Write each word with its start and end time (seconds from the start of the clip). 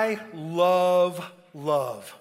I 0.00 0.18
love 0.32 1.30
love. 1.52 2.18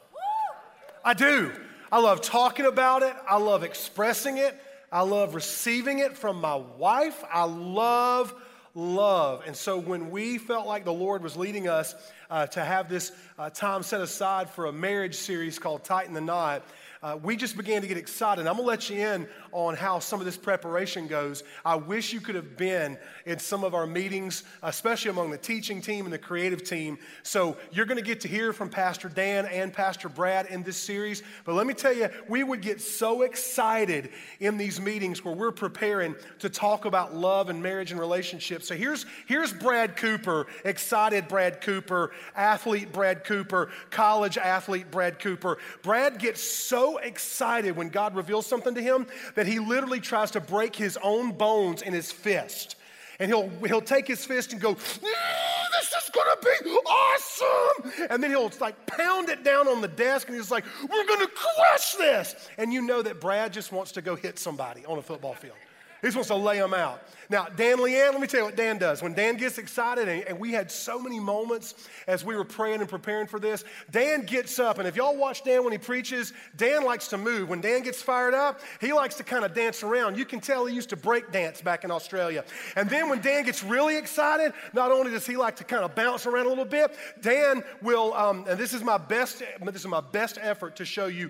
I 1.06 1.14
do. 1.14 1.54
I 1.90 2.02
love 2.02 2.20
talking 2.20 2.66
about 2.66 3.04
it. 3.04 3.16
I 3.26 3.38
love 3.38 3.64
expressing 3.64 4.38
it. 4.38 4.54
I 4.92 5.04
love 5.04 5.34
receiving 5.34 6.00
it 6.00 6.18
from 6.18 6.42
my 6.42 6.56
wife. 6.56 7.24
I 7.32 7.46
love 7.46 8.36
love. 8.76 9.44
And 9.48 9.56
so 9.56 9.78
when 9.78 10.12
we 10.12 10.38
felt 10.38 10.68
like 10.68 10.84
the 10.84 10.92
Lord 10.92 11.24
was 11.24 11.38
leading 11.38 11.70
us 11.70 11.96
uh, 12.30 12.48
to 12.48 12.66
have 12.66 12.90
this 12.90 13.14
uh, 13.38 13.50
time 13.50 13.82
set 13.84 14.02
aside 14.02 14.50
for 14.50 14.66
a 14.66 14.74
marriage 14.74 15.16
series 15.16 15.58
called 15.58 15.86
Tighten 15.86 16.14
the 16.14 16.20
Knot, 16.20 16.64
uh, 17.02 17.18
we 17.24 17.38
just 17.38 17.56
began 17.56 17.82
to 17.82 17.88
get 17.88 17.96
excited. 17.96 18.46
I'm 18.46 18.56
going 18.58 18.66
to 18.66 18.68
let 18.68 18.90
you 18.90 18.98
in 18.98 19.28
on 19.54 19.76
how 19.76 20.00
some 20.00 20.20
of 20.20 20.26
this 20.26 20.36
preparation 20.36 21.08
goes. 21.08 21.44
I 21.64 21.76
wish 21.76 22.12
you 22.12 22.20
could 22.20 22.36
have 22.36 22.58
been 22.58 22.98
in 23.26 23.40
some 23.40 23.64
of 23.64 23.74
our 23.74 23.88
meetings, 23.88 24.44
especially 24.64 25.12
among 25.12 25.32
the 25.32 25.38
teaching 25.38 25.82
team 25.82 26.04
and 26.06 26.14
the 26.14 26.18
creative 26.20 26.62
team. 26.62 26.98
So 27.24 27.56
you're 27.72 27.86
going 27.86 28.00
to 28.00 28.04
get 28.04 28.20
to 28.22 28.28
hear 28.28 28.52
from 28.52 28.70
Pastor 28.70 29.08
Dan 29.08 29.46
and 29.46 29.72
Pastor 29.72 30.10
Brad 30.10 30.48
in 30.48 30.62
this 30.62 30.76
series. 30.76 31.24
But 31.46 31.56
let 31.56 31.66
me 31.66 31.74
tell 31.74 31.94
you, 31.94 32.10
we 32.28 32.44
would 32.44 32.62
get 32.62 32.82
so 32.82 33.22
excited 33.22 34.10
in 34.42 34.58
these 34.58 34.82
meetings 34.82 35.24
where 35.24 35.34
we're 35.34 35.52
preparing 35.52 36.16
to 36.40 36.50
talk 36.50 36.84
about 36.84 37.16
love 37.16 37.50
and 37.50 37.64
marriage 37.64 37.92
and 37.92 38.00
relationships. 38.00 38.68
So 38.68 38.76
here's, 38.76 39.06
here's 39.26 39.54
Brad 39.54 39.96
Cooper, 39.96 40.48
excited 40.66 41.30
Brad 41.30 41.62
Cooper, 41.62 42.12
athlete 42.36 42.92
Brad 42.92 43.24
Cooper, 43.24 43.70
college 43.90 44.38
athlete 44.38 44.92
Brad 44.92 45.20
Cooper. 45.20 45.60
Brad 45.82 46.20
gets 46.20 46.42
so 46.42 46.89
excited 46.98 47.76
when 47.76 47.90
God 47.90 48.16
reveals 48.16 48.46
something 48.46 48.76
to 48.76 48.82
him 48.82 49.08
that 49.36 49.48
he 49.48 49.60
literally 49.60 50.00
tries 50.00 50.32
to 50.32 50.40
break 50.40 50.76
his 50.76 50.98
own 51.02 51.32
bones 51.32 51.82
in 51.82 51.94
his 51.94 52.12
fist. 52.12 52.76
And 53.20 53.30
he'll, 53.30 53.50
he'll 53.66 53.82
take 53.82 54.08
his 54.08 54.26
fist 54.26 54.54
and 54.54 54.62
go, 54.62 54.74
this 54.74 55.94
is 55.94 56.10
gonna 56.14 56.38
be 56.42 56.70
awesome. 56.72 58.08
And 58.10 58.24
then 58.24 58.32
he'll 58.32 58.52
like 58.62 58.86
pound 58.86 59.30
it 59.30 59.44
down 59.44 59.68
on 59.68 59.82
the 59.82 59.90
desk 59.90 60.28
and 60.30 60.38
he's 60.38 60.52
like, 60.52 60.64
we're 60.90 61.06
gonna 61.06 61.28
crush 61.28 61.96
this. 61.96 62.50
And 62.58 62.72
you 62.72 62.82
know 62.82 63.02
that 63.02 63.20
Brad 63.20 63.52
just 63.52 63.72
wants 63.72 63.92
to 63.94 64.02
go 64.02 64.16
hit 64.16 64.40
somebody 64.40 64.86
on 64.86 64.98
a 64.98 65.02
football 65.02 65.34
field. 65.34 65.58
He 66.02 66.08
just 66.08 66.16
wants 66.16 66.30
to 66.30 66.36
lay 66.36 66.60
them 66.60 66.74
out. 66.74 67.02
Now, 67.32 67.46
Dan 67.46 67.80
Lian, 67.80 68.12
let 68.12 68.22
me 68.22 68.26
tell 68.26 68.40
you 68.40 68.46
what 68.48 68.56
Dan 68.56 68.80
does. 68.80 69.04
When 69.04 69.14
Dan 69.14 69.38
gets 69.38 69.60
excited, 69.60 70.08
and, 70.08 70.24
and, 70.24 70.40
we 70.40 70.52
had 70.52 70.72
so 70.72 71.00
many 71.00 71.20
moments 71.20 71.76
as 72.08 72.26
we 72.26 72.36
were 72.36 72.44
praying 72.44 72.80
and 72.80 72.90
preparing 72.90 73.28
for 73.28 73.40
this, 73.40 73.64
Dan 73.92 74.24
gets 74.24 74.58
up. 74.58 74.80
And 74.80 74.88
if 74.88 74.96
y'all 74.96 75.16
watch 75.16 75.44
Dan 75.44 75.64
when 75.64 75.72
he 75.72 75.78
preaches, 75.78 76.34
Dan 76.58 76.84
likes 76.84 77.08
to 77.10 77.20
move. 77.20 77.48
When 77.48 77.62
Dan 77.62 77.84
gets 77.84 78.02
fired 78.02 78.34
up, 78.34 78.62
he 78.82 78.94
likes 78.94 79.14
to 79.16 79.24
kind 79.24 79.46
of 79.46 79.54
dance 79.54 79.84
around. 79.84 80.18
You 80.18 80.26
can 80.26 80.40
tell 80.40 80.66
he 80.66 80.74
used 80.74 80.90
to 80.90 80.96
break 80.96 81.32
dance 81.32 81.62
back 81.62 81.84
in 81.84 81.92
Australia. 81.92 82.44
And 82.76 82.90
then 82.90 83.10
when 83.10 83.22
Dan 83.22 83.44
gets 83.44 83.64
really 83.64 83.96
excited, 83.98 84.54
not 84.74 84.92
only 84.92 85.12
does 85.12 85.28
he 85.28 85.38
like 85.38 85.56
to 85.58 85.64
kind 85.64 85.84
of 85.84 85.94
bounce 85.94 86.26
around 86.26 86.48
a 86.48 86.50
little 86.50 86.66
bit, 86.66 86.96
Dan 87.22 87.64
will, 87.84 88.14
um, 88.16 88.46
and 88.50 88.60
this 88.60 88.74
is 88.74 88.84
my 88.84 88.98
best, 88.98 89.44
this 89.62 89.82
is 89.82 89.88
my 89.88 90.02
best 90.02 90.40
effort 90.42 90.76
to 90.78 90.86
show 90.86 91.06
you 91.06 91.30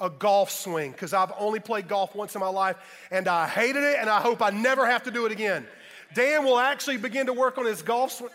a 0.00 0.10
golf 0.10 0.50
swing 0.50 0.92
because 0.92 1.12
I've 1.12 1.32
only 1.38 1.60
played 1.60 1.88
golf 1.88 2.14
once 2.14 2.34
in 2.34 2.40
my 2.40 2.48
life 2.48 2.76
and 3.10 3.28
I 3.28 3.46
hated 3.46 3.82
it 3.82 3.96
and 3.98 4.08
I 4.08 4.20
hope 4.20 4.42
I 4.42 4.50
never 4.50 4.86
have 4.86 5.04
to 5.04 5.10
do 5.10 5.26
it 5.26 5.32
again. 5.32 5.66
Dan 6.14 6.44
will 6.44 6.58
actually 6.58 6.96
begin 6.96 7.26
to 7.26 7.32
work 7.32 7.58
on 7.58 7.66
his 7.66 7.82
golf 7.82 8.12
swing. 8.12 8.30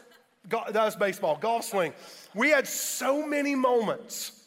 That's 0.72 0.96
baseball, 0.96 1.38
golf 1.38 1.66
swing. 1.66 1.94
We 2.34 2.50
had 2.50 2.68
so 2.68 3.26
many 3.26 3.56
moments 3.56 4.44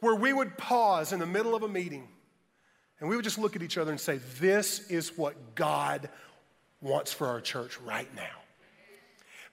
where 0.00 0.14
we 0.14 0.32
would 0.32 0.56
pause 0.58 1.12
in 1.12 1.18
the 1.18 1.26
middle 1.26 1.54
of 1.54 1.62
a 1.62 1.68
meeting 1.68 2.06
and 3.00 3.08
we 3.08 3.16
would 3.16 3.24
just 3.24 3.38
look 3.38 3.56
at 3.56 3.62
each 3.62 3.78
other 3.78 3.90
and 3.90 4.00
say, 4.00 4.20
This 4.38 4.88
is 4.90 5.16
what 5.16 5.54
God 5.54 6.08
wants 6.80 7.12
for 7.12 7.26
our 7.26 7.40
church 7.40 7.80
right 7.80 8.08
now. 8.14 8.37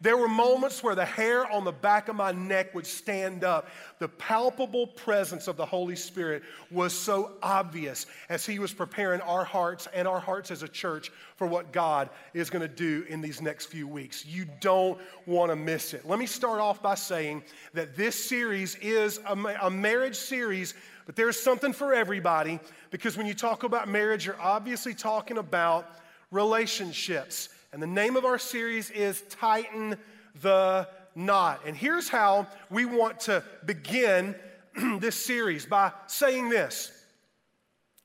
There 0.02 0.18
were 0.18 0.28
moments 0.28 0.84
where 0.84 0.96
the 0.96 1.06
hair 1.06 1.50
on 1.50 1.64
the 1.64 1.72
back 1.72 2.10
of 2.10 2.16
my 2.16 2.32
neck 2.32 2.76
would 2.76 2.86
stand 2.86 3.44
up. 3.44 3.70
The 4.00 4.10
palpable 4.10 4.88
presence 4.88 5.48
of 5.48 5.56
the 5.56 5.66
Holy 5.66 5.96
Spirit 5.96 6.44
was 6.70 6.94
so 6.94 7.34
obvious 7.42 8.06
as 8.30 8.46
He 8.46 8.60
was 8.60 8.74
preparing 8.74 9.22
our 9.22 9.46
hearts 9.46 9.88
and 9.94 10.08
our 10.08 10.20
hearts 10.20 10.52
as 10.52 10.64
a 10.64 10.68
church 10.68 11.12
for 11.38 11.48
what 11.48 11.72
God 11.72 12.10
is 12.34 12.50
going 12.50 12.62
to 12.62 12.68
do 12.68 13.06
in 13.08 13.22
these 13.22 13.42
next 13.42 13.68
few 13.68 13.88
weeks. 13.88 14.26
You 14.26 14.46
don't 14.60 15.00
want 15.26 15.52
to 15.52 15.56
miss 15.56 15.94
it. 15.94 16.06
Let 16.06 16.20
me 16.20 16.26
start 16.26 16.60
off 16.60 16.82
by 16.82 16.96
saying 16.96 17.44
that 17.74 17.96
this 17.96 18.22
series 18.22 18.76
is 18.76 19.20
a, 19.26 19.36
a 19.62 19.70
marriage 19.70 20.16
series, 20.16 20.74
but 21.06 21.16
there's 21.16 21.40
something 21.40 21.72
for 21.72 21.94
everybody 21.94 22.60
because 22.92 23.18
when 23.18 23.28
you 23.28 23.34
talk 23.34 23.64
about 23.64 23.88
marriage, 23.88 24.26
you're 24.26 24.42
obviously 24.42 24.94
talking 24.94 25.38
about 25.38 25.88
relationships. 26.32 27.50
And 27.76 27.84
the 27.84 27.88
name 27.88 28.16
of 28.16 28.24
our 28.24 28.40
series 28.40 28.90
is 28.90 29.22
Tighten 29.24 29.98
the 30.42 30.88
Knot. 31.14 31.60
And 31.66 31.76
here's 31.76 32.08
how 32.08 32.48
we 32.70 32.86
want 32.86 33.20
to 33.22 33.44
begin 33.66 34.34
this 35.02 35.18
series 35.18 35.66
by 35.66 35.92
saying 36.08 36.48
this 36.48 36.90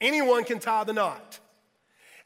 anyone 0.01 0.43
can 0.43 0.59
tie 0.59 0.83
the 0.83 0.93
knot. 0.93 1.39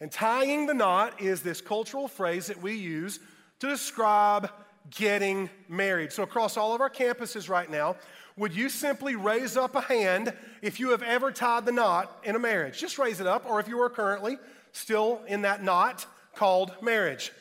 And 0.01 0.11
tying 0.11 0.65
the 0.65 0.73
knot 0.73 1.21
is 1.21 1.43
this 1.43 1.61
cultural 1.61 2.09
phrase 2.09 2.47
that 2.47 2.63
we 2.63 2.77
use 2.77 3.21
to 3.59 3.69
describe 3.69 4.49
getting 4.89 5.51
married. 5.69 6.13
So, 6.13 6.23
across 6.23 6.57
all 6.57 6.75
of 6.75 6.81
our 6.81 6.89
campuses 6.89 7.51
right 7.51 7.71
now, 7.71 7.97
would 8.39 8.55
you 8.55 8.71
simply 8.71 9.17
raise 9.17 9.59
up 9.59 9.77
a 9.77 9.83
hand 9.83 10.33
if 10.63 10.81
you 10.81 10.93
have 10.93 11.03
ever 11.03 11.31
tied 11.31 11.67
the 11.67 11.73
knot 11.73 12.23
in 12.25 12.37
a 12.37 12.39
marriage? 12.39 12.81
Just 12.81 12.97
raise 12.99 13.21
it 13.21 13.27
up, 13.27 13.45
or 13.45 13.61
if 13.61 13.69
you 13.69 13.79
are 13.83 13.91
currently 13.91 14.39
still 14.73 15.21
in 15.29 15.43
that 15.43 15.63
knot 15.63 16.07
called 16.35 16.73
marriage. 16.83 17.33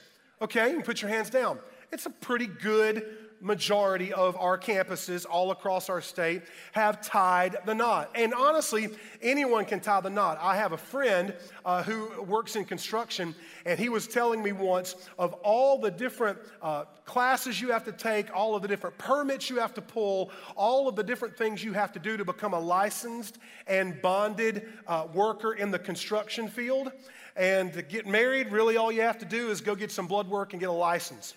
Okay, 0.41 0.69
you 0.69 0.75
can 0.75 0.83
put 0.83 1.01
your 1.01 1.09
hands 1.09 1.29
down. 1.29 1.59
It's 1.91 2.05
a 2.05 2.09
pretty 2.09 2.47
good 2.47 3.05
majority 3.43 4.13
of 4.13 4.37
our 4.37 4.57
campuses 4.57 5.25
all 5.29 5.51
across 5.51 5.89
our 5.89 6.01
state 6.01 6.41
have 6.71 7.05
tied 7.05 7.57
the 7.65 7.75
knot. 7.75 8.09
And 8.15 8.33
honestly, 8.33 8.87
anyone 9.21 9.65
can 9.65 9.81
tie 9.81 9.99
the 9.99 10.09
knot. 10.09 10.39
I 10.41 10.55
have 10.55 10.71
a 10.71 10.77
friend 10.77 11.35
uh, 11.65 11.83
who 11.83 12.23
works 12.23 12.55
in 12.55 12.63
construction, 12.63 13.35
and 13.65 13.77
he 13.77 13.89
was 13.89 14.07
telling 14.07 14.41
me 14.41 14.53
once 14.53 14.95
of 15.19 15.33
all 15.43 15.77
the 15.77 15.91
different 15.91 16.39
uh, 16.61 16.85
classes 17.05 17.59
you 17.59 17.71
have 17.71 17.83
to 17.83 17.91
take, 17.91 18.33
all 18.33 18.55
of 18.55 18.61
the 18.61 18.67
different 18.67 18.97
permits 18.97 19.49
you 19.49 19.59
have 19.59 19.73
to 19.73 19.81
pull, 19.81 20.31
all 20.55 20.87
of 20.87 20.95
the 20.95 21.03
different 21.03 21.35
things 21.35 21.61
you 21.61 21.73
have 21.73 21.91
to 21.91 21.99
do 21.99 22.15
to 22.15 22.23
become 22.23 22.53
a 22.53 22.59
licensed 22.59 23.39
and 23.67 24.01
bonded 24.01 24.69
uh, 24.87 25.05
worker 25.13 25.53
in 25.53 25.69
the 25.69 25.79
construction 25.79 26.47
field. 26.47 26.91
And 27.35 27.73
to 27.73 27.81
get 27.81 28.05
married, 28.05 28.51
really 28.51 28.77
all 28.77 28.91
you 28.91 29.01
have 29.01 29.17
to 29.19 29.25
do 29.25 29.49
is 29.49 29.61
go 29.61 29.75
get 29.75 29.91
some 29.91 30.07
blood 30.07 30.27
work 30.27 30.53
and 30.53 30.59
get 30.59 30.69
a 30.69 30.73
license. 30.73 31.33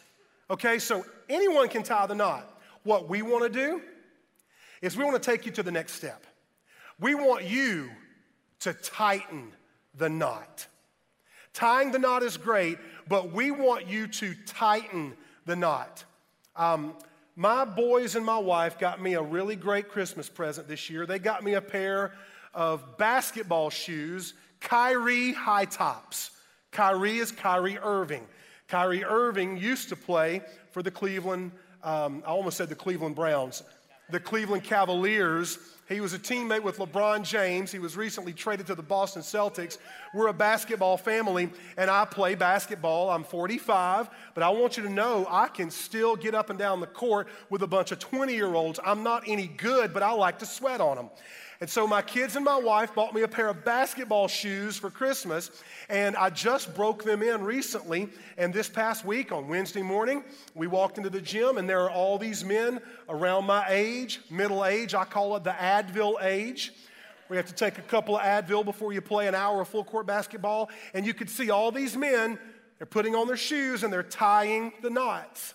Okay, 0.51 0.79
so 0.79 1.05
anyone 1.29 1.69
can 1.69 1.83
tie 1.83 2.07
the 2.07 2.15
knot. 2.15 2.61
What 2.83 3.09
we 3.09 3.23
want 3.23 3.45
to 3.45 3.49
do 3.51 3.81
is 4.83 4.97
we 4.97 5.05
want 5.05 5.21
to 5.21 5.31
take 5.31 5.47
you 5.47 5.53
to 5.53 5.63
the 5.63 5.73
next 5.73 5.95
step. 5.95 6.25
We 7.01 7.15
want 7.15 7.45
you 7.45 7.91
to 8.61 8.73
tighten 8.73 9.53
the 9.97 10.09
knot. 10.09 10.67
Tying 11.53 11.91
the 11.91 11.99
knot 11.99 12.23
is 12.23 12.37
great, 12.37 12.79
but 13.09 13.33
we 13.33 13.51
want 13.51 13.89
you 13.89 14.07
to 14.07 14.35
tighten 14.47 15.15
the 15.47 15.57
knot. 15.57 16.05
Um, 16.55 16.95
my 17.35 17.65
boys 17.65 18.15
and 18.15 18.25
my 18.25 18.39
wife 18.39 18.79
got 18.79 19.01
me 19.01 19.15
a 19.15 19.23
really 19.23 19.57
great 19.57 19.89
Christmas 19.89 20.29
present 20.29 20.69
this 20.69 20.89
year. 20.91 21.07
They 21.07 21.19
got 21.19 21.43
me 21.43 21.55
a 21.55 21.61
pair 21.61 22.13
of 22.55 22.97
basketball 22.99 23.71
shoes 23.71 24.35
Kyrie 24.67 25.33
High 25.33 25.67
Tops. 25.67 26.33
Kyrie 26.73 27.19
is 27.19 27.31
Kyrie 27.31 27.79
Irving. 27.79 28.27
Kyrie 28.67 29.05
Irving 29.05 29.57
used 29.57 29.89
to 29.91 29.97
play 29.97 30.43
for 30.73 30.83
the 30.83 30.91
Cleveland, 30.91 31.53
um, 31.85 32.21
I 32.27 32.31
almost 32.31 32.57
said 32.57 32.69
the 32.69 32.75
Cleveland 32.75 33.15
Browns, 33.15 33.63
the 34.11 34.19
Cleveland 34.19 34.65
Cavaliers. 34.65 35.61
He 35.89 36.01
was 36.01 36.15
a 36.15 36.19
teammate 36.19 36.65
with 36.65 36.79
LeBron 36.79 37.23
James. 37.23 37.71
He 37.71 37.79
was 37.79 37.97
recently 37.97 38.33
traded 38.33 38.67
to 38.67 38.75
the 38.75 38.83
Boston 38.83 39.23
Celtics. 39.23 39.79
We're 40.13 40.27
a 40.27 40.33
basketball 40.33 40.97
family, 40.97 41.49
and 41.77 41.89
I 41.89 42.05
play 42.05 42.35
basketball. 42.35 43.09
I'm 43.09 43.23
45, 43.23 44.11
but 44.35 44.43
I 44.43 44.49
want 44.49 44.77
you 44.77 44.83
to 44.83 44.91
know 44.91 45.29
I 45.31 45.47
can 45.47 45.71
still 45.71 46.17
get 46.17 46.35
up 46.35 46.51
and 46.51 46.59
down 46.59 46.81
the 46.81 46.89
court 46.89 47.29
with 47.51 47.63
a 47.63 47.69
bunch 47.69 47.93
of 47.93 48.01
20 48.01 48.35
year 48.35 48.53
olds. 48.53 48.81
I'm 48.85 49.05
not 49.05 49.23
any 49.29 49.47
good, 49.47 49.95
but 49.95 50.03
I 50.03 50.11
like 50.11 50.41
to 50.41 50.47
sweat 50.47 50.81
on 50.81 50.97
them. 50.97 51.11
And 51.61 51.71
so 51.71 51.87
my 51.87 52.03
kids 52.03 52.37
and 52.37 52.45
my 52.45 52.59
wife 52.59 52.95
bought 52.95 53.15
me 53.15 53.23
a 53.23 53.29
pair 53.29 53.49
of 53.49 53.65
basketball 53.65 54.29
shoes 54.29 54.77
for 54.77 54.91
Christmas, 54.91 55.51
and 55.89 56.15
I 56.15 56.29
just 56.29 56.75
broke 56.75 57.03
them 57.03 57.23
in 57.23 57.43
recently. 57.43 58.11
And 58.37 58.53
this 58.53 58.69
past 58.69 59.07
week 59.07 59.33
on 59.33 59.49
Wednesday 59.49 59.81
morning, 59.81 60.23
we 60.55 60.67
walked 60.67 60.99
into 60.99 61.09
the 61.09 61.21
gym, 61.21 61.57
and 61.57 61.69
there 61.69 61.81
are 61.81 61.91
all 61.91 62.19
these 62.19 62.45
men 62.45 62.81
around 63.09 63.47
my 63.47 63.65
age, 63.69 64.21
middle 64.31 64.67
age. 64.67 64.95
I 64.95 65.05
call 65.05 65.35
it 65.37 65.45
the 65.45 65.53
Advil 65.53 66.23
age. 66.23 66.73
We 67.29 67.37
have 67.37 67.47
to 67.47 67.55
take 67.55 67.79
a 67.79 67.83
couple 67.83 68.17
of 68.17 68.23
Advil 68.23 68.65
before 68.65 68.93
you 68.93 69.01
play 69.01 69.27
an 69.27 69.35
hour 69.35 69.63
of 69.63 69.69
full 69.69 69.85
court 69.85 70.07
basketball. 70.07 70.71
And 70.95 71.07
you 71.07 71.15
could 71.15 71.31
see 71.31 71.51
all 71.51 71.73
these 71.73 71.97
men, 71.97 72.39
they're 72.79 72.87
putting 72.87 73.15
on 73.15 73.27
their 73.27 73.37
shoes 73.37 73.83
and 73.83 73.93
they're 73.93 74.03
tying 74.03 74.73
the 74.83 74.91
knots. 74.91 75.55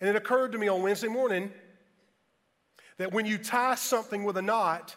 And 0.00 0.10
it 0.10 0.16
occurred 0.16 0.52
to 0.52 0.58
me 0.58 0.68
on 0.68 0.82
Wednesday 0.82 1.08
morning 1.08 1.52
that 2.98 3.12
when 3.12 3.24
you 3.24 3.38
tie 3.38 3.76
something 3.76 4.24
with 4.24 4.36
a 4.36 4.42
knot, 4.42 4.94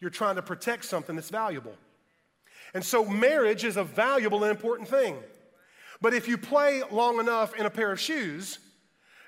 you're 0.00 0.10
trying 0.10 0.36
to 0.36 0.42
protect 0.42 0.84
something 0.84 1.16
that's 1.16 1.30
valuable. 1.30 1.74
And 2.74 2.84
so, 2.84 3.04
marriage 3.04 3.64
is 3.64 3.76
a 3.76 3.84
valuable 3.84 4.44
and 4.44 4.50
important 4.50 4.88
thing. 4.88 5.16
But 6.00 6.12
if 6.14 6.28
you 6.28 6.36
play 6.36 6.82
long 6.90 7.20
enough 7.20 7.54
in 7.54 7.64
a 7.64 7.70
pair 7.70 7.92
of 7.92 7.98
shoes, 7.98 8.58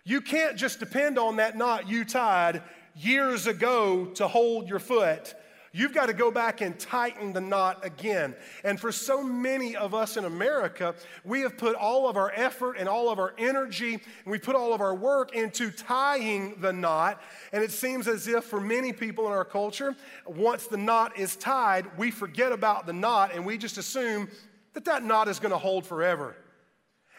You 0.08 0.22
can't 0.22 0.56
just 0.56 0.80
depend 0.80 1.18
on 1.18 1.36
that 1.36 1.58
knot 1.58 1.86
you 1.86 2.02
tied 2.02 2.62
years 2.96 3.46
ago 3.46 4.06
to 4.14 4.26
hold 4.26 4.66
your 4.66 4.78
foot. 4.78 5.34
You've 5.78 5.94
got 5.94 6.06
to 6.06 6.12
go 6.12 6.32
back 6.32 6.60
and 6.60 6.76
tighten 6.76 7.32
the 7.32 7.40
knot 7.40 7.86
again. 7.86 8.34
And 8.64 8.80
for 8.80 8.90
so 8.90 9.22
many 9.22 9.76
of 9.76 9.94
us 9.94 10.16
in 10.16 10.24
America, 10.24 10.96
we 11.22 11.42
have 11.42 11.56
put 11.56 11.76
all 11.76 12.08
of 12.08 12.16
our 12.16 12.32
effort 12.34 12.78
and 12.78 12.88
all 12.88 13.08
of 13.08 13.20
our 13.20 13.32
energy, 13.38 13.92
and 13.92 14.02
we 14.26 14.40
put 14.40 14.56
all 14.56 14.74
of 14.74 14.80
our 14.80 14.92
work 14.92 15.36
into 15.36 15.70
tying 15.70 16.60
the 16.60 16.72
knot. 16.72 17.22
And 17.52 17.62
it 17.62 17.70
seems 17.70 18.08
as 18.08 18.26
if 18.26 18.42
for 18.42 18.60
many 18.60 18.92
people 18.92 19.26
in 19.26 19.32
our 19.32 19.44
culture, 19.44 19.94
once 20.26 20.66
the 20.66 20.76
knot 20.76 21.16
is 21.16 21.36
tied, 21.36 21.96
we 21.96 22.10
forget 22.10 22.50
about 22.50 22.86
the 22.86 22.92
knot 22.92 23.32
and 23.32 23.46
we 23.46 23.56
just 23.56 23.78
assume 23.78 24.28
that 24.74 24.84
that 24.86 25.04
knot 25.04 25.28
is 25.28 25.38
going 25.38 25.52
to 25.52 25.58
hold 25.58 25.86
forever. 25.86 26.34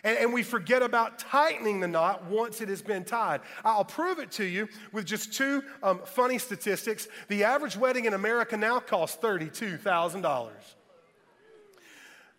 And, 0.04 0.18
and, 0.18 0.34
we 0.34 0.44
forget 0.44 0.82
about 0.82 1.20
tightening 1.20 1.80
the 1.80 1.88
knot 1.88 2.26
once 2.26 2.62
it 2.62 2.70
has 2.70 2.82
been 2.82 3.04
tied. 3.04 3.42
I'll 3.66 3.84
prove 3.84 4.20
it 4.20 4.32
to 4.32 4.46
you 4.46 4.70
with 4.94 5.06
just 5.06 5.34
two 5.34 5.64
um, 5.84 6.00
funny 6.06 6.38
statistics. 6.38 7.08
The 7.28 7.44
average 7.44 7.76
wedding 7.76 8.06
in 8.06 8.14
America 8.14 8.56
now 8.56 8.80
costs 8.80 9.18
$32,000. 9.22 10.50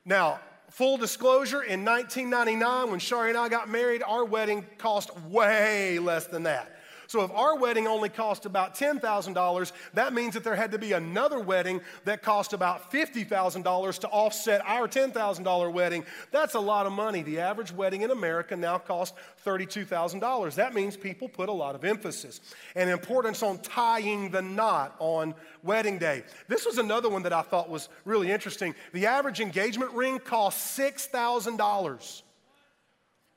Now, 0.05 0.41
full 0.71 0.97
disclosure, 0.97 1.63
in 1.63 1.85
1999, 1.85 2.91
when 2.91 3.01
Sharie 3.01 3.29
and 3.29 3.39
I 3.39 3.49
got 3.49 3.69
married, 3.69 4.03
our 4.07 4.25
wedding 4.25 4.67
cost 4.79 5.17
way 5.23 5.99
less 5.99 6.27
than 6.27 6.45
that. 6.45 6.80
So 7.11 7.25
if 7.25 7.33
our 7.33 7.57
wedding 7.57 7.89
only 7.89 8.09
cost 8.09 8.47
about 8.47 8.77
$10,000, 8.77 9.73
that 9.95 10.13
means 10.13 10.35
that 10.35 10.45
there 10.45 10.55
had 10.55 10.71
to 10.71 10.79
be 10.79 10.93
another 10.93 11.41
wedding 11.41 11.81
that 12.05 12.23
cost 12.23 12.53
about 12.53 12.93
$50,000 12.93 13.99
to 13.99 14.09
offset 14.11 14.63
our 14.65 14.87
$10,000 14.87 15.73
wedding. 15.73 16.05
That's 16.31 16.55
a 16.55 16.61
lot 16.61 16.87
of 16.87 16.93
money. 16.93 17.23
The 17.23 17.41
average 17.41 17.73
wedding 17.73 18.03
in 18.03 18.13
America 18.13 18.55
now 18.55 18.79
costs 18.79 19.19
$32,000. 19.45 20.55
That 20.55 20.73
means 20.73 20.97
people 20.97 21.29
put 21.29 21.49
a 21.49 21.53
lot 21.53 21.75
of 21.75 21.85
emphasis 21.85 22.41
and 22.77 22.89
importance 22.89 23.43
on 23.43 23.59
tying 23.59 24.31
the 24.31 24.43
knot 24.43 24.95
on 25.01 25.35
wedding 25.65 25.99
day. 25.99 26.23
This 26.47 26.65
was 26.65 26.79
another 26.79 27.09
one 27.09 27.25
that 27.25 27.33
I 27.33 27.43
thought 27.43 27.69
was 27.69 27.89
really 28.05 28.31
interesting. 28.31 28.73
The 28.93 29.07
average 29.07 29.41
engagement 29.41 29.91
ring 29.95 30.21
costs 30.21 30.79
$6,000. 30.79 32.23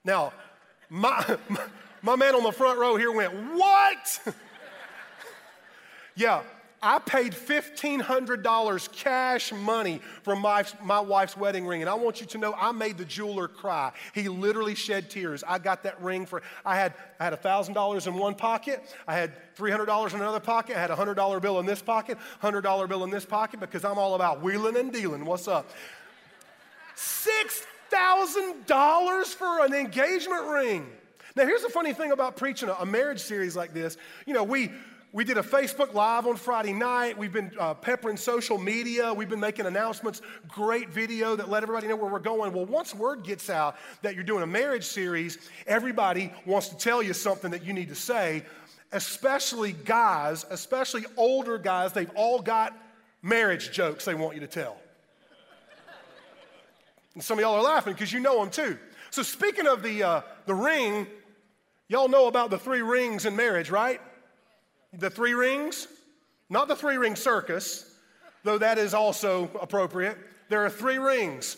Now, 0.05 0.31
my, 0.91 1.37
my 1.49 1.65
man 2.03 2.35
on 2.35 2.44
the 2.44 2.51
front 2.51 2.79
row 2.79 2.95
here 2.95 3.11
went, 3.11 3.33
What? 3.33 4.21
yeah, 6.15 6.44
I 6.85 7.00
paid 7.00 7.31
$1,500 7.31 8.91
cash 8.91 9.53
money 9.53 10.01
for 10.21 10.35
my, 10.35 10.65
my 10.81 11.00
wife's 11.00 11.38
wedding 11.38 11.65
ring. 11.65 11.79
And 11.79 11.89
I 11.89 11.94
want 11.94 12.19
you 12.19 12.27
to 12.27 12.38
know 12.38 12.53
I 12.57 12.73
made 12.73 12.97
the 12.97 13.05
jeweler 13.05 13.47
cry. 13.47 13.94
He 14.13 14.27
literally 14.27 14.75
shed 14.75 15.09
tears. 15.09 15.45
I 15.47 15.59
got 15.59 15.83
that 15.83 16.01
ring 16.01 16.25
for, 16.25 16.41
I 16.65 16.75
had, 16.75 16.94
I 17.21 17.23
had 17.23 17.41
$1,000 17.41 18.07
in 18.07 18.15
one 18.15 18.35
pocket. 18.35 18.83
I 19.07 19.13
had 19.13 19.31
$300 19.55 20.13
in 20.13 20.19
another 20.19 20.41
pocket. 20.41 20.75
I 20.75 20.81
had 20.81 20.91
a 20.91 20.95
$100 20.95 21.41
bill 21.41 21.57
in 21.61 21.65
this 21.65 21.81
pocket, 21.81 22.17
$100 22.41 22.89
bill 22.89 23.05
in 23.05 23.09
this 23.09 23.25
pocket 23.25 23.61
because 23.61 23.85
I'm 23.85 23.97
all 23.97 24.15
about 24.15 24.41
wheeling 24.41 24.75
and 24.75 24.91
dealing. 24.91 25.23
What's 25.23 25.47
up? 25.47 25.69
$6,000 26.97 29.25
for 29.27 29.65
an 29.65 29.73
engagement 29.73 30.47
ring. 30.47 30.85
Now, 31.35 31.45
here's 31.45 31.63
the 31.63 31.69
funny 31.69 31.94
thing 31.94 32.12
about 32.12 32.38
preaching 32.38 32.69
a, 32.69 32.85
marriage 32.85 33.19
series 33.19 33.56
like 33.56 33.74
this. 33.74 33.97
You 34.27 34.35
know, 34.35 34.44
we, 34.44 34.71
we 35.12 35.24
did 35.24 35.38
a 35.38 35.41
Facebook 35.41 35.94
Live 35.94 36.27
on 36.27 36.35
Friday 36.35 36.74
night. 36.74 37.18
We've 37.18 37.33
been 37.33 37.51
uh, 37.59 37.74
peppering 37.74 38.18
social 38.18 38.59
media. 38.59 39.12
We've 39.12 39.30
been 39.30 39.39
making 39.39 39.65
announcements. 39.65 40.21
Great 40.47 40.89
video 40.89 41.35
that 41.35 41.50
let 41.50 41.63
everybody 41.63 41.88
know 41.88 41.95
where 41.95 42.12
we're 42.12 42.19
going. 42.19 42.53
Well, 42.53 42.65
once 42.65 42.94
word 42.94 43.24
gets 43.24 43.50
out 43.50 43.77
that 44.03 44.13
you're 44.13 44.24
doing 44.24 44.44
a 44.44 44.47
marriage 44.47 44.83
series, 44.83 45.39
everybody 45.65 46.31
wants 46.45 46.69
to 46.69 46.77
tell 46.77 47.01
you 47.01 47.13
something 47.13 47.50
that 47.50 47.65
you 47.65 47.74
need 47.74 47.89
to 47.89 47.95
say, 47.95 48.44
especially 48.91 49.71
guys, 49.71 50.45
especially 50.51 51.06
older 51.18 51.57
guys. 51.57 51.94
They've 51.94 52.12
all 52.13 52.39
got 52.39 52.77
marriage 53.24 53.71
jokes 53.71 54.06
they 54.06 54.13
want 54.13 54.36
you 54.36 54.41
to 54.41 54.47
tell. 54.47 54.77
And 57.15 57.24
some 57.24 57.39
of 57.39 57.41
y'all 57.41 57.56
are 57.56 57.62
laughing 57.62 57.94
because 57.94 58.13
you 58.13 58.19
know 58.19 58.39
them 58.39 58.51
too. 58.51 58.77
So, 59.09 59.21
speaking 59.21 59.68
of 59.68 59.83
the, 59.83 60.01
uh, 60.01 60.21
the 60.47 60.56
ring, 60.56 61.06
Y'all 61.88 62.07
know 62.07 62.27
about 62.27 62.50
the 62.50 62.57
three 62.57 62.81
rings 62.81 63.25
in 63.25 63.35
marriage, 63.35 63.69
right? 63.69 64.01
The 64.94 65.09
three 65.09 65.33
rings? 65.33 65.88
Not 66.50 66.68
the 66.68 66.75
three 66.75 66.97
ring 66.97 67.15
circus, 67.15 67.95
though 68.44 68.57
that 68.57 68.77
is 68.77 68.94
also 68.94 69.50
appropriate. 69.62 70.18
There 70.50 70.63
are 70.65 70.69
three 70.69 70.97
rings 70.97 71.57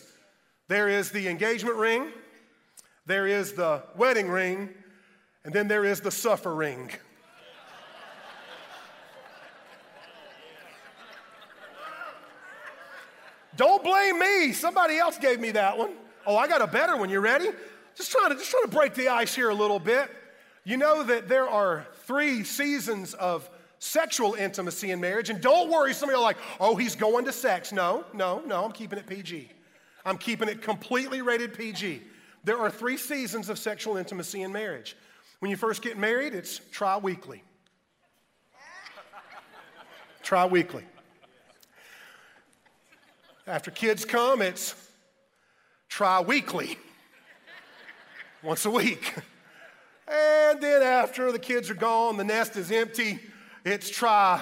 there 0.68 0.88
is 0.88 1.10
the 1.12 1.28
engagement 1.28 1.76
ring, 1.76 2.10
there 3.06 3.28
is 3.28 3.52
the 3.52 3.84
wedding 3.96 4.28
ring, 4.28 4.70
and 5.44 5.54
then 5.54 5.68
there 5.68 5.84
is 5.84 6.00
the 6.00 6.10
suffer 6.10 6.54
ring. 6.54 6.90
Don't 13.56 13.82
blame 13.82 14.18
me. 14.18 14.52
Somebody 14.52 14.98
else 14.98 15.18
gave 15.18 15.40
me 15.40 15.50
that 15.52 15.78
one. 15.78 15.92
Oh, 16.26 16.36
I 16.36 16.46
got 16.48 16.60
a 16.60 16.66
better 16.66 16.96
one. 16.96 17.08
You 17.08 17.20
ready? 17.20 17.48
Just 17.96 18.12
trying 18.12 18.30
to 18.30 18.36
just 18.36 18.50
trying 18.50 18.64
to 18.64 18.70
break 18.70 18.94
the 18.94 19.08
ice 19.08 19.34
here 19.34 19.48
a 19.48 19.54
little 19.54 19.78
bit. 19.78 20.10
You 20.64 20.76
know 20.76 21.02
that 21.02 21.28
there 21.28 21.48
are 21.48 21.86
three 22.04 22.44
seasons 22.44 23.14
of 23.14 23.48
sexual 23.78 24.34
intimacy 24.34 24.90
in 24.90 25.00
marriage. 25.00 25.30
And 25.30 25.40
don't 25.40 25.70
worry, 25.70 25.94
some 25.94 26.08
of 26.08 26.12
you 26.14 26.18
are 26.18 26.22
like, 26.22 26.38
oh, 26.60 26.76
he's 26.76 26.96
going 26.96 27.24
to 27.26 27.32
sex. 27.32 27.72
No, 27.72 28.04
no, 28.12 28.42
no, 28.46 28.64
I'm 28.64 28.72
keeping 28.72 28.98
it 28.98 29.06
PG. 29.06 29.50
I'm 30.04 30.18
keeping 30.18 30.48
it 30.48 30.62
completely 30.62 31.22
rated 31.22 31.54
PG. 31.54 32.02
There 32.44 32.58
are 32.58 32.70
three 32.70 32.96
seasons 32.96 33.48
of 33.48 33.58
sexual 33.58 33.96
intimacy 33.96 34.42
in 34.42 34.52
marriage. 34.52 34.96
When 35.40 35.50
you 35.50 35.56
first 35.56 35.82
get 35.82 35.98
married, 35.98 36.34
it's 36.34 36.60
tri 36.70 36.96
weekly. 36.96 37.42
tri 40.22 40.46
weekly. 40.46 40.84
After 43.46 43.70
kids 43.70 44.04
come, 44.04 44.42
it's 44.42 44.74
tri 45.88 46.20
weekly, 46.20 46.78
once 48.46 48.64
a 48.64 48.70
week. 48.70 49.12
And 50.06 50.62
then 50.62 50.80
after 50.82 51.32
the 51.32 51.38
kids 51.38 51.68
are 51.68 51.74
gone, 51.74 52.16
the 52.16 52.22
nest 52.22 52.56
is 52.56 52.70
empty, 52.70 53.18
it's 53.64 53.90
tri 53.90 54.40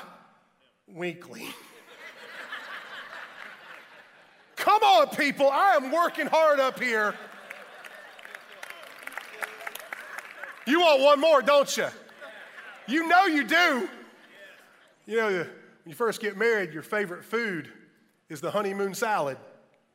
weekly. 0.87 1.49
Come 4.57 4.83
on, 4.83 5.09
people, 5.09 5.49
I 5.51 5.77
am 5.77 5.91
working 5.91 6.27
hard 6.27 6.61
up 6.61 6.79
here. 6.79 7.15
You 10.67 10.81
want 10.81 11.01
one 11.01 11.21
more, 11.21 11.41
don't 11.41 11.75
you? 11.75 11.87
You 12.87 13.09
know 13.09 13.25
you 13.25 13.45
do. 13.45 13.89
You 15.07 15.17
know, 15.17 15.29
when 15.29 15.49
you 15.87 15.95
first 15.95 16.21
get 16.21 16.37
married, 16.37 16.75
your 16.75 16.83
favorite 16.83 17.25
food 17.25 17.71
is 18.29 18.43
the 18.43 18.51
honeymoon 18.51 18.93
salad. 18.93 19.39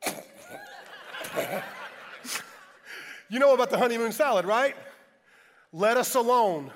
you 3.30 3.40
know 3.40 3.54
about 3.54 3.70
the 3.70 3.78
honeymoon 3.78 4.12
salad, 4.12 4.46
right? 4.46 4.76
Let 5.72 5.98
us 5.98 6.16
alone. 6.16 6.72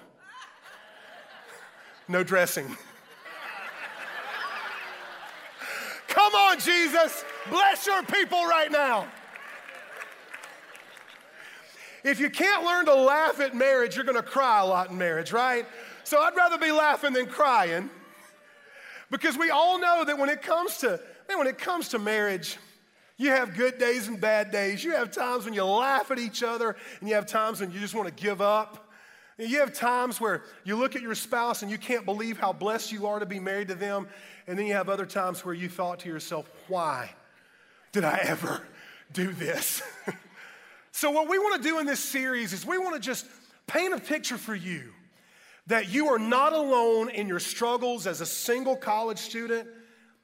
No 2.07 2.23
dressing. 2.23 2.77
Come 6.07 6.35
on, 6.35 6.59
Jesus. 6.59 7.25
Bless 7.49 7.87
your 7.87 8.03
people 8.03 8.45
right 8.45 8.71
now. 8.71 9.07
If 12.03 12.19
you 12.19 12.29
can't 12.29 12.63
learn 12.65 12.85
to 12.85 12.93
laugh 12.93 13.39
at 13.39 13.55
marriage, 13.55 13.95
you're 13.95 14.05
going 14.05 14.17
to 14.17 14.21
cry 14.21 14.61
a 14.61 14.65
lot 14.65 14.89
in 14.91 14.97
marriage, 14.97 15.31
right? 15.31 15.65
So 16.03 16.21
I'd 16.21 16.35
rather 16.35 16.57
be 16.57 16.71
laughing 16.71 17.13
than 17.13 17.25
crying. 17.25 17.89
Because 19.09 19.37
we 19.37 19.49
all 19.49 19.79
know 19.79 20.03
that 20.03 20.17
when 20.17 20.29
it 20.29 20.41
comes 20.41 20.77
to 20.79 20.99
man, 21.29 21.37
when 21.37 21.47
it 21.47 21.57
comes 21.57 21.89
to 21.89 21.99
marriage, 21.99 22.57
you 23.17 23.29
have 23.29 23.55
good 23.55 23.77
days 23.77 24.07
and 24.07 24.19
bad 24.19 24.51
days. 24.51 24.83
You 24.83 24.91
have 24.91 25.11
times 25.11 25.45
when 25.45 25.53
you 25.53 25.63
laugh 25.63 26.09
at 26.11 26.19
each 26.19 26.43
other, 26.43 26.75
and 26.99 27.07
you 27.07 27.15
have 27.15 27.25
times 27.25 27.61
when 27.61 27.71
you 27.71 27.79
just 27.79 27.93
want 27.93 28.07
to 28.07 28.23
give 28.23 28.41
up. 28.41 28.91
You 29.37 29.59
have 29.59 29.73
times 29.73 30.21
where 30.21 30.43
you 30.63 30.75
look 30.75 30.95
at 30.95 31.01
your 31.01 31.15
spouse 31.15 31.63
and 31.63 31.71
you 31.71 31.77
can't 31.77 32.05
believe 32.05 32.37
how 32.37 32.53
blessed 32.53 32.91
you 32.91 33.07
are 33.07 33.19
to 33.19 33.25
be 33.25 33.39
married 33.39 33.67
to 33.69 33.75
them. 33.75 34.07
And 34.45 34.57
then 34.57 34.67
you 34.67 34.73
have 34.73 34.89
other 34.89 35.05
times 35.05 35.43
where 35.43 35.55
you 35.55 35.69
thought 35.69 35.99
to 36.01 36.09
yourself, 36.09 36.49
why 36.67 37.11
did 37.91 38.03
I 38.03 38.19
ever 38.23 38.61
do 39.11 39.31
this? 39.31 39.81
so, 40.91 41.09
what 41.09 41.29
we 41.29 41.39
want 41.39 41.61
to 41.61 41.67
do 41.67 41.79
in 41.79 41.85
this 41.85 41.99
series 41.99 42.53
is 42.53 42.65
we 42.65 42.77
want 42.77 42.93
to 42.95 43.01
just 43.01 43.25
paint 43.65 43.93
a 43.93 43.99
picture 43.99 44.37
for 44.37 44.53
you 44.53 44.91
that 45.67 45.89
you 45.89 46.07
are 46.07 46.19
not 46.19 46.53
alone 46.53 47.09
in 47.09 47.27
your 47.27 47.39
struggles 47.39 48.05
as 48.05 48.21
a 48.21 48.25
single 48.25 48.75
college 48.75 49.19
student 49.19 49.67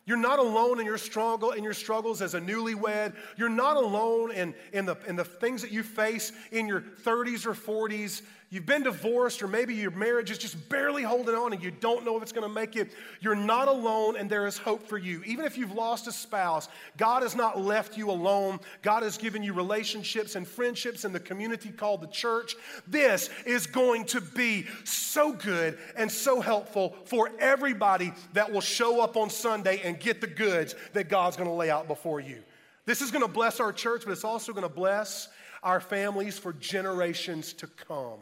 you're 0.09 0.17
not 0.17 0.39
alone 0.39 0.79
in 0.79 0.87
your 0.87 0.97
struggle, 0.97 1.51
in 1.51 1.63
your 1.63 1.75
struggles 1.75 2.23
as 2.23 2.33
a 2.33 2.41
newlywed. 2.41 3.13
You're 3.37 3.47
not 3.47 3.77
alone 3.77 4.31
in, 4.31 4.55
in, 4.73 4.87
the, 4.87 4.97
in 5.07 5.15
the 5.15 5.23
things 5.23 5.61
that 5.61 5.71
you 5.71 5.83
face 5.83 6.31
in 6.51 6.67
your 6.67 6.81
30s 6.81 7.45
or 7.45 7.53
40s. 7.53 8.23
You've 8.49 8.65
been 8.65 8.83
divorced, 8.83 9.41
or 9.43 9.47
maybe 9.47 9.75
your 9.75 9.91
marriage 9.91 10.31
is 10.31 10.37
just 10.37 10.69
barely 10.69 11.03
holding 11.03 11.35
on 11.35 11.53
and 11.53 11.61
you 11.61 11.71
don't 11.71 12.05
know 12.05 12.17
if 12.17 12.23
it's 12.23 12.31
going 12.31 12.47
to 12.47 12.53
make 12.53 12.75
it, 12.75 12.91
you're 13.21 13.35
not 13.35 13.67
alone 13.67 14.17
and 14.17 14.29
there 14.29 14.47
is 14.47 14.57
hope 14.57 14.87
for 14.87 14.97
you. 14.97 15.21
Even 15.25 15.45
if 15.45 15.57
you've 15.57 15.71
lost 15.71 16.07
a 16.07 16.11
spouse, 16.11 16.67
God 16.97 17.23
has 17.23 17.35
not 17.35 17.59
left 17.59 17.97
you 17.97 18.09
alone. 18.09 18.59
God 18.81 19.03
has 19.03 19.17
given 19.17 19.43
you 19.43 19.53
relationships 19.53 20.35
and 20.35 20.47
friendships 20.47 21.05
in 21.05 21.13
the 21.13 21.19
community 21.19 21.69
called 21.69 22.01
the 22.01 22.07
church. 22.07 22.55
This 22.87 23.29
is 23.45 23.67
going 23.67 24.05
to 24.05 24.21
be 24.21 24.65
so 24.83 25.33
good 25.33 25.77
and 25.95 26.11
so 26.11 26.41
helpful 26.41 26.95
for 27.05 27.29
everybody 27.39 28.13
that 28.33 28.51
will 28.51 28.61
show 28.61 29.01
up 29.01 29.17
on 29.17 29.29
Sunday 29.29 29.81
and 29.83 29.99
get 29.99 30.21
the 30.21 30.27
goods 30.27 30.75
that 30.93 31.09
God's 31.09 31.37
going 31.37 31.49
to 31.49 31.55
lay 31.55 31.69
out 31.69 31.87
before 31.87 32.19
you. 32.19 32.43
This 32.85 33.01
is 33.01 33.11
going 33.11 33.21
to 33.21 33.31
bless 33.31 33.59
our 33.59 33.71
church, 33.71 34.03
but 34.05 34.11
it's 34.11 34.23
also 34.23 34.51
going 34.51 34.67
to 34.67 34.73
bless 34.73 35.27
our 35.61 35.79
families 35.79 36.39
for 36.39 36.53
generations 36.53 37.53
to 37.53 37.67
come. 37.67 38.19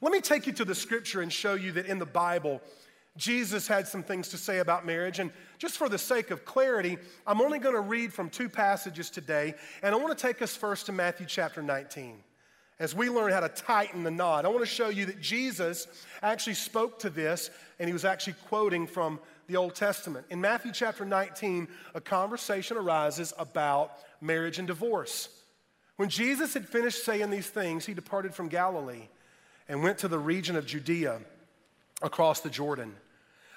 Let 0.00 0.12
me 0.12 0.20
take 0.20 0.46
you 0.46 0.52
to 0.54 0.64
the 0.64 0.74
scripture 0.74 1.22
and 1.22 1.32
show 1.32 1.54
you 1.54 1.72
that 1.72 1.86
in 1.86 1.98
the 1.98 2.06
Bible, 2.06 2.60
Jesus 3.16 3.66
had 3.66 3.88
some 3.88 4.02
things 4.02 4.28
to 4.28 4.38
say 4.38 4.60
about 4.60 4.86
marriage. 4.86 5.18
And 5.18 5.32
just 5.58 5.76
for 5.76 5.88
the 5.88 5.98
sake 5.98 6.30
of 6.30 6.44
clarity, 6.44 6.98
I'm 7.26 7.40
only 7.40 7.58
going 7.58 7.74
to 7.74 7.80
read 7.80 8.12
from 8.12 8.30
two 8.30 8.48
passages 8.48 9.10
today. 9.10 9.54
And 9.82 9.94
I 9.94 9.98
want 9.98 10.16
to 10.16 10.22
take 10.26 10.40
us 10.40 10.54
first 10.54 10.86
to 10.86 10.92
Matthew 10.92 11.26
chapter 11.26 11.62
19 11.62 12.22
as 12.80 12.94
we 12.94 13.10
learn 13.10 13.32
how 13.32 13.40
to 13.40 13.48
tighten 13.48 14.04
the 14.04 14.10
knot. 14.10 14.44
I 14.44 14.48
want 14.48 14.60
to 14.60 14.66
show 14.66 14.88
you 14.88 15.04
that 15.06 15.20
Jesus 15.20 15.88
actually 16.22 16.54
spoke 16.54 17.00
to 17.00 17.10
this, 17.10 17.50
and 17.80 17.88
he 17.88 17.92
was 17.92 18.04
actually 18.04 18.36
quoting 18.46 18.86
from 18.86 19.18
the 19.48 19.56
Old 19.56 19.74
Testament. 19.74 20.26
In 20.30 20.40
Matthew 20.40 20.70
chapter 20.72 21.04
19, 21.04 21.66
a 21.96 22.00
conversation 22.00 22.76
arises 22.76 23.32
about 23.36 23.98
marriage 24.20 24.58
and 24.58 24.68
divorce. 24.68 25.28
When 25.96 26.08
Jesus 26.08 26.54
had 26.54 26.68
finished 26.68 27.04
saying 27.04 27.30
these 27.30 27.48
things, 27.48 27.84
he 27.84 27.94
departed 27.94 28.32
from 28.32 28.46
Galilee 28.46 29.08
and 29.68 29.82
went 29.82 29.98
to 29.98 30.08
the 30.08 30.18
region 30.18 30.56
of 30.56 30.66
Judea 30.66 31.20
across 32.02 32.40
the 32.40 32.50
Jordan. 32.50 32.94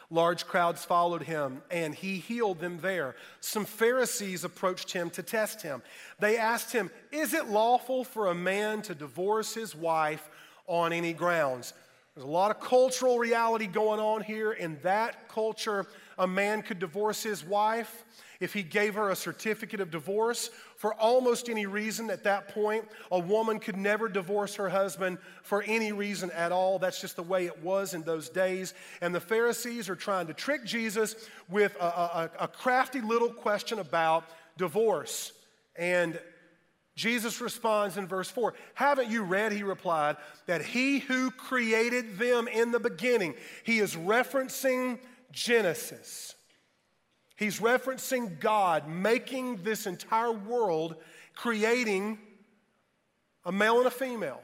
Large 0.10 0.46
crowds 0.46 0.84
followed 0.84 1.24
him, 1.24 1.62
and 1.72 1.96
he 1.96 2.18
healed 2.18 2.60
them 2.60 2.80
there. 2.82 3.16
Some 3.40 3.64
Pharisees 3.64 4.44
approached 4.44 4.92
him 4.92 5.10
to 5.12 5.24
test 5.24 5.62
him. 5.62 5.82
They 6.20 6.38
asked 6.38 6.74
him, 6.74 6.92
Is 7.14 7.34
it 7.34 7.48
lawful 7.48 8.04
for 8.04 8.28
a 8.28 8.36
man 8.36 8.82
to 8.84 8.96
divorce 8.96 9.54
his 9.54 9.74
wife 9.74 10.30
on 10.68 10.92
any 10.92 11.14
grounds? 11.14 11.74
There's 12.16 12.26
a 12.26 12.30
lot 12.30 12.52
of 12.52 12.60
cultural 12.60 13.18
reality 13.18 13.68
going 13.68 14.02
on 14.02 14.22
here. 14.22 14.52
In 14.52 14.78
that 14.84 15.30
culture, 15.30 15.88
a 16.18 16.28
man 16.28 16.62
could 16.62 16.78
divorce 16.78 17.24
his 17.24 17.46
wife 17.46 18.04
if 18.42 18.54
he 18.54 18.64
gave 18.64 18.96
her 18.96 19.12
a 19.12 19.16
certificate 19.16 19.80
of 19.80 19.92
divorce 19.92 20.50
for 20.76 20.94
almost 20.96 21.48
any 21.48 21.68
reason 21.68 22.10
at 22.10 22.26
that 22.26 22.50
point. 22.50 22.86
A 23.12 23.20
woman 23.20 23.60
could 23.60 23.78
never 23.78 24.10
divorce 24.10 24.56
her 24.56 24.68
husband 24.68 25.20
for 25.42 25.64
any 25.64 25.94
reason 25.94 26.32
at 26.32 26.52
all. 26.52 26.80
That's 26.80 27.00
just 27.00 27.16
the 27.16 27.24
way 27.24 27.46
it 27.46 27.64
was 27.64 27.94
in 27.94 28.02
those 28.02 28.28
days. 28.28 28.74
And 29.00 29.16
the 29.16 29.22
Pharisees 29.22 29.88
are 29.88 29.96
trying 29.96 30.28
to 30.28 30.34
trick 30.34 30.66
Jesus 30.66 31.16
with 31.50 31.78
a, 31.80 31.86
a, 31.86 32.32
a 32.42 32.48
crafty 32.50 33.00
little 33.00 33.32
question 33.32 33.80
about 33.80 34.26
divorce. 34.58 35.32
And 35.78 36.20
Jesus 36.96 37.40
responds 37.40 37.98
in 37.98 38.08
verse 38.08 38.30
4 38.30 38.54
Haven't 38.74 39.10
you 39.10 39.24
read, 39.24 39.52
he 39.52 39.64
replied, 39.64 40.18
that 40.46 40.64
he 40.64 41.00
who 41.00 41.32
created 41.32 42.18
them 42.18 42.48
in 42.48 42.72
the 42.72 42.80
beginning, 42.80 43.36
he 43.64 43.80
is 43.80 43.96
referencing 43.96 45.00
Genesis. 45.32 46.36
He's 47.38 47.60
referencing 47.60 48.40
God 48.40 48.88
making 48.88 49.64
this 49.64 49.88
entire 49.88 50.32
world, 50.32 50.96
creating 51.34 52.20
a 53.46 53.52
male 53.52 53.78
and 53.78 53.88
a 53.88 53.92
female. 53.92 54.42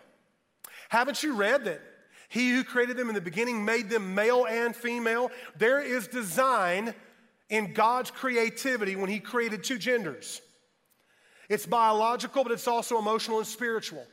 Haven't 0.89 1.21
you 1.21 1.35
read 1.35 1.65
that 1.65 1.81
he 2.29 2.49
who 2.51 2.63
created 2.63 2.97
them 2.97 3.09
in 3.09 3.15
the 3.15 3.21
beginning 3.21 3.63
made 3.63 3.89
them 3.89 4.15
male 4.15 4.47
and 4.47 4.75
female? 4.75 5.29
There 5.57 5.79
is 5.79 6.07
design 6.07 6.95
in 7.49 7.73
God's 7.73 8.09
creativity 8.09 8.95
when 8.95 9.09
he 9.09 9.19
created 9.19 9.63
two 9.63 9.77
genders. 9.77 10.41
It's 11.49 11.65
biological, 11.65 12.43
but 12.43 12.51
it's 12.51 12.67
also 12.67 12.97
emotional 12.97 13.37
and 13.37 13.47
spiritual. 13.47 14.05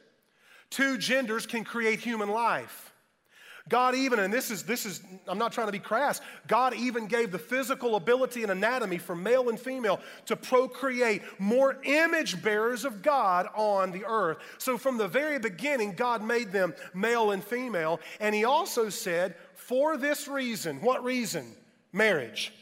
Two 0.71 0.99
genders 0.99 1.47
can 1.47 1.65
create 1.65 2.01
human 2.01 2.29
life. 2.29 2.93
God 3.69 3.95
even, 3.95 4.19
and 4.19 4.33
this 4.33 4.51
is, 4.51 4.65
this 4.65 4.85
is, 4.85 5.03
I'm 5.27 5.39
not 5.39 5.53
trying 5.53 5.69
to 5.69 5.73
be 5.73 5.79
crass, 5.79 6.21
God 6.47 6.75
even 6.75 7.07
gave 7.07 7.33
the 7.33 7.39
physical 7.39 7.97
ability 7.97 8.43
and 8.43 8.53
anatomy 8.53 8.99
for 8.99 9.17
male 9.17 9.49
and 9.49 9.59
female 9.59 10.01
to 10.27 10.37
procreate 10.37 11.23
more 11.39 11.79
image 11.85 12.43
bearers 12.43 12.85
of 12.85 13.01
God 13.01 13.49
on 13.55 13.91
the 13.91 14.05
earth. 14.05 14.39
So 14.59 14.77
from 14.77 14.99
the 14.99 15.09
very 15.09 15.39
beginning, 15.39 15.93
God 15.93 16.23
made 16.23 16.53
them 16.53 16.75
male 16.93 17.31
and 17.31 17.43
female. 17.43 18.01
And 18.21 18.35
He 18.35 18.45
also 18.45 18.91
said, 18.91 19.35
for 19.55 19.97
this 19.97 20.29
reason, 20.29 20.83
what 20.83 21.03
reason? 21.03 21.57
Marriage. 21.91 22.53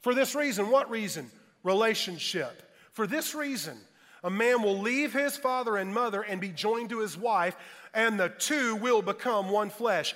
For 0.00 0.14
this 0.14 0.36
reason, 0.36 0.70
what 0.70 0.88
reason? 0.88 1.28
Relationship. 1.64 2.62
For 2.92 3.08
this 3.08 3.34
reason, 3.34 3.76
a 4.22 4.30
man 4.30 4.62
will 4.62 4.78
leave 4.78 5.12
his 5.12 5.36
father 5.36 5.76
and 5.76 5.92
mother 5.92 6.22
and 6.22 6.40
be 6.40 6.50
joined 6.50 6.90
to 6.90 7.00
his 7.00 7.16
wife, 7.16 7.56
and 7.94 8.18
the 8.18 8.28
two 8.28 8.76
will 8.76 9.02
become 9.02 9.50
one 9.50 9.70
flesh. 9.70 10.14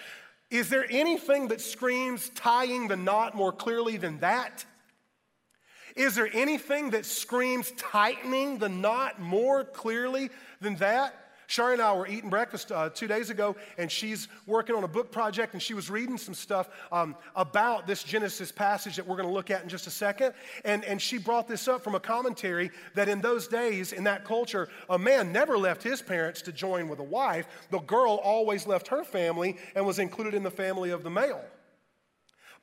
Is 0.50 0.68
there 0.68 0.86
anything 0.90 1.48
that 1.48 1.60
screams 1.60 2.28
tying 2.30 2.88
the 2.88 2.96
knot 2.96 3.34
more 3.34 3.52
clearly 3.52 3.96
than 3.96 4.18
that? 4.20 4.64
Is 5.96 6.14
there 6.14 6.28
anything 6.32 6.90
that 6.90 7.06
screams 7.06 7.72
tightening 7.72 8.58
the 8.58 8.68
knot 8.68 9.20
more 9.20 9.64
clearly 9.64 10.30
than 10.60 10.76
that? 10.76 11.14
Sharie 11.54 11.74
and 11.74 11.82
I 11.82 11.92
were 11.92 12.08
eating 12.08 12.30
breakfast 12.30 12.72
uh, 12.72 12.90
two 12.90 13.06
days 13.06 13.30
ago, 13.30 13.54
and 13.78 13.88
she's 13.88 14.26
working 14.44 14.74
on 14.74 14.82
a 14.82 14.88
book 14.88 15.12
project, 15.12 15.52
and 15.52 15.62
she 15.62 15.72
was 15.72 15.88
reading 15.88 16.18
some 16.18 16.34
stuff 16.34 16.68
um, 16.90 17.14
about 17.36 17.86
this 17.86 18.02
Genesis 18.02 18.50
passage 18.50 18.96
that 18.96 19.06
we're 19.06 19.14
going 19.14 19.28
to 19.28 19.32
look 19.32 19.52
at 19.52 19.62
in 19.62 19.68
just 19.68 19.86
a 19.86 19.90
second. 19.90 20.34
And, 20.64 20.84
and 20.84 21.00
she 21.00 21.16
brought 21.16 21.46
this 21.46 21.68
up 21.68 21.84
from 21.84 21.94
a 21.94 22.00
commentary 22.00 22.72
that 22.94 23.08
in 23.08 23.20
those 23.20 23.46
days, 23.46 23.92
in 23.92 24.02
that 24.02 24.24
culture, 24.24 24.68
a 24.90 24.98
man 24.98 25.30
never 25.30 25.56
left 25.56 25.80
his 25.80 26.02
parents 26.02 26.42
to 26.42 26.50
join 26.50 26.88
with 26.88 26.98
a 26.98 27.04
wife. 27.04 27.46
The 27.70 27.78
girl 27.78 28.20
always 28.24 28.66
left 28.66 28.88
her 28.88 29.04
family 29.04 29.56
and 29.76 29.86
was 29.86 30.00
included 30.00 30.34
in 30.34 30.42
the 30.42 30.50
family 30.50 30.90
of 30.90 31.04
the 31.04 31.10
male. 31.10 31.44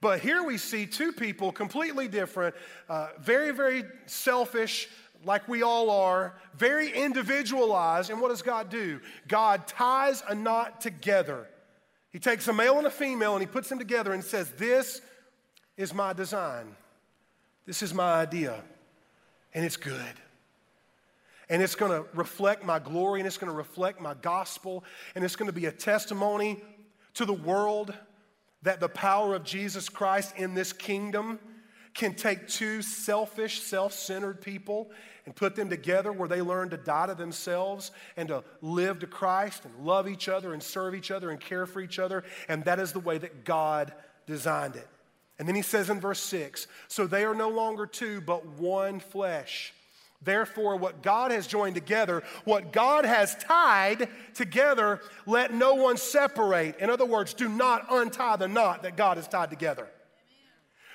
But 0.01 0.19
here 0.19 0.43
we 0.43 0.57
see 0.57 0.85
two 0.85 1.13
people 1.13 1.51
completely 1.53 2.07
different, 2.09 2.55
uh, 2.89 3.09
very, 3.21 3.51
very 3.51 3.83
selfish, 4.07 4.89
like 5.25 5.47
we 5.47 5.63
all 5.63 5.89
are, 5.89 6.33
very 6.55 6.91
individualized. 6.91 8.09
And 8.09 8.21
what 8.21 8.29
does 8.29 8.41
God 8.41 8.69
do? 8.69 8.99
God 9.27 9.67
ties 9.67 10.23
a 10.27 10.35
knot 10.35 10.81
together. 10.81 11.47
He 12.11 12.19
takes 12.19 12.47
a 12.47 12.53
male 12.53 12.77
and 12.77 12.87
a 12.87 12.91
female 12.91 13.33
and 13.33 13.41
he 13.41 13.47
puts 13.47 13.69
them 13.69 13.79
together 13.79 14.13
and 14.13 14.23
says, 14.23 14.51
This 14.51 15.01
is 15.77 15.93
my 15.93 16.13
design. 16.13 16.75
This 17.65 17.81
is 17.81 17.93
my 17.93 18.13
idea. 18.13 18.61
And 19.53 19.65
it's 19.65 19.77
good. 19.77 19.95
And 21.49 21.61
it's 21.61 21.75
going 21.75 21.91
to 21.91 22.07
reflect 22.13 22.63
my 22.63 22.79
glory 22.79 23.19
and 23.19 23.27
it's 23.27 23.37
going 23.37 23.51
to 23.51 23.57
reflect 23.57 23.99
my 24.01 24.13
gospel. 24.15 24.83
And 25.15 25.23
it's 25.23 25.35
going 25.35 25.49
to 25.49 25.53
be 25.53 25.65
a 25.65 25.71
testimony 25.71 26.61
to 27.15 27.25
the 27.25 27.33
world 27.33 27.93
that 28.63 28.79
the 28.79 28.89
power 28.89 29.35
of 29.35 29.43
Jesus 29.43 29.89
Christ 29.89 30.33
in 30.37 30.53
this 30.53 30.71
kingdom 30.71 31.39
can 31.93 32.13
take 32.13 32.47
two 32.47 32.81
selfish, 32.81 33.61
self 33.61 33.93
centered 33.93 34.41
people 34.41 34.89
and 35.25 35.35
put 35.35 35.55
them 35.55 35.69
together 35.69 36.11
where 36.11 36.27
they 36.27 36.41
learn 36.41 36.69
to 36.69 36.77
die 36.77 37.07
to 37.07 37.15
themselves 37.15 37.91
and 38.17 38.29
to 38.29 38.43
live 38.61 38.99
to 38.99 39.07
Christ 39.07 39.65
and 39.65 39.85
love 39.85 40.07
each 40.07 40.27
other 40.27 40.53
and 40.53 40.63
serve 40.63 40.95
each 40.95 41.11
other 41.11 41.29
and 41.29 41.39
care 41.39 41.65
for 41.65 41.79
each 41.81 41.99
other. 41.99 42.23
And 42.47 42.63
that 42.65 42.79
is 42.79 42.91
the 42.91 42.99
way 42.99 43.17
that 43.17 43.45
God 43.45 43.93
designed 44.25 44.75
it. 44.75 44.87
And 45.37 45.47
then 45.47 45.55
he 45.55 45.61
says 45.61 45.89
in 45.89 45.99
verse 45.99 46.19
6 46.21 46.67
So 46.87 47.07
they 47.07 47.23
are 47.23 47.35
no 47.35 47.49
longer 47.49 47.85
two, 47.85 48.21
but 48.21 48.45
one 48.45 48.99
flesh. 48.99 49.73
Therefore, 50.23 50.75
what 50.75 51.01
God 51.01 51.31
has 51.31 51.47
joined 51.47 51.73
together, 51.73 52.21
what 52.45 52.71
God 52.71 53.05
has 53.05 53.35
tied 53.35 54.07
together, 54.35 55.01
let 55.25 55.51
no 55.51 55.73
one 55.73 55.97
separate. 55.97 56.77
In 56.77 56.91
other 56.91 57.05
words, 57.05 57.33
do 57.33 57.49
not 57.49 57.87
untie 57.89 58.35
the 58.35 58.47
knot 58.47 58.83
that 58.83 58.95
God 58.95 59.17
has 59.17 59.27
tied 59.27 59.49
together. 59.49 59.87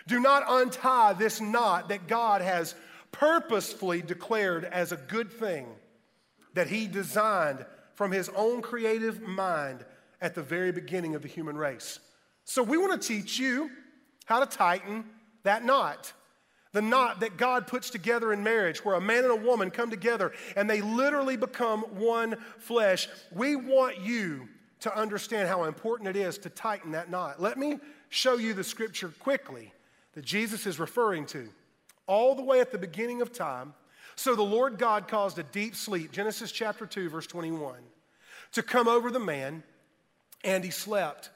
Do 0.07 0.21
not 0.21 0.45
untie 0.47 1.15
this 1.15 1.41
knot 1.41 1.89
that 1.89 2.07
God 2.07 2.41
has 2.41 2.75
purposefully 3.13 4.03
declared 4.03 4.65
as 4.65 4.93
a 4.93 4.97
good 4.97 5.33
thing 5.33 5.67
that 6.55 6.69
he 6.69 6.87
designed 6.87 7.65
from 7.95 8.13
his 8.13 8.29
own 8.31 8.63
creative 8.63 9.23
mind 9.23 9.85
at 10.21 10.35
the 10.35 10.43
very 10.43 10.73
beginning 10.73 11.15
of 11.15 11.23
the 11.23 11.29
human 11.29 11.57
race. 11.57 11.99
So, 12.45 12.63
we 12.63 12.79
want 12.79 13.01
to 13.01 13.09
teach 13.09 13.39
you 13.39 13.71
how 14.27 14.41
to 14.41 14.47
tighten 14.47 15.05
that 15.43 15.65
knot. 15.65 16.13
The 16.73 16.83
knot 16.83 17.21
that 17.21 17.39
God 17.39 17.67
puts 17.67 17.91
together 17.91 18.33
in 18.33 18.45
marriage, 18.45 18.85
where 18.85 18.97
a 18.97 19.01
man 19.01 19.25
and 19.25 19.33
a 19.33 19.47
woman 19.47 19.71
come 19.71 19.91
together 19.91 20.33
and 20.57 20.69
they 20.69 20.83
literally 20.83 21.37
become 21.37 21.81
one 21.83 22.37
flesh. 22.59 23.09
We 23.33 23.57
want 23.57 24.01
you 24.01 24.49
to 24.81 24.95
understand 24.95 25.49
how 25.49 25.65
important 25.65 26.11
it 26.11 26.17
is 26.17 26.37
to 26.39 26.51
tighten 26.51 26.93
that 26.93 27.11
knot. 27.11 27.41
Let 27.41 27.57
me 27.57 27.79
show 28.11 28.37
you 28.37 28.53
the 28.53 28.65
scripture 28.65 29.09
quickly 29.19 29.73
that 30.17 30.25
Jesus 30.25 30.67
is 30.67 30.81
referring 30.81 31.27
to 31.27 31.49
all 32.07 32.35
the 32.35 32.43
way 32.43 32.61
at 32.61 32.73
the 32.73 32.79
beginning 32.79 33.21
of 33.21 33.33
time. 33.33 33.75
So 34.17 34.35
the 34.35 34.43
Lord 34.43 34.79
God 34.79 35.09
caused 35.09 35.39
a 35.39 35.43
deep 35.43 35.77
sleep, 35.77 36.11
Genesis 36.11 36.51
chapter 36.51 36.87
2, 36.87 37.11
verse 37.11 37.27
21, 37.27 37.77
to 38.53 38.63
come 38.63 38.89
over 38.89 39.11
the 39.11 39.21
man, 39.21 39.63
and 40.43 40.65
he 40.65 40.71
slept. 40.71 41.29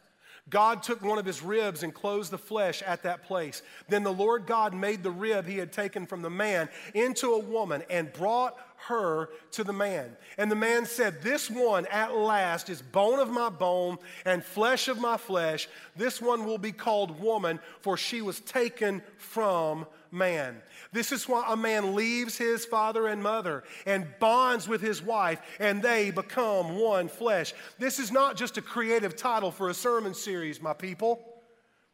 God 0.51 0.83
took 0.83 1.03
one 1.03 1.19
of 1.19 1.25
his 1.25 1.43
ribs 1.43 1.83
and 1.83 1.95
closed 1.95 2.33
the 2.33 2.39
flesh 2.39 2.83
at 2.83 3.05
that 3.05 3.25
place. 3.25 3.63
Then 3.89 4.03
the 4.03 4.13
Lord 4.13 4.47
God 4.47 4.75
made 4.75 5.03
the 5.03 5.11
rib 5.11 5.47
he 5.47 5.59
had 5.59 5.73
taken 5.73 6.07
from 6.07 6.23
the 6.23 6.31
man 6.31 6.69
into 6.93 7.35
a 7.35 7.39
woman 7.39 7.85
and 7.89 8.13
brought 8.13 8.59
her 8.89 9.29
to 9.53 9.63
the 9.63 9.73
man. 9.73 10.17
And 10.39 10.51
the 10.51 10.57
man 10.57 10.87
said, 10.87 11.23
This 11.23 11.51
one 11.51 11.87
at 11.87 12.17
last 12.17 12.69
is 12.69 12.83
bone 12.83 13.21
of 13.21 13.31
my 13.31 13.49
bone 13.49 13.99
and 14.25 14.45
flesh 14.45 14.89
of 14.89 15.01
my 15.01 15.17
flesh. 15.17 15.69
This 15.97 16.21
one 16.21 16.45
will 16.45 16.59
be 16.59 16.73
called 16.73 17.21
woman, 17.21 17.61
for 17.81 17.97
she 17.97 18.21
was 18.21 18.41
taken 18.41 19.03
from 19.19 19.87
man. 20.13 20.61
This 20.93 21.13
is 21.13 21.29
why 21.29 21.45
a 21.49 21.57
man 21.57 21.95
leaves 21.95 22.37
his 22.37 22.65
father 22.65 23.07
and 23.07 23.23
mother 23.23 23.65
and 23.87 24.07
bonds 24.19 24.69
with 24.69 24.81
his 24.81 25.03
wife, 25.03 25.41
and 25.59 25.83
they 25.83 26.11
become 26.11 26.79
one 26.79 27.09
flesh. 27.09 27.53
This 27.79 27.99
is 27.99 28.11
not 28.11 28.37
just 28.37 28.59
a 28.59 28.63
creative 28.63 29.17
title 29.17 29.51
for 29.51 29.69
a 29.69 29.75
sermon 29.75 30.15
series, 30.15 30.61
my 30.61 30.73
people. 30.73 31.21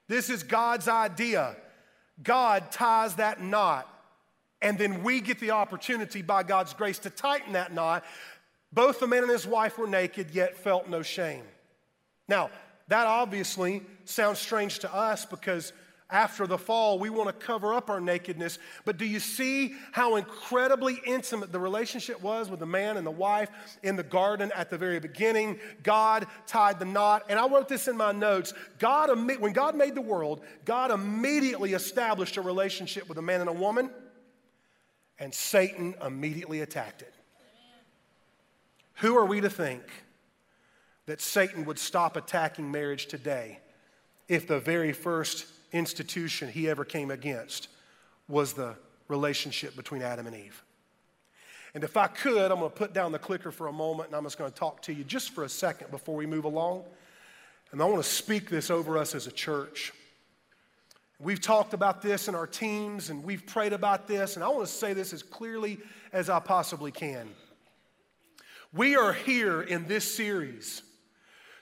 This 0.09 0.31
is 0.31 0.43
God's 0.43 0.89
idea. 0.89 1.57
God 2.23 2.71
ties 2.73 3.17
that 3.17 3.43
knot, 3.43 3.89
and 4.63 4.79
then 4.79 5.03
we 5.03 5.21
get 5.21 5.39
the 5.39 5.51
opportunity 5.51 6.23
by 6.23 6.43
God's 6.43 6.73
grace 6.73 6.99
to 7.01 7.11
tighten 7.11 7.53
that 7.53 7.75
knot. 7.75 8.05
Both 8.73 9.01
the 9.01 9.07
man 9.07 9.23
and 9.23 9.31
his 9.31 9.47
wife 9.47 9.79
were 9.79 9.87
naked, 9.87 10.31
yet 10.33 10.57
felt 10.57 10.89
no 10.89 11.03
shame. 11.03 11.45
Now, 12.29 12.51
that 12.89 13.07
obviously 13.07 13.83
sounds 14.05 14.39
strange 14.39 14.79
to 14.81 14.95
us 14.95 15.25
because 15.25 15.73
after 16.09 16.47
the 16.47 16.57
fall, 16.57 17.01
we 17.01 17.11
want 17.11 17.29
to 17.29 17.47
cover 17.47 17.75
up 17.75 17.91
our 17.91 18.01
nakedness. 18.01 18.61
But 18.85 18.97
do 18.97 19.05
you 19.05 19.19
see 19.19 19.75
how 19.91 20.15
incredibly 20.15 21.01
intimate 21.05 21.51
the 21.51 21.59
relationship 21.59 22.23
was 22.23 22.49
with 22.49 22.61
the 22.61 22.67
man 22.67 22.97
and 22.97 23.05
the 23.05 23.11
wife 23.11 23.51
in 23.83 23.97
the 23.97 24.05
garden 24.05 24.53
at 24.55 24.71
the 24.71 24.79
very 24.79 25.01
beginning? 25.01 25.59
God 25.83 26.29
tied 26.47 26.79
the 26.79 26.85
knot. 26.85 27.25
And 27.29 27.41
I 27.41 27.49
wrote 27.49 27.69
this 27.69 27.89
in 27.89 27.97
my 27.97 28.13
notes. 28.13 28.55
God, 28.79 29.11
when 29.41 29.53
God 29.53 29.75
made 29.75 29.97
the 29.97 30.01
world, 30.01 30.43
God 30.65 30.93
immediately 30.93 31.73
established 31.73 32.37
a 32.37 32.43
relationship 32.43 33.09
with 33.09 33.19
a 33.19 33.23
man 33.23 33.41
and 33.41 33.51
a 33.51 33.55
woman, 33.55 33.91
and 35.19 35.35
Satan 35.35 35.97
immediately 36.05 36.61
attacked 36.61 37.03
it. 37.03 37.15
Who 39.01 39.17
are 39.17 39.27
we 39.27 39.41
to 39.41 39.51
think 39.51 39.83
that 41.07 41.21
Satan 41.21 41.65
would 41.65 41.81
stop 41.81 42.17
attacking 42.17 42.71
marriage 42.71 43.07
today 43.07 43.59
if 44.29 44.47
the 44.47 44.61
very 44.61 44.93
first 44.93 45.47
institution 45.73 46.49
he 46.49 46.69
ever 46.69 46.85
came 46.85 47.11
against 47.11 47.69
was 48.29 48.53
the 48.53 48.77
relationship 49.09 49.77
between 49.77 50.03
Adam 50.03 50.27
and 50.27 50.37
Eve. 50.37 50.63
And 51.75 51.85
if 51.85 51.97
I 51.97 52.07
could, 52.07 52.51
I'm 52.51 52.59
going 52.59 52.71
to 52.71 52.77
put 52.77 52.95
down 52.95 53.13
the 53.13 53.19
clicker 53.19 53.51
for 53.51 53.67
a 53.67 53.73
moment 53.73 54.09
and 54.09 54.17
I'm 54.17 54.25
just 54.25 54.39
going 54.39 54.51
to 54.51 54.59
talk 54.59 54.81
to 54.83 54.95
you 54.95 55.05
just 55.05 55.31
for 55.31 55.45
a 55.45 55.49
second 55.49 55.91
before 55.91 56.17
we 56.17 56.27
move 56.27 56.45
along. 56.45 56.85
And 57.71 57.83
I 57.83 57.85
want 57.85 58.03
to 58.03 58.09
speak 58.09 58.49
this 58.49 58.71
over 58.71 58.97
us 58.97 59.15
as 59.15 59.27
a 59.27 59.33
church. 59.33 59.93
We've 61.19 61.41
talked 61.41 61.75
about 61.75 62.03
this 62.03 62.29
in 62.29 62.35
our 62.35 62.47
teams 62.47 63.11
and 63.11 63.23
we've 63.25 63.45
prayed 63.47 63.73
about 63.73 64.07
this, 64.07 64.37
and 64.37 64.45
I 64.45 64.49
want 64.49 64.67
to 64.67 64.73
say 64.73 64.93
this 64.93 65.13
as 65.13 65.23
clearly 65.23 65.79
as 66.13 66.29
I 66.29 66.41
possibly 66.41 66.91
can. 66.91 67.29
We 68.73 68.97
are 68.97 69.13
here 69.13 69.63
in 69.63 69.87
this 69.87 70.15
series 70.15 70.83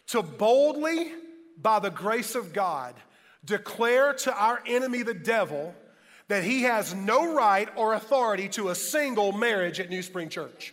to 0.08 0.22
boldly, 0.22 1.12
by 1.60 1.78
the 1.78 1.90
grace 1.90 2.34
of 2.34 2.52
God, 2.52 2.94
declare 3.44 4.14
to 4.14 4.34
our 4.34 4.62
enemy, 4.66 5.02
the 5.02 5.14
devil, 5.14 5.74
that 6.28 6.44
he 6.44 6.62
has 6.62 6.94
no 6.94 7.34
right 7.34 7.68
or 7.76 7.94
authority 7.94 8.48
to 8.50 8.70
a 8.70 8.74
single 8.74 9.32
marriage 9.32 9.80
at 9.80 9.90
NewSpring 9.90 10.30
Church. 10.30 10.72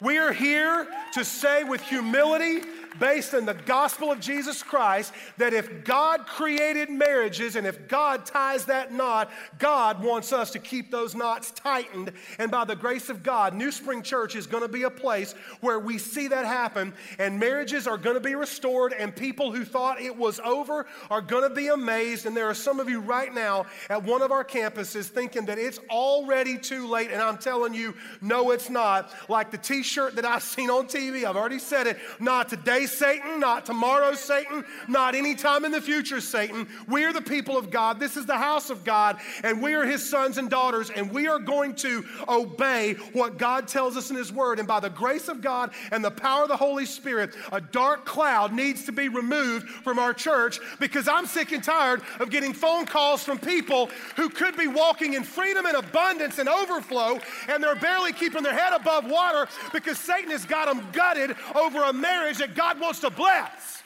We 0.00 0.18
are 0.18 0.32
here 0.32 0.86
to 1.12 1.24
say 1.24 1.64
with 1.64 1.80
humility 1.80 2.62
based 2.98 3.34
on 3.34 3.46
the 3.46 3.54
gospel 3.54 4.10
of 4.12 4.20
Jesus 4.20 4.62
Christ 4.62 5.12
that 5.38 5.52
if 5.52 5.84
God 5.84 6.26
created 6.26 6.90
marriages 6.90 7.56
and 7.56 7.66
if 7.66 7.88
God 7.88 8.26
ties 8.26 8.66
that 8.66 8.92
knot, 8.92 9.30
God 9.58 10.02
wants 10.02 10.32
us 10.32 10.50
to 10.52 10.58
keep 10.58 10.90
those 10.90 11.14
knots 11.14 11.50
tightened. 11.50 12.12
And 12.38 12.50
by 12.50 12.64
the 12.64 12.76
grace 12.76 13.08
of 13.08 13.22
God, 13.22 13.54
NewSpring 13.54 14.04
Church 14.04 14.36
is 14.36 14.46
going 14.46 14.62
to 14.62 14.68
be 14.68 14.84
a 14.84 14.90
place 14.90 15.34
where 15.60 15.78
we 15.78 15.98
see 15.98 16.28
that 16.28 16.46
happen 16.46 16.92
and 17.18 17.38
marriages 17.38 17.86
are 17.86 17.98
going 17.98 18.14
to 18.14 18.20
be 18.20 18.34
restored 18.34 18.92
and 18.92 19.14
people 19.14 19.52
who 19.52 19.64
thought 19.64 20.00
it 20.00 20.16
was 20.16 20.40
over 20.40 20.86
are 21.10 21.20
going 21.20 21.48
to 21.48 21.54
be 21.54 21.68
amazed. 21.68 22.26
And 22.26 22.36
there 22.36 22.48
are 22.48 22.54
some 22.54 22.80
of 22.80 22.88
you 22.88 23.00
right 23.00 23.32
now 23.32 23.66
at 23.90 24.02
one 24.02 24.22
of 24.22 24.32
our 24.32 24.44
campuses 24.44 25.06
thinking 25.06 25.46
that 25.46 25.58
it's 25.58 25.78
already 25.90 26.58
too 26.58 26.86
late. 26.86 27.10
And 27.10 27.20
I'm 27.20 27.38
telling 27.38 27.74
you, 27.74 27.94
no, 28.20 28.50
it's 28.50 28.70
not. 28.70 29.12
Like 29.28 29.50
the 29.50 29.58
t 29.58 29.82
shirt 29.82 30.16
that 30.16 30.24
I've 30.24 30.42
seen 30.42 30.70
on 30.70 30.86
TV, 30.86 31.24
I've 31.24 31.36
already 31.36 31.58
said 31.58 31.86
it, 31.86 31.98
not 32.20 32.48
today 32.48 32.83
Satan, 32.86 33.40
not 33.40 33.66
tomorrow, 33.66 34.14
Satan, 34.14 34.64
not 34.88 35.14
anytime 35.14 35.64
in 35.64 35.72
the 35.72 35.80
future, 35.80 36.20
Satan. 36.20 36.66
We 36.88 37.04
are 37.04 37.12
the 37.12 37.22
people 37.22 37.56
of 37.56 37.70
God. 37.70 38.00
This 38.00 38.16
is 38.16 38.26
the 38.26 38.36
house 38.36 38.70
of 38.70 38.84
God, 38.84 39.18
and 39.42 39.62
we 39.62 39.74
are 39.74 39.84
his 39.84 40.08
sons 40.08 40.38
and 40.38 40.50
daughters, 40.50 40.90
and 40.90 41.10
we 41.10 41.26
are 41.26 41.38
going 41.38 41.74
to 41.76 42.04
obey 42.28 42.94
what 43.12 43.38
God 43.38 43.68
tells 43.68 43.96
us 43.96 44.10
in 44.10 44.16
his 44.16 44.32
word. 44.32 44.58
And 44.58 44.68
by 44.68 44.80
the 44.80 44.90
grace 44.90 45.28
of 45.28 45.40
God 45.40 45.72
and 45.90 46.04
the 46.04 46.10
power 46.10 46.42
of 46.42 46.48
the 46.48 46.56
Holy 46.56 46.86
Spirit, 46.86 47.34
a 47.52 47.60
dark 47.60 48.04
cloud 48.04 48.52
needs 48.52 48.84
to 48.84 48.92
be 48.92 49.08
removed 49.08 49.68
from 49.68 49.98
our 49.98 50.12
church 50.12 50.60
because 50.80 51.08
I'm 51.08 51.26
sick 51.26 51.52
and 51.52 51.62
tired 51.62 52.02
of 52.20 52.30
getting 52.30 52.52
phone 52.52 52.86
calls 52.86 53.24
from 53.24 53.38
people 53.38 53.90
who 54.16 54.28
could 54.28 54.56
be 54.56 54.66
walking 54.66 55.14
in 55.14 55.24
freedom 55.24 55.66
and 55.66 55.76
abundance 55.76 56.38
and 56.38 56.48
overflow, 56.48 57.18
and 57.48 57.62
they're 57.62 57.74
barely 57.74 58.12
keeping 58.12 58.42
their 58.42 58.54
head 58.54 58.72
above 58.72 59.04
water 59.04 59.48
because 59.72 59.98
Satan 59.98 60.30
has 60.30 60.44
got 60.44 60.66
them 60.66 60.86
gutted 60.92 61.36
over 61.54 61.82
a 61.82 61.92
marriage 61.92 62.38
that 62.38 62.54
God 62.54 62.73
wants 62.78 63.00
to 63.00 63.10
bless. 63.10 63.82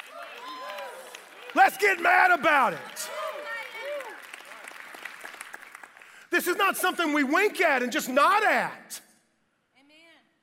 Let's 1.55 1.77
get 1.77 2.01
mad 2.01 2.31
about 2.31 2.75
it. 2.75 3.11
This 6.31 6.47
is 6.47 6.57
not 6.57 6.77
something 6.77 7.13
we 7.13 7.25
wink 7.25 7.61
at 7.61 7.83
and 7.83 7.91
just 7.91 8.09
nod 8.09 8.45
at. 8.45 9.01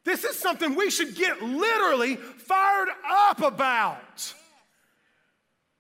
This 0.04 0.24
is 0.24 0.38
something 0.38 0.76
we 0.76 0.90
should 0.90 1.16
get 1.16 1.42
literally 1.42 2.16
fired 2.16 2.90
up 3.10 3.42
about. 3.42 4.34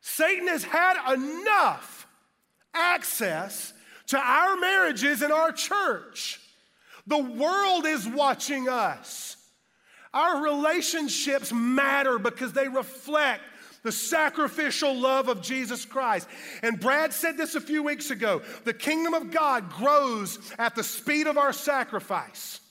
Satan 0.02 0.48
has 0.48 0.64
had 0.64 1.14
enough 1.14 2.08
access 2.74 3.74
to 4.08 4.18
our 4.18 4.56
marriages 4.58 5.22
and 5.22 5.32
our 5.32 5.52
church. 5.52 6.40
The 7.08 7.18
world 7.20 7.86
is 7.86 8.08
watching 8.08 8.68
us. 8.68 9.35
Our 10.16 10.42
relationships 10.42 11.52
matter 11.54 12.18
because 12.18 12.54
they 12.54 12.70
reflect 12.70 13.44
the 13.84 13.92
sacrificial 13.92 15.00
love 15.00 15.28
of 15.28 15.42
Jesus 15.42 15.86
Christ. 15.86 16.28
And 16.64 16.80
Brad 16.80 17.14
said 17.14 17.38
this 17.38 17.54
a 17.54 17.62
few 17.62 17.84
weeks 17.84 18.10
ago 18.10 18.42
the 18.64 18.74
kingdom 18.74 19.14
of 19.14 19.30
God 19.30 19.70
grows 19.70 20.40
at 20.58 20.74
the 20.74 20.84
speed 20.84 21.28
of 21.28 21.38
our 21.38 21.54
sacrifice. 21.54 22.62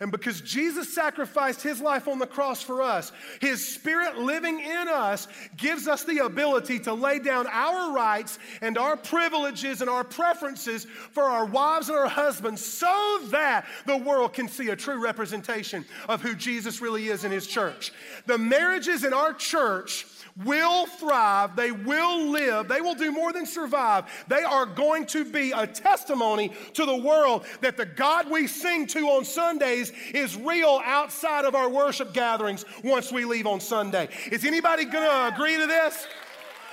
And 0.00 0.12
because 0.12 0.40
Jesus 0.40 0.94
sacrificed 0.94 1.62
his 1.62 1.80
life 1.80 2.06
on 2.08 2.18
the 2.18 2.26
cross 2.26 2.62
for 2.62 2.82
us, 2.82 3.12
his 3.40 3.66
spirit 3.66 4.18
living 4.18 4.60
in 4.60 4.88
us 4.88 5.28
gives 5.56 5.88
us 5.88 6.04
the 6.04 6.18
ability 6.18 6.78
to 6.80 6.92
lay 6.92 7.18
down 7.18 7.46
our 7.46 7.94
rights 7.94 8.38
and 8.60 8.76
our 8.76 8.96
privileges 8.96 9.80
and 9.80 9.88
our 9.88 10.04
preferences 10.04 10.86
for 11.12 11.24
our 11.24 11.46
wives 11.46 11.88
and 11.88 11.98
our 11.98 12.08
husbands 12.08 12.64
so 12.64 13.20
that 13.30 13.66
the 13.86 13.96
world 13.96 14.32
can 14.32 14.48
see 14.48 14.68
a 14.68 14.76
true 14.76 15.02
representation 15.02 15.84
of 16.08 16.20
who 16.20 16.34
Jesus 16.34 16.80
really 16.80 17.08
is 17.08 17.24
in 17.24 17.30
his 17.30 17.46
church. 17.46 17.92
The 18.26 18.38
marriages 18.38 19.04
in 19.04 19.12
our 19.12 19.32
church 19.32 20.06
will 20.44 20.86
thrive, 20.86 21.56
they 21.56 21.72
will 21.72 22.30
live, 22.30 22.68
they 22.68 22.80
will 22.80 22.94
do 22.94 23.10
more 23.10 23.32
than 23.32 23.46
survive. 23.46 24.04
They 24.28 24.42
are 24.42 24.66
going 24.66 25.06
to 25.06 25.24
be 25.24 25.52
a 25.52 25.66
testimony 25.66 26.52
to 26.74 26.84
the 26.84 26.96
world 26.96 27.46
that 27.62 27.76
the 27.76 27.86
God 27.86 28.30
we 28.30 28.46
sing 28.46 28.86
to 28.88 29.00
on 29.08 29.24
Sundays 29.24 29.85
is 30.12 30.36
real 30.36 30.80
outside 30.84 31.44
of 31.44 31.54
our 31.54 31.68
worship 31.68 32.12
gatherings 32.12 32.64
once 32.84 33.12
we 33.12 33.24
leave 33.24 33.46
on 33.46 33.60
Sunday. 33.60 34.08
Is 34.30 34.44
anybody 34.44 34.84
going 34.84 35.08
to 35.08 35.34
agree 35.34 35.56
to 35.56 35.66
this? 35.66 36.06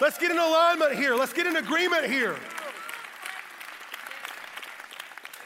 Let's 0.01 0.17
get 0.17 0.31
in 0.31 0.37
alignment 0.37 0.95
here. 0.95 1.15
Let's 1.15 1.33
get 1.33 1.47
in 1.47 1.55
agreement 1.55 2.05
here. 2.05 2.35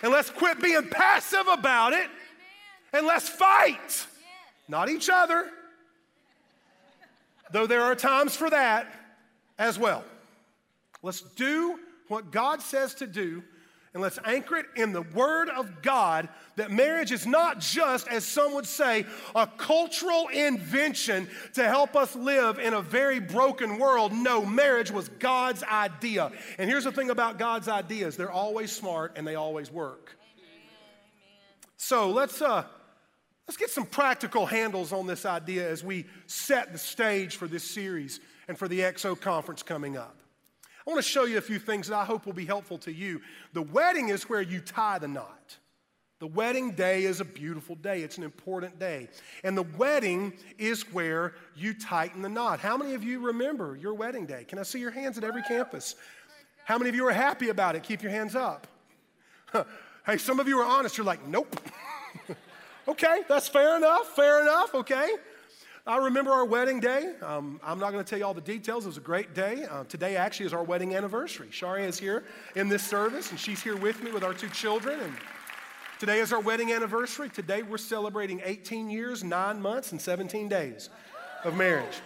And 0.04 0.12
let's 0.12 0.30
quit 0.30 0.62
being 0.62 0.88
passive 0.90 1.48
about 1.48 1.94
it 1.94 2.08
and 2.94 3.06
let's 3.06 3.28
fight. 3.28 4.08
Not 4.68 4.90
each 4.90 5.10
other, 5.10 5.50
though 7.52 7.68
there 7.68 7.84
are 7.84 7.96
times 7.96 8.36
for 8.36 8.50
that 8.50 8.88
as 9.58 9.80
well. 9.80 10.04
Let's 11.02 11.22
do 11.22 11.80
what 12.08 12.32
God 12.32 12.62
says 12.62 12.94
to 12.96 13.08
do, 13.08 13.44
and 13.98 14.04
let's 14.04 14.20
anchor 14.26 14.58
it 14.58 14.68
in 14.76 14.94
the 14.94 15.02
Word 15.02 15.50
of 15.50 15.82
God 15.82 16.30
that 16.56 16.70
marriage 16.70 17.12
is 17.12 17.26
not 17.26 17.60
just, 17.60 18.08
as 18.08 18.24
some 18.24 18.54
would 18.54 18.68
say, 18.68 19.08
a 19.34 19.48
cultural 19.48 20.28
invention 20.28 21.28
to 21.56 21.64
help 21.64 21.96
us 21.96 22.16
live 22.16 22.60
in 22.60 22.76
a 22.76 22.82
very 22.82 23.20
broken 23.20 23.80
world. 23.80 24.14
No, 24.14 24.46
marriage 24.46 24.92
was 24.92 25.10
God's 25.10 25.64
idea. 25.64 26.32
And 26.60 26.70
here's 26.70 26.84
the 26.84 26.92
thing 26.92 27.10
about 27.10 27.40
God's 27.40 27.68
ideas 27.68 28.18
they're 28.18 28.32
always 28.32 28.72
smart 28.72 29.14
and 29.16 29.26
they 29.26 29.34
always 29.34 29.72
work. 29.72 30.16
So 31.78 32.12
let's, 32.12 32.40
uh, 32.40 32.66
Let's 33.48 33.56
get 33.56 33.70
some 33.70 33.86
practical 33.86 34.46
handles 34.46 34.92
on 34.92 35.08
this 35.08 35.26
idea 35.26 35.72
as 35.72 35.82
we 35.82 36.06
set 36.26 36.74
the 36.74 36.78
stage 36.78 37.38
for 37.38 37.48
this 37.48 37.64
series 37.64 38.20
and 38.50 38.60
for 38.60 38.68
the 38.68 38.82
XO 38.82 39.18
conference 39.18 39.64
coming 39.64 39.96
up. 39.96 40.17
I 40.88 40.90
want 40.90 41.04
to 41.04 41.10
show 41.12 41.26
you 41.26 41.38
a 41.38 41.42
few 41.42 41.60
things 41.60 41.90
that 41.90 41.98
I 41.98 42.06
hope 42.06 42.26
will 42.26 42.32
be 42.32 42.46
helpful 42.46 42.78
to 42.80 42.94
you. 42.94 43.22
The 43.52 43.62
wedding 43.62 44.08
is 44.08 44.30
where 44.30 44.42
you 44.42 44.62
tie 44.62 45.00
the 45.00 45.08
knot. 45.10 45.58
The 46.20 46.28
wedding 46.28 46.72
day 46.72 47.04
is 47.04 47.20
a 47.20 47.26
beautiful 47.26 47.76
day. 47.76 48.04
It's 48.04 48.18
an 48.18 48.24
important 48.24 48.80
day. 48.80 49.10
And 49.44 49.58
the 49.58 49.64
wedding 49.78 50.32
is 50.58 50.84
where 50.94 51.34
you 51.58 51.74
tighten 51.74 52.22
the 52.22 52.30
knot. 52.30 52.62
How 52.62 52.78
many 52.78 52.94
of 52.94 53.04
you 53.04 53.20
remember 53.20 53.76
your 53.76 53.96
wedding 53.96 54.26
day? 54.26 54.46
Can 54.46 54.60
I 54.60 54.64
see 54.64 54.80
your 54.80 54.92
hands 54.92 55.18
at 55.18 55.26
every 55.26 55.44
campus? 55.44 55.96
How 56.64 56.78
many 56.78 56.90
of 56.90 56.96
you 56.96 57.06
are 57.06 57.14
happy 57.14 57.50
about 57.50 57.76
it? 57.76 57.84
Keep 57.84 58.02
your 58.02 58.12
hands 58.14 58.34
up. 58.34 58.66
hey, 60.06 60.18
some 60.18 60.40
of 60.40 60.48
you 60.48 60.58
are 60.60 60.66
honest. 60.66 60.98
You're 60.98 61.06
like, 61.06 61.28
nope. 61.28 61.60
okay, 62.88 63.24
that's 63.28 63.50
fair 63.50 63.76
enough. 63.76 64.08
Fair 64.16 64.42
enough. 64.42 64.74
Okay. 64.74 65.10
I 65.88 65.98
remember 65.98 66.32
our 66.32 66.44
wedding 66.44 66.82
day. 66.82 67.14
Um, 67.22 67.62
I'm 67.64 67.80
not 67.80 67.94
going 67.94 68.04
to 68.04 68.10
tell 68.10 68.20
you 68.20 68.26
all 68.26 68.34
the 68.34 68.42
details. 68.42 68.84
It 68.84 68.90
was 68.90 68.98
a 68.98 69.02
great 69.02 69.34
day. 69.34 69.64
Uh, 69.64 69.86
today 69.86 70.18
actually 70.18 70.48
is 70.48 70.54
our 70.54 70.64
wedding 70.64 70.94
anniversary. 70.94 71.48
Sharie 71.50 71.88
is 71.88 71.98
here 71.98 72.26
in 72.56 72.68
this 72.68 72.84
service, 72.84 73.32
and 73.32 73.40
she's 73.40 73.64
here 73.64 73.78
with 73.78 74.04
me 74.04 74.12
with 74.12 74.24
our 74.24 74.34
two 74.34 74.50
children. 74.50 75.00
And 75.00 75.14
Today 76.00 76.20
is 76.20 76.32
our 76.32 76.42
wedding 76.42 76.74
anniversary. 76.74 77.28
Today 77.30 77.64
we're 77.64 77.78
celebrating 77.78 78.40
18 78.44 78.90
years, 78.90 79.24
9 79.24 79.60
months, 79.60 79.94
and 79.94 80.00
17 80.00 80.48
days 80.48 80.90
of 81.44 81.56
marriage. 81.56 82.02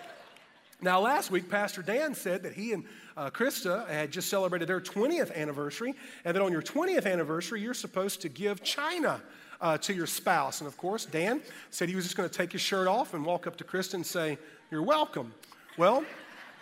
Now, 0.79 1.01
last 1.01 1.29
week, 1.29 1.49
Pastor 1.49 1.81
Dan 1.81 2.13
said 2.13 2.43
that 2.43 2.53
he 2.53 2.71
and 2.71 2.85
uh, 3.17 3.31
Krista 3.31 3.89
had 3.89 4.09
just 4.09 4.29
celebrated 4.29 4.69
their 4.69 4.79
20th 4.79 5.35
anniversary, 5.35 5.93
and 6.23 6.35
that 6.35 6.41
on 6.41 6.53
your 6.53 6.61
20th 6.61 7.11
anniversary, 7.11 7.61
you're 7.61 7.73
supposed 7.73 8.21
to 8.21 8.29
give 8.29 8.63
China 8.63 9.21
uh, 9.61 9.77
to 9.77 9.93
your 9.93 10.07
spouse. 10.07 10.59
And 10.61 10.67
of 10.67 10.75
course, 10.77 11.05
Dan 11.05 11.41
said 11.69 11.87
he 11.87 11.95
was 11.95 12.03
just 12.05 12.17
going 12.17 12.27
to 12.27 12.35
take 12.35 12.51
his 12.51 12.61
shirt 12.61 12.87
off 12.87 13.13
and 13.13 13.23
walk 13.23 13.47
up 13.47 13.55
to 13.57 13.63
Krista 13.63 13.93
and 13.93 14.05
say, 14.05 14.37
You're 14.71 14.83
welcome. 14.83 15.33
Well, 15.77 16.03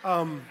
um, 0.04 0.42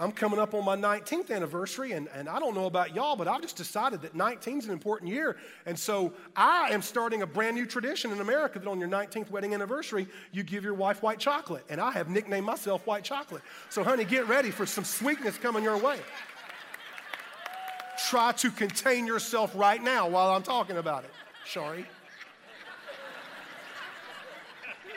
I'm 0.00 0.10
coming 0.10 0.40
up 0.40 0.54
on 0.54 0.64
my 0.64 0.76
19th 0.76 1.30
anniversary, 1.30 1.92
and, 1.92 2.08
and 2.14 2.28
I 2.28 2.40
don't 2.40 2.54
know 2.54 2.66
about 2.66 2.94
y'all, 2.94 3.14
but 3.14 3.28
I've 3.28 3.42
just 3.42 3.56
decided 3.56 4.02
that 4.02 4.14
19 4.14 4.58
is 4.58 4.64
an 4.66 4.72
important 4.72 5.10
year. 5.10 5.36
And 5.66 5.78
so 5.78 6.12
I 6.34 6.70
am 6.72 6.82
starting 6.82 7.22
a 7.22 7.26
brand 7.26 7.54
new 7.54 7.64
tradition 7.64 8.10
in 8.10 8.20
America 8.20 8.58
that 8.58 8.68
on 8.68 8.80
your 8.80 8.88
19th 8.88 9.30
wedding 9.30 9.54
anniversary, 9.54 10.08
you 10.32 10.42
give 10.42 10.64
your 10.64 10.74
wife 10.74 11.02
white 11.02 11.20
chocolate. 11.20 11.64
And 11.68 11.80
I 11.80 11.92
have 11.92 12.08
nicknamed 12.08 12.44
myself 12.44 12.86
White 12.86 13.04
Chocolate. 13.04 13.42
So, 13.70 13.84
honey, 13.84 14.04
get 14.04 14.26
ready 14.26 14.50
for 14.50 14.66
some 14.66 14.84
sweetness 14.84 15.38
coming 15.38 15.62
your 15.62 15.78
way. 15.78 15.98
Try 18.08 18.32
to 18.32 18.50
contain 18.50 19.06
yourself 19.06 19.52
right 19.54 19.82
now 19.82 20.08
while 20.08 20.30
I'm 20.30 20.42
talking 20.42 20.76
about 20.76 21.04
it. 21.04 21.10
Sorry. 21.46 21.86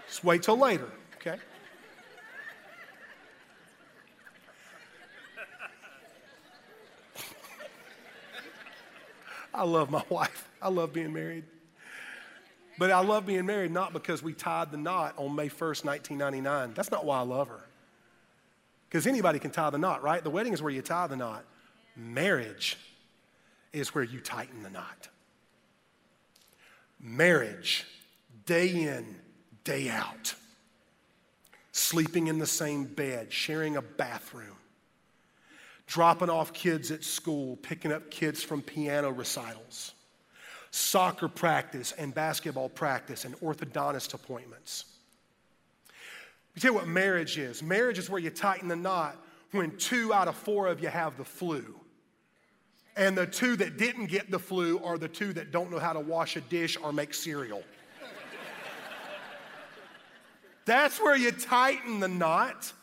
Just 0.08 0.24
wait 0.24 0.44
till 0.44 0.58
later, 0.58 0.90
okay? 1.16 1.38
I 9.54 9.64
love 9.64 9.90
my 9.90 10.04
wife. 10.10 10.50
I 10.62 10.70
love 10.70 10.94
being 10.94 11.12
married. 11.12 11.44
But 12.78 12.92
I 12.92 13.00
love 13.00 13.26
being 13.26 13.46
married 13.46 13.72
not 13.72 13.92
because 13.92 14.22
we 14.22 14.34
tied 14.34 14.72
the 14.72 14.78
knot 14.78 15.16
on 15.18 15.36
May 15.36 15.50
1st, 15.50 15.84
1999. 15.84 16.74
That's 16.76 16.92
not 16.92 17.06
why 17.06 17.18
I 17.18 17.24
love 17.24 17.48
her. 17.48 17.66
Because 18.88 19.08
anybody 19.08 19.40
can 19.40 19.52
tie 19.52 19.72
the 19.72 19.80
knot, 19.80 20.04
right? 20.04 20.24
The 20.24 20.30
wedding 20.30 20.54
is 20.54 20.62
where 20.62 20.72
you 20.72 20.82
tie 20.82 21.08
the 21.08 21.16
knot. 21.16 21.44
Marriage 21.96 22.78
is 23.74 23.94
where 23.96 24.04
you 24.04 24.20
tighten 24.20 24.62
the 24.62 24.70
knot. 24.70 25.10
Marriage, 27.00 27.86
day 28.46 28.70
in, 28.70 29.16
day 29.68 29.90
out. 29.90 30.34
Sleeping 31.72 32.28
in 32.28 32.40
the 32.40 32.48
same 32.48 32.86
bed, 32.86 33.32
sharing 33.32 33.78
a 33.78 33.82
bathroom 33.82 34.58
dropping 35.88 36.30
off 36.30 36.54
kids 36.54 36.92
at 36.92 37.04
school, 37.04 37.56
picking 37.58 37.92
up 37.92 38.12
kids 38.12 38.44
from 38.44 38.62
piano 38.62 39.10
recitals, 39.10 39.94
soccer 40.70 41.30
practice 41.30 41.94
and 41.94 42.14
basketball 42.14 42.70
practice, 42.70 43.26
and 43.26 43.34
orthodontist 43.40 44.14
appointments. 44.14 44.86
You 46.54 46.62
tell 46.62 46.72
you 46.72 46.76
what 46.76 46.88
marriage 46.88 47.38
is 47.38 47.64
marriage 47.64 47.98
is 47.98 48.10
where 48.10 48.20
you 48.20 48.30
tighten 48.30 48.68
the 48.68 48.76
knot 48.76 49.16
when 49.52 49.76
two 49.78 50.14
out 50.14 50.28
of 50.28 50.36
four 50.36 50.68
of 50.68 50.82
you 50.82 50.90
have 50.90 51.18
the 51.18 51.24
flu. 51.24 51.80
And 52.98 53.16
the 53.16 53.28
two 53.28 53.56
that 53.58 53.78
didn't 53.78 54.08
get 54.08 54.30
the 54.32 54.40
flu 54.40 54.80
are 54.84 54.98
the 54.98 55.08
two 55.08 55.32
that 55.34 55.52
don't 55.52 55.72
know 55.72 55.78
how 55.80 55.94
to 55.94 56.00
wash 56.00 56.36
a 56.36 56.42
dish 56.42 56.78
or 56.82 56.92
make 56.92 57.14
cereal. 57.14 57.64
That's 60.68 61.00
where 61.00 61.16
you 61.16 61.32
tighten 61.32 62.02
the 62.02 62.10
knot. 62.10 62.74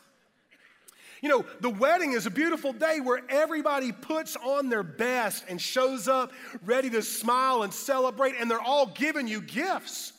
You 1.21 1.29
know, 1.29 1.45
the 1.61 1.69
wedding 1.69 2.13
is 2.13 2.25
a 2.25 2.31
beautiful 2.31 2.73
day 2.73 2.99
where 2.99 3.21
everybody 3.29 3.91
puts 3.91 4.35
on 4.35 4.69
their 4.69 4.83
best 4.83 5.45
and 5.47 5.61
shows 5.61 6.07
up 6.07 6.33
ready 6.65 6.89
to 6.89 7.03
smile 7.03 7.61
and 7.61 7.71
celebrate, 7.71 8.35
and 8.39 8.49
they're 8.49 8.59
all 8.59 8.87
giving 8.87 9.27
you 9.27 9.39
gifts. 9.39 10.13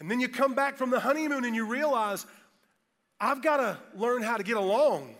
And 0.00 0.10
then 0.10 0.18
you 0.18 0.28
come 0.28 0.54
back 0.54 0.76
from 0.76 0.90
the 0.90 0.98
honeymoon 0.98 1.44
and 1.44 1.54
you 1.54 1.66
realize, 1.66 2.26
I've 3.20 3.42
got 3.42 3.58
to 3.58 3.78
learn 3.94 4.22
how 4.22 4.36
to 4.36 4.42
get 4.42 4.56
along 4.56 5.14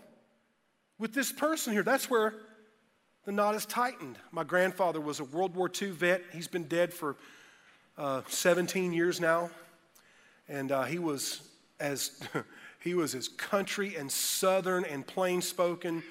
with 0.99 1.13
this 1.13 1.31
person 1.31 1.71
here. 1.71 1.83
That's 1.83 2.09
where 2.09 2.33
the 3.25 3.31
knot 3.31 3.55
is 3.55 3.65
tightened. 3.65 4.17
My 4.31 4.43
grandfather 4.43 4.99
was 4.99 5.21
a 5.21 5.23
World 5.23 5.55
War 5.55 5.71
II 5.81 5.91
vet. 5.91 6.21
He's 6.33 6.47
been 6.47 6.65
dead 6.65 6.93
for 6.93 7.15
uh, 7.97 8.21
17 8.27 8.91
years 8.91 9.21
now. 9.21 9.49
And 10.49 10.71
uh, 10.71 10.83
he 10.83 10.99
was 10.99 11.41
as 11.79 12.21
He 12.87 12.93
was 12.93 13.15
as 13.15 13.27
country 13.27 13.95
and 13.95 14.09
southern 14.09 14.85
and 14.85 15.05
plain 15.05 15.41
spoken 15.41 16.03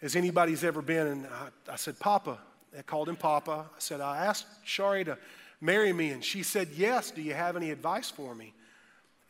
as 0.00 0.14
anybody's 0.14 0.62
ever 0.62 0.82
been. 0.82 1.06
And 1.06 1.26
I, 1.26 1.72
I 1.72 1.76
said, 1.76 1.98
Papa, 1.98 2.38
I 2.78 2.82
called 2.82 3.08
him 3.08 3.16
Papa. 3.16 3.66
I 3.68 3.78
said, 3.78 4.00
I 4.00 4.24
asked 4.26 4.46
Sharie 4.64 5.04
to 5.06 5.18
marry 5.60 5.92
me, 5.92 6.10
and 6.10 6.22
she 6.22 6.42
said, 6.42 6.68
Yes. 6.76 7.10
Do 7.10 7.22
you 7.22 7.34
have 7.34 7.56
any 7.56 7.70
advice 7.70 8.10
for 8.10 8.34
me? 8.34 8.52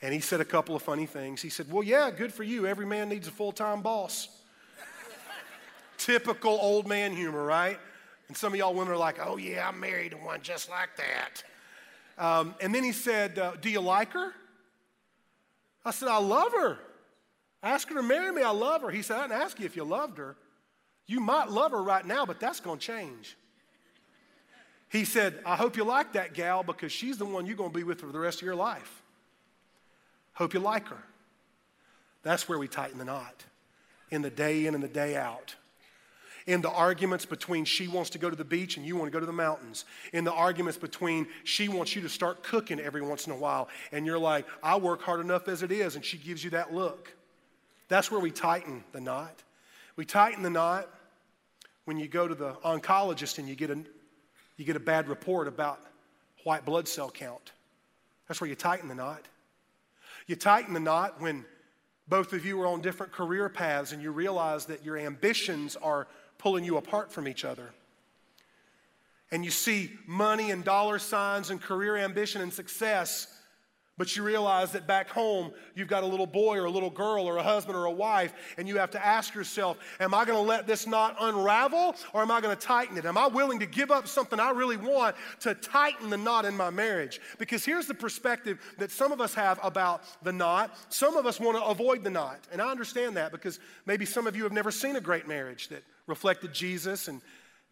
And 0.03 0.13
he 0.13 0.21
said 0.21 0.41
a 0.43 0.45
couple 0.45 0.77
of 0.77 0.83
funny 0.83 1.07
things. 1.07 1.41
He 1.41 1.49
said, 1.49 1.73
Well, 1.73 1.83
yeah, 1.83 2.11
good 2.11 2.33
for 2.33 2.43
you. 2.43 2.67
Every 2.67 2.87
man 2.87 3.09
needs 3.09 3.27
a 3.29 3.31
full 3.31 3.53
time 3.53 3.81
boss. 3.81 4.29
Typical 5.97 6.59
old 6.61 6.87
man 6.87 7.17
humor, 7.17 7.43
right? 7.43 7.79
And 8.29 8.37
some 8.37 8.53
of 8.53 8.59
y'all 8.59 8.75
women 8.75 8.93
are 8.93 8.99
like, 8.99 9.19
Oh, 9.25 9.39
yeah, 9.39 9.67
I'm 9.67 9.81
married 9.81 10.11
to 10.11 10.19
one 10.19 10.43
just 10.43 10.69
like 10.69 10.91
that. 10.97 11.43
Um, 12.19 12.55
and 12.61 12.75
then 12.75 12.85
he 12.85 12.93
said, 12.93 13.39
uh, 13.39 13.53
Do 13.61 13.71
you 13.71 13.81
like 13.81 14.13
her? 14.13 14.33
I 15.85 15.91
said, 15.91 16.09
I 16.09 16.19
love 16.19 16.53
her. 16.53 16.79
Ask 17.63 17.89
her 17.89 17.95
to 17.95 18.03
marry 18.03 18.33
me. 18.33 18.43
I 18.43 18.51
love 18.51 18.83
her. 18.83 18.91
He 18.91 19.03
said, 19.03 19.19
I 19.19 19.23
didn't 19.23 19.41
ask 19.41 19.59
you 19.59 19.67
if 19.67 19.77
you 19.77 19.85
loved 19.85 20.19
her. 20.19 20.37
You 21.07 21.21
might 21.21 21.49
love 21.51 21.73
her 21.73 21.83
right 21.83 22.05
now, 22.05 22.27
but 22.27 22.41
that's 22.41 22.61
going 22.61 22.79
to 22.79 22.85
change. 22.85 23.37
He 24.89 25.05
said, 25.05 25.41
I 25.45 25.57
hope 25.57 25.77
you 25.77 25.85
like 25.85 26.13
that 26.15 26.35
gal 26.35 26.63
because 26.63 26.93
she's 26.93 27.19
the 27.19 27.25
one 27.25 27.47
you're 27.47 27.57
going 27.57 27.71
to 27.71 27.77
be 27.77 27.85
with 27.85 28.01
for 28.01 28.07
the 28.07 28.19
rest 28.19 28.41
of 28.41 28.47
your 28.47 28.55
life. 28.55 29.03
Hope 30.35 30.55
you 30.55 30.61
like 30.61 30.89
her. 30.89 31.03
That's 32.23 32.49
where 32.49 32.59
we 32.59 32.69
tighten 32.69 32.99
the 32.99 33.05
knot 33.05 33.45
in 34.11 34.23
the 34.23 34.31
day 34.31 34.67
in 34.67 34.75
and 34.75 34.83
the 34.83 34.89
day 34.89 35.17
out 35.17 35.55
in 36.47 36.61
the 36.61 36.71
arguments 36.71 37.25
between 37.25 37.65
she 37.65 37.89
wants 37.89 38.11
to 38.11 38.19
go 38.19 38.31
to 38.31 38.37
the 38.37 38.45
beach 38.45 38.77
and 38.77 38.87
you 38.87 38.97
want 38.97 39.09
to 39.09 39.13
go 39.13 39.21
to 39.21 39.27
the 39.27 39.33
mountains, 39.33 39.85
in 40.13 40.25
the 40.25 40.33
arguments 40.33 40.79
between 40.79 41.27
she 41.45 41.69
wants 41.69 41.97
you 41.97 42.03
to 42.03 42.09
start 42.09 42.43
cooking 42.43 42.79
every 42.79 43.03
once 43.03 43.27
in 43.27 43.33
a 43.33 43.37
while, 43.37 43.69
and 43.93 44.07
you're 44.07 44.19
like, 44.19 44.47
I 44.63 44.77
work 44.77 45.03
hard 45.03 45.21
enough 45.21 45.49
as 45.49 45.63
it 45.63 45.73
is, 45.73 45.97
and 45.97 46.05
she 46.05 46.19
gives 46.19 46.45
you 46.45 46.51
that 46.51 46.73
look. 46.73 47.15
That's 47.89 48.11
where 48.11 48.21
we 48.21 48.31
tighten 48.31 48.85
the 48.93 49.01
knot. 49.01 49.43
We 49.97 50.05
tighten 50.05 50.43
the 50.43 50.51
knot 50.51 50.89
when 51.85 51.99
you 51.99 52.09
go 52.09 52.29
to 52.29 52.35
the 52.35 52.53
oncologist 52.65 53.39
and 53.39 53.49
you 53.49 53.55
get 53.55 53.71
a, 53.71 53.79
you 54.57 54.65
get 54.65 54.77
a 54.77 54.81
bad 54.81 55.09
report 55.09 55.49
about 55.49 55.81
white 56.45 56.65
blood 56.65 56.87
cell 56.87 57.11
count. 57.11 57.53
That's 58.29 58.41
where 58.41 58.51
you 58.51 58.57
tighten 58.57 58.89
the 58.89 58.95
knot. 58.95 59.23
You 60.27 60.37
tighten 60.37 60.75
the 60.75 60.81
knot 60.81 61.21
when 61.21 61.45
both 62.09 62.33
of 62.33 62.45
you 62.45 62.61
are 62.61 62.67
on 62.67 62.81
different 62.81 63.13
career 63.13 63.49
paths 63.49 63.93
and 63.93 64.03
you 64.03 64.11
realize 64.11 64.67
that 64.67 64.85
your 64.85 64.97
ambitions 64.97 65.77
are 65.77 66.07
pulling 66.39 66.65
you 66.65 66.77
apart 66.77 67.13
from 67.13 67.29
each 67.29 67.45
other. 67.45 67.71
And 69.31 69.45
you 69.45 69.51
see 69.51 69.91
money 70.07 70.51
and 70.51 70.65
dollar 70.65 70.99
signs 70.99 71.51
and 71.51 71.61
career 71.61 71.97
ambition 71.97 72.43
and 72.43 72.53
success, 72.53 73.27
but 73.99 74.15
you 74.15 74.23
realize 74.23 74.73
that 74.73 74.87
back 74.87 75.09
home 75.09 75.53
you've 75.75 75.89
got 75.89 76.05
a 76.05 76.07
little 76.07 76.27
boy 76.27 76.59
or 76.59 76.67
a 76.67 76.71
little 76.71 76.91
girl 76.91 77.27
or 77.27 77.39
a 77.39 77.43
husband 77.43 77.77
or 77.77 77.87
a 77.87 77.91
wife, 77.91 78.33
and 78.57 78.69
you 78.69 78.77
have 78.77 78.91
to 78.93 79.05
ask 79.05 79.35
yourself, 79.35 79.79
Am 79.99 80.15
I 80.15 80.25
going 80.25 80.39
to 80.39 80.49
let 80.49 80.67
this 80.67 80.87
knot 80.87 81.17
unravel 81.19 81.97
or 82.13 82.23
am 82.23 82.31
I 82.31 82.41
going 82.41 82.57
to 82.57 82.61
tighten 82.61 82.97
it? 82.99 83.05
Am 83.05 83.19
I 83.19 83.27
willing 83.27 83.59
to 83.59 83.67
give 83.67 83.91
up 83.91 84.07
something 84.07 84.39
I 84.39 84.51
really 84.51 84.77
want 84.77 85.17
to 85.41 85.55
tighten 85.55 86.09
the 86.09 86.19
knot 86.19 86.45
in 86.45 86.57
my 86.57 86.71
marriage? 86.71 87.21
Because 87.39 87.65
here's 87.65 87.87
the 87.87 87.95
perspective 87.95 88.61
that 88.79 88.93
some 88.93 89.11
of 89.11 89.21
us 89.21 89.35
have 89.35 89.59
about 89.63 90.03
the 90.23 90.33
knot. 90.33 90.77
Some 90.89 91.17
of 91.17 91.27
us 91.27 91.41
want 91.41 91.57
to 91.57 91.65
avoid 91.65 92.05
the 92.05 92.11
knot. 92.11 92.39
And 92.53 92.63
I 92.63 92.71
understand 92.71 93.17
that 93.17 93.33
because 93.33 93.59
maybe 93.87 94.05
some 94.05 94.29
of 94.29 94.37
you 94.37 94.45
have 94.45 94.53
never 94.53 94.71
seen 94.71 94.95
a 94.95 95.01
great 95.01 95.27
marriage 95.27 95.69
that 95.69 95.83
reflected 96.07 96.53
Jesus 96.53 97.09
and 97.09 97.21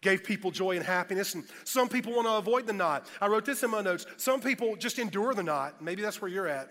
gave 0.01 0.23
people 0.23 0.51
joy 0.51 0.75
and 0.75 0.85
happiness, 0.85 1.33
and 1.33 1.43
some 1.63 1.89
people 1.89 2.13
want 2.13 2.27
to 2.27 2.33
avoid 2.33 2.67
the 2.67 2.73
knot. 2.73 3.07
I 3.19 3.27
wrote 3.27 3.45
this 3.45 3.63
in 3.63 3.71
my 3.71 3.81
notes. 3.81 4.05
Some 4.17 4.39
people 4.39 4.75
just 4.75 4.99
endure 4.99 5.33
the 5.33 5.43
knot. 5.43 5.81
Maybe 5.81 6.01
that's 6.01 6.21
where 6.21 6.29
you're 6.29 6.47
at. 6.47 6.69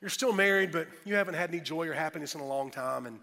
You're 0.00 0.10
still 0.10 0.32
married, 0.32 0.72
but 0.72 0.88
you 1.04 1.14
haven't 1.14 1.34
had 1.34 1.50
any 1.50 1.60
joy 1.60 1.86
or 1.86 1.92
happiness 1.92 2.34
in 2.34 2.40
a 2.40 2.46
long 2.46 2.70
time, 2.70 3.06
and 3.06 3.20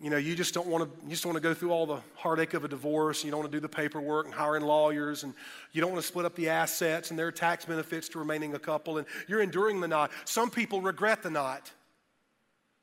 you 0.00 0.10
know, 0.10 0.16
you 0.16 0.34
just 0.34 0.52
don't 0.52 0.66
want 0.66 0.84
to, 0.84 1.04
you 1.04 1.10
just 1.10 1.24
want 1.24 1.36
to 1.36 1.40
go 1.40 1.54
through 1.54 1.70
all 1.70 1.86
the 1.86 2.00
heartache 2.16 2.52
of 2.54 2.64
a 2.64 2.68
divorce. 2.68 3.24
You 3.24 3.30
don't 3.30 3.40
want 3.40 3.52
to 3.52 3.56
do 3.56 3.60
the 3.60 3.68
paperwork 3.68 4.26
and 4.26 4.34
hiring 4.34 4.64
lawyers, 4.64 5.22
and 5.22 5.32
you 5.72 5.80
don't 5.80 5.92
want 5.92 6.02
to 6.02 6.06
split 6.06 6.26
up 6.26 6.34
the 6.34 6.48
assets 6.48 7.10
and 7.10 7.18
their 7.18 7.30
tax 7.30 7.64
benefits 7.64 8.08
to 8.10 8.18
remaining 8.18 8.54
a 8.54 8.58
couple, 8.58 8.98
and 8.98 9.06
you're 9.28 9.40
enduring 9.40 9.80
the 9.80 9.88
knot. 9.88 10.10
Some 10.24 10.50
people 10.50 10.82
regret 10.82 11.22
the 11.22 11.30
knot. 11.30 11.70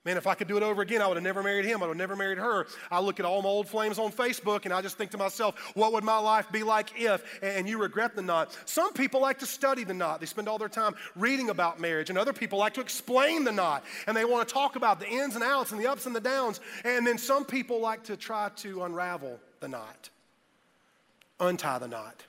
Man, 0.03 0.17
if 0.17 0.25
I 0.25 0.33
could 0.33 0.47
do 0.47 0.57
it 0.57 0.63
over 0.63 0.81
again, 0.81 0.99
I 0.99 1.07
would 1.07 1.17
have 1.17 1.23
never 1.23 1.43
married 1.43 1.63
him. 1.63 1.83
I 1.83 1.85
would 1.85 1.89
have 1.89 1.97
never 1.97 2.15
married 2.15 2.39
her. 2.39 2.65
I 2.89 2.99
look 2.99 3.19
at 3.19 3.25
all 3.25 3.43
my 3.43 3.49
old 3.49 3.67
flames 3.67 3.99
on 3.99 4.11
Facebook 4.11 4.65
and 4.65 4.73
I 4.73 4.81
just 4.81 4.97
think 4.97 5.11
to 5.11 5.17
myself, 5.17 5.59
what 5.75 5.93
would 5.93 6.03
my 6.03 6.17
life 6.17 6.51
be 6.51 6.63
like 6.63 6.99
if? 6.99 7.23
And 7.43 7.69
you 7.69 7.77
regret 7.79 8.15
the 8.15 8.23
knot. 8.23 8.57
Some 8.65 8.93
people 8.93 9.21
like 9.21 9.37
to 9.39 9.45
study 9.45 9.83
the 9.83 9.93
knot. 9.93 10.19
They 10.19 10.25
spend 10.25 10.47
all 10.47 10.57
their 10.57 10.69
time 10.69 10.95
reading 11.15 11.51
about 11.51 11.79
marriage. 11.79 12.09
And 12.09 12.17
other 12.17 12.33
people 12.33 12.57
like 12.57 12.73
to 12.73 12.81
explain 12.81 13.43
the 13.43 13.51
knot. 13.51 13.83
And 14.07 14.17
they 14.17 14.25
want 14.25 14.47
to 14.47 14.51
talk 14.51 14.75
about 14.75 14.99
the 14.99 15.07
ins 15.07 15.35
and 15.35 15.43
outs 15.43 15.71
and 15.71 15.79
the 15.79 15.87
ups 15.87 16.07
and 16.07 16.15
the 16.15 16.21
downs. 16.21 16.61
And 16.83 17.05
then 17.05 17.19
some 17.19 17.45
people 17.45 17.79
like 17.79 18.03
to 18.05 18.17
try 18.17 18.49
to 18.57 18.83
unravel 18.83 19.39
the 19.59 19.67
knot, 19.67 20.09
untie 21.39 21.77
the 21.77 21.87
knot, 21.87 22.23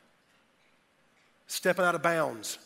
stepping 1.47 1.87
out 1.87 1.95
of 1.95 2.03
bounds. 2.03 2.59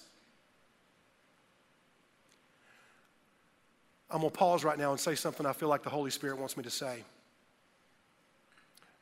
I'm 4.10 4.20
going 4.20 4.30
to 4.30 4.36
pause 4.36 4.64
right 4.64 4.78
now 4.78 4.92
and 4.92 5.00
say 5.00 5.14
something 5.14 5.44
I 5.46 5.52
feel 5.52 5.68
like 5.68 5.82
the 5.82 5.90
Holy 5.90 6.10
Spirit 6.10 6.38
wants 6.38 6.56
me 6.56 6.62
to 6.62 6.70
say. 6.70 7.02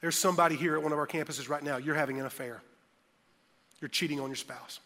There's 0.01 0.17
somebody 0.17 0.57
here 0.57 0.77
at 0.77 0.83
one 0.83 0.93
of 0.93 0.99
our 0.99 1.07
campuses 1.07 1.49
right 1.49 1.63
now, 1.63 1.77
you're 1.77 1.95
having 1.95 2.21
an 2.21 2.27
affair. 2.27 2.63
You're 3.81 3.89
cheating 3.89 4.21
on 4.21 4.29
your 4.29 4.37
spouse. 4.37 4.81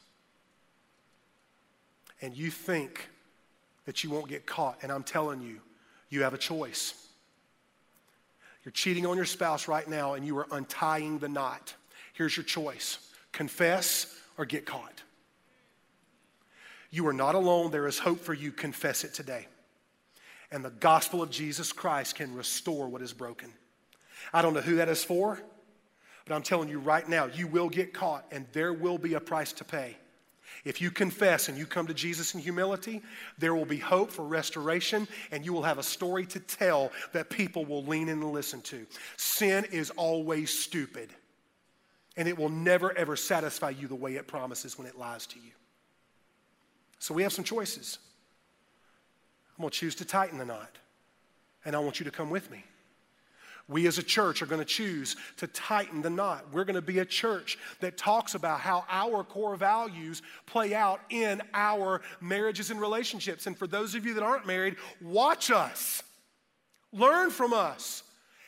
And 2.20 2.36
you 2.36 2.50
think 2.50 3.08
that 3.84 4.02
you 4.02 4.10
won't 4.10 4.28
get 4.28 4.44
caught. 4.44 4.78
And 4.82 4.90
I'm 4.90 5.04
telling 5.04 5.40
you, 5.40 5.60
you 6.08 6.22
have 6.22 6.34
a 6.34 6.38
choice. 6.38 6.94
You're 8.64 8.72
cheating 8.72 9.06
on 9.06 9.16
your 9.16 9.24
spouse 9.24 9.68
right 9.68 9.86
now 9.86 10.14
and 10.14 10.26
you 10.26 10.36
are 10.38 10.46
untying 10.50 11.18
the 11.18 11.28
knot. 11.28 11.74
Here's 12.12 12.36
your 12.36 12.44
choice 12.44 12.98
confess 13.30 14.14
or 14.36 14.44
get 14.44 14.66
caught. 14.66 15.02
You 16.90 17.06
are 17.06 17.12
not 17.12 17.34
alone. 17.34 17.70
There 17.70 17.86
is 17.86 17.98
hope 17.98 18.20
for 18.20 18.34
you. 18.34 18.50
Confess 18.50 19.04
it 19.04 19.14
today 19.14 19.46
and 20.50 20.64
the 20.64 20.70
gospel 20.70 21.22
of 21.22 21.30
Jesus 21.30 21.72
Christ 21.72 22.16
can 22.16 22.34
restore 22.34 22.88
what 22.88 23.02
is 23.02 23.12
broken. 23.12 23.52
I 24.32 24.42
don't 24.42 24.54
know 24.54 24.60
who 24.60 24.76
that 24.76 24.88
is 24.88 25.04
for, 25.04 25.40
but 26.26 26.34
I'm 26.34 26.42
telling 26.42 26.68
you 26.68 26.78
right 26.78 27.08
now, 27.08 27.26
you 27.26 27.46
will 27.46 27.68
get 27.68 27.92
caught 27.92 28.24
and 28.30 28.46
there 28.52 28.72
will 28.72 28.98
be 28.98 29.14
a 29.14 29.20
price 29.20 29.52
to 29.54 29.64
pay. 29.64 29.96
If 30.64 30.80
you 30.80 30.90
confess 30.90 31.48
and 31.48 31.56
you 31.56 31.66
come 31.66 31.86
to 31.86 31.94
Jesus 31.94 32.34
in 32.34 32.40
humility, 32.40 33.02
there 33.38 33.54
will 33.54 33.64
be 33.64 33.78
hope 33.78 34.10
for 34.10 34.24
restoration 34.24 35.06
and 35.30 35.44
you 35.44 35.52
will 35.52 35.62
have 35.62 35.78
a 35.78 35.82
story 35.82 36.26
to 36.26 36.40
tell 36.40 36.90
that 37.12 37.30
people 37.30 37.64
will 37.64 37.84
lean 37.84 38.08
in 38.08 38.22
and 38.22 38.32
listen 38.32 38.60
to. 38.62 38.86
Sin 39.16 39.66
is 39.70 39.90
always 39.90 40.50
stupid 40.50 41.10
and 42.16 42.26
it 42.26 42.36
will 42.36 42.48
never 42.48 42.96
ever 42.98 43.14
satisfy 43.14 43.70
you 43.70 43.86
the 43.86 43.94
way 43.94 44.16
it 44.16 44.26
promises 44.26 44.76
when 44.76 44.86
it 44.86 44.98
lies 44.98 45.26
to 45.28 45.38
you. 45.38 45.52
So 46.98 47.14
we 47.14 47.22
have 47.22 47.32
some 47.32 47.44
choices. 47.44 47.98
I'm 49.58 49.62
going 49.62 49.70
to 49.70 49.76
choose 49.76 49.96
to 49.96 50.04
tighten 50.04 50.38
the 50.38 50.44
knot. 50.44 50.78
And 51.64 51.74
I 51.74 51.80
want 51.80 51.98
you 51.98 52.04
to 52.04 52.12
come 52.12 52.30
with 52.30 52.50
me. 52.50 52.64
We 53.66 53.86
as 53.86 53.98
a 53.98 54.02
church 54.02 54.40
are 54.40 54.46
going 54.46 54.60
to 54.60 54.64
choose 54.64 55.16
to 55.38 55.46
tighten 55.48 56.00
the 56.00 56.08
knot. 56.08 56.46
We're 56.52 56.64
going 56.64 56.76
to 56.76 56.82
be 56.82 57.00
a 57.00 57.04
church 57.04 57.58
that 57.80 57.98
talks 57.98 58.34
about 58.34 58.60
how 58.60 58.84
our 58.88 59.24
core 59.24 59.56
values 59.56 60.22
play 60.46 60.74
out 60.74 61.00
in 61.10 61.42
our 61.52 62.00
marriages 62.20 62.70
and 62.70 62.80
relationships. 62.80 63.46
And 63.46 63.58
for 63.58 63.66
those 63.66 63.94
of 63.94 64.06
you 64.06 64.14
that 64.14 64.22
aren't 64.22 64.46
married, 64.46 64.76
watch 65.02 65.50
us, 65.50 66.02
learn 66.92 67.30
from 67.30 67.52
us, 67.52 68.04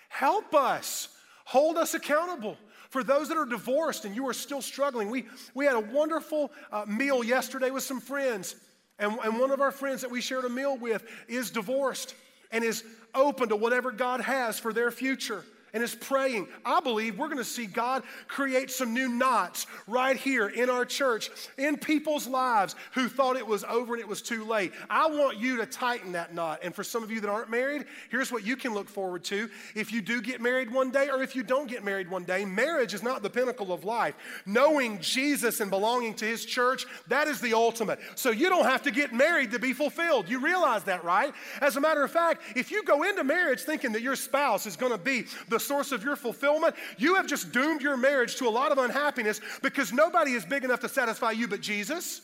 help 0.09 0.55
us, 0.55 1.09
hold 1.45 1.77
us 1.77 1.93
accountable. 1.93 2.57
For 2.89 3.05
those 3.05 3.29
that 3.29 3.37
are 3.37 3.45
divorced 3.45 4.07
and 4.07 4.17
you 4.17 4.27
are 4.27 4.33
still 4.33 4.63
struggling, 4.63 5.11
we, 5.11 5.27
we 5.55 5.67
had 5.67 5.75
a 5.75 5.81
wonderful 5.81 6.51
uh, 6.73 6.87
meal 6.87 7.23
yesterday 7.23 7.71
with 7.71 7.83
some 7.83 8.01
friends. 8.01 8.55
And, 9.01 9.19
and 9.25 9.41
one 9.41 9.51
of 9.51 9.61
our 9.61 9.73
friends 9.73 10.03
that 10.03 10.11
we 10.11 10.21
shared 10.21 10.45
a 10.45 10.49
meal 10.49 10.77
with 10.77 11.05
is 11.27 11.51
divorced 11.51 12.15
and 12.53 12.63
is 12.63 12.85
open 13.15 13.49
to 13.49 13.57
whatever 13.57 13.91
God 13.91 14.21
has 14.21 14.59
for 14.59 14.73
their 14.73 14.91
future 14.91 15.45
and 15.73 15.83
is 15.83 15.95
praying. 15.95 16.49
I 16.65 16.81
believe 16.81 17.19
we're 17.19 17.29
going 17.29 17.39
to 17.39 17.45
see 17.45 17.67
God 17.67 18.03
create 18.29 18.71
some 18.71 18.95
new 18.95 19.09
knots 19.09 19.67
right 19.87 20.17
here 20.17 20.49
in 20.49 20.71
our 20.71 20.85
church, 20.85 21.31
in 21.59 21.77
people's 21.77 22.27
lives 22.27 22.75
who 22.95 23.09
thought 23.09 23.37
it 23.37 23.47
was 23.47 23.65
over 23.65 23.95
and 23.95 24.01
it 24.01 24.09
was 24.09 24.23
too 24.23 24.45
late. 24.45 24.73
I 24.89 25.09
want 25.09 25.39
you 25.39 25.57
to 25.59 25.67
tighten 25.67 26.13
that 26.13 26.35
knot. 26.35 26.61
And 26.63 26.75
for 26.75 26.85
some 26.85 27.03
of 27.03 27.11
you 27.11 27.21
that 27.21 27.31
aren't 27.31 27.51
married, 27.51 27.85
here's 28.11 28.33
what 28.33 28.45
you 28.45 28.57
can 28.57 28.75
look 28.75 28.89
forward 28.89 29.25
to. 29.25 29.49
If 29.75 29.93
you 29.93 30.01
do 30.01 30.21
get 30.21 30.41
married 30.41 30.71
one 30.73 30.91
day 30.91 31.09
or 31.09 31.23
if 31.23 31.37
you 31.37 31.43
don't 31.43 31.69
get 31.69 31.85
married 31.85 32.11
one 32.11 32.25
day, 32.25 32.45
marriage 32.45 32.95
is 32.95 33.03
not 33.03 33.23
the 33.23 33.31
pinnacle 33.31 33.73
of 33.73 33.85
life. 33.85 34.15
Knowing 34.47 35.01
Jesus 35.01 35.61
and 35.61 35.71
belonging 35.71 36.15
to 36.15 36.25
his 36.25 36.45
church, 36.45 36.87
that 37.09 37.29
is 37.29 37.41
the 37.41 37.55
ultimate. 37.55 37.99
So 38.15 38.31
you 38.31 38.49
don't 38.49 38.65
have 38.65 38.83
to 38.83 38.91
get 38.91 39.13
married 39.13 39.53
to 39.53 39.59
be 39.59 39.73
fulfilled. 39.73 40.29
You 40.29 40.41
realize 40.41 40.85
that, 40.85 41.05
right? 41.05 41.33
As 41.61 41.77
a 41.77 41.81
matter 41.81 42.03
of 42.03 42.11
fact, 42.11 42.43
if 42.57 42.71
you 42.71 42.83
go 42.85 43.03
into 43.03 43.25
marriage 43.25 43.61
thinking 43.61 43.93
that 43.93 44.03
your 44.03 44.17
spouse 44.17 44.67
is 44.67 44.77
going 44.77 44.93
to 44.93 44.99
be 44.99 45.27
the 45.49 45.60
source 45.61 45.93
of 45.93 46.03
your 46.03 46.17
fulfillment, 46.17 46.75
you 46.99 47.15
have 47.17 47.27
just 47.27 47.53
doomed 47.53 47.83
your 47.83 47.97
marriage 47.97 48.37
to 48.37 48.49
a 48.49 48.51
lot 48.51 48.73
of 48.73 48.79
unhappiness 48.79 49.41
because 49.63 49.93
nobody 49.93 50.33
is 50.33 50.45
big 50.45 50.65
enough 50.65 50.81
to 50.81 50.89
satisfy 50.89 51.31
you 51.31 51.47
but 51.47 51.61
Jesus. 51.61 52.23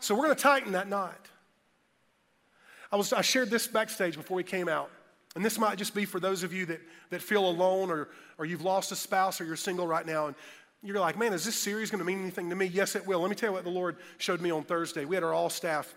So 0.00 0.14
we're 0.14 0.24
going 0.24 0.36
to 0.36 0.42
tighten 0.42 0.72
that 0.72 0.88
knot. 0.88 1.28
I, 2.92 2.96
was, 2.96 3.12
I 3.12 3.22
shared 3.22 3.50
this 3.50 3.66
backstage 3.66 4.16
before 4.16 4.36
we 4.36 4.44
came 4.44 4.68
out. 4.68 4.90
And 5.34 5.44
this 5.44 5.58
might 5.58 5.76
just 5.76 5.94
be 5.94 6.04
for 6.04 6.18
those 6.18 6.42
of 6.42 6.52
you 6.52 6.64
that, 6.66 6.80
that 7.10 7.20
feel 7.20 7.46
alone 7.46 7.90
or, 7.90 8.08
or 8.38 8.46
you've 8.46 8.62
lost 8.62 8.90
a 8.92 8.96
spouse 8.96 9.40
or 9.40 9.44
you're 9.44 9.56
single 9.56 9.86
right 9.86 10.06
now. 10.06 10.28
And 10.28 10.36
you're 10.82 10.98
like, 10.98 11.18
man, 11.18 11.32
is 11.32 11.44
this 11.44 11.56
series 11.56 11.90
going 11.90 11.98
to 11.98 12.04
mean 12.04 12.20
anything 12.22 12.48
to 12.50 12.56
me? 12.56 12.66
Yes, 12.66 12.96
it 12.96 13.06
will. 13.06 13.20
Let 13.20 13.28
me 13.28 13.36
tell 13.36 13.50
you 13.50 13.54
what 13.54 13.64
the 13.64 13.70
Lord 13.70 13.96
showed 14.18 14.40
me 14.40 14.50
on 14.50 14.62
Thursday. 14.62 15.04
We 15.04 15.14
had 15.14 15.24
our 15.24 15.34
all 15.34 15.50
staff 15.50 15.94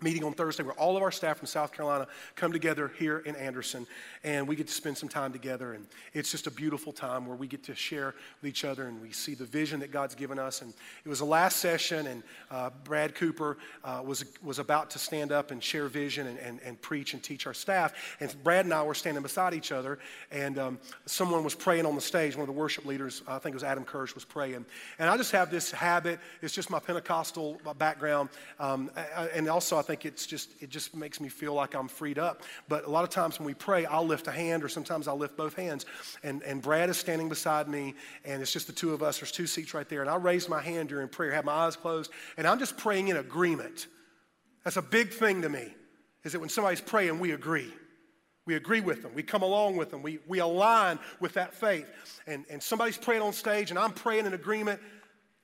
meeting 0.00 0.22
on 0.22 0.32
Thursday 0.32 0.62
where 0.62 0.74
all 0.74 0.96
of 0.96 1.02
our 1.02 1.10
staff 1.10 1.38
from 1.38 1.46
South 1.46 1.72
Carolina 1.72 2.06
come 2.36 2.52
together 2.52 2.92
here 2.98 3.18
in 3.18 3.34
Anderson 3.34 3.84
and 4.22 4.46
we 4.46 4.54
get 4.54 4.68
to 4.68 4.72
spend 4.72 4.96
some 4.96 5.08
time 5.08 5.32
together 5.32 5.72
and 5.72 5.86
it's 6.12 6.30
just 6.30 6.46
a 6.46 6.52
beautiful 6.52 6.92
time 6.92 7.26
where 7.26 7.36
we 7.36 7.48
get 7.48 7.64
to 7.64 7.74
share 7.74 8.14
with 8.40 8.48
each 8.48 8.64
other 8.64 8.86
and 8.86 9.02
we 9.02 9.10
see 9.10 9.34
the 9.34 9.44
vision 9.44 9.80
that 9.80 9.90
God's 9.90 10.14
given 10.14 10.38
us 10.38 10.62
and 10.62 10.72
it 11.04 11.08
was 11.08 11.18
the 11.18 11.24
last 11.24 11.56
session 11.56 12.06
and 12.06 12.22
uh, 12.52 12.70
Brad 12.84 13.16
Cooper 13.16 13.58
uh, 13.82 14.00
was, 14.04 14.24
was 14.40 14.60
about 14.60 14.88
to 14.90 15.00
stand 15.00 15.32
up 15.32 15.50
and 15.50 15.62
share 15.62 15.88
vision 15.88 16.28
and, 16.28 16.38
and, 16.38 16.60
and, 16.64 16.80
preach 16.80 17.12
and 17.12 17.22
teach 17.22 17.48
our 17.48 17.54
staff 17.54 18.16
and 18.20 18.32
Brad 18.44 18.66
and 18.66 18.72
I 18.72 18.82
were 18.84 18.94
standing 18.94 19.22
beside 19.22 19.52
each 19.52 19.72
other 19.72 19.98
and 20.30 20.60
um, 20.60 20.78
someone 21.06 21.42
was 21.42 21.56
praying 21.56 21.86
on 21.86 21.96
the 21.96 22.00
stage 22.00 22.36
one 22.36 22.42
of 22.42 22.54
the 22.54 22.58
worship 22.58 22.84
leaders 22.84 23.22
I 23.26 23.38
think 23.40 23.54
it 23.54 23.56
was 23.56 23.64
Adam 23.64 23.84
Kirsch 23.84 24.14
was 24.14 24.24
praying 24.24 24.64
and 25.00 25.10
I 25.10 25.16
just 25.16 25.32
have 25.32 25.50
this 25.50 25.72
habit 25.72 26.20
it's 26.40 26.54
just 26.54 26.70
my 26.70 26.78
Pentecostal 26.78 27.60
background 27.78 28.28
um, 28.60 28.92
and 29.34 29.48
also 29.48 29.76
I 29.76 29.87
think 29.88 30.04
it's 30.04 30.26
just, 30.26 30.50
it 30.60 30.68
just 30.68 30.94
makes 30.94 31.18
me 31.18 31.30
feel 31.30 31.54
like 31.54 31.74
I'm 31.74 31.88
freed 31.88 32.18
up. 32.18 32.42
But 32.68 32.84
a 32.84 32.90
lot 32.90 33.04
of 33.04 33.10
times 33.10 33.38
when 33.38 33.46
we 33.46 33.54
pray, 33.54 33.86
I'll 33.86 34.06
lift 34.06 34.26
a 34.26 34.30
hand 34.30 34.62
or 34.62 34.68
sometimes 34.68 35.08
I'll 35.08 35.16
lift 35.16 35.34
both 35.34 35.54
hands. 35.54 35.86
And, 36.22 36.42
and 36.42 36.60
Brad 36.60 36.90
is 36.90 36.98
standing 36.98 37.30
beside 37.30 37.68
me 37.68 37.94
and 38.26 38.42
it's 38.42 38.52
just 38.52 38.66
the 38.66 38.74
two 38.74 38.92
of 38.92 39.02
us. 39.02 39.18
There's 39.18 39.32
two 39.32 39.46
seats 39.46 39.72
right 39.72 39.88
there. 39.88 40.02
And 40.02 40.10
I 40.10 40.16
raise 40.16 40.46
my 40.46 40.60
hand 40.60 40.90
during 40.90 41.08
prayer, 41.08 41.32
have 41.32 41.46
my 41.46 41.52
eyes 41.52 41.74
closed, 41.74 42.10
and 42.36 42.46
I'm 42.46 42.58
just 42.58 42.76
praying 42.76 43.08
in 43.08 43.16
agreement. 43.16 43.86
That's 44.62 44.76
a 44.76 44.82
big 44.82 45.10
thing 45.10 45.40
to 45.42 45.48
me, 45.48 45.74
is 46.24 46.32
that 46.32 46.40
when 46.40 46.50
somebody's 46.50 46.82
praying, 46.82 47.18
we 47.18 47.32
agree. 47.32 47.72
We 48.44 48.54
agree 48.56 48.80
with 48.80 49.02
them. 49.02 49.12
We 49.14 49.22
come 49.22 49.42
along 49.42 49.76
with 49.76 49.90
them. 49.90 50.02
We, 50.02 50.18
we 50.26 50.40
align 50.40 50.98
with 51.20 51.32
that 51.34 51.54
faith. 51.54 51.90
And, 52.26 52.44
and 52.50 52.62
somebody's 52.62 52.98
praying 52.98 53.22
on 53.22 53.32
stage, 53.32 53.70
and 53.70 53.78
I'm 53.78 53.92
praying 53.92 54.26
in 54.26 54.34
agreement. 54.34 54.80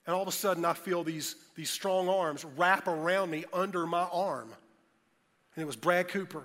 And 0.07 0.15
all 0.15 0.23
of 0.23 0.29
a 0.29 0.33
sudden, 0.33 0.65
I 0.65 0.75
feel 0.75 1.03
these, 1.03 1.37
these 1.55 1.71
strong 1.71 2.09
arms 2.09 2.45
wrap 2.57 2.89
around 2.89 3.31
me 3.31 3.45
under 3.53 3.87
my 3.87 4.03
arm. 4.13 4.49
And 5.55 5.63
it 5.63 5.67
was 5.67 5.77
Brad 5.77 6.09
Cooper, 6.09 6.43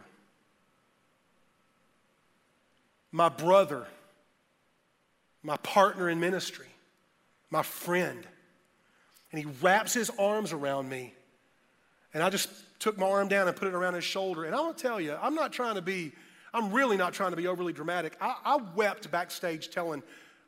my 3.12 3.28
brother, 3.28 3.88
my 5.43 5.58
partner 5.58 6.10
in 6.10 6.19
ministry, 6.19 6.67
my 7.50 7.63
friend. 7.63 8.26
And 9.32 9.39
he 9.39 9.48
wraps 9.62 9.93
his 9.93 10.12
arms 10.17 10.54
around 10.54 10.89
me. 10.89 11.13
And 12.13 12.24
I 12.24 12.30
just 12.30 12.50
took 12.80 12.98
my 12.98 13.08
arm 13.08 13.28
down 13.28 13.48
and 13.48 13.56
put 13.56 13.67
it 13.67 13.74
around 13.74 13.93
his 13.93 14.04
shoulder. 14.04 14.45
And 14.45 14.56
I 14.56 14.62
want 14.62 14.78
to 14.78 14.82
tell 14.82 15.02
you, 15.02 15.17
I'm 15.22 15.36
not 15.36 15.52
trying 15.52 15.76
to 15.76 15.82
be, 15.82 16.13
I'm 16.54 16.72
really 16.72 16.98
not 16.98 17.13
trying 17.13 17.32
to 17.32 17.38
be 17.38 17.48
overly 17.48 17.74
dramatic. 17.74 18.15
I, 18.22 18.36
I 18.45 18.58
wept 18.76 19.12
backstage 19.12 19.69
telling 19.69 20.02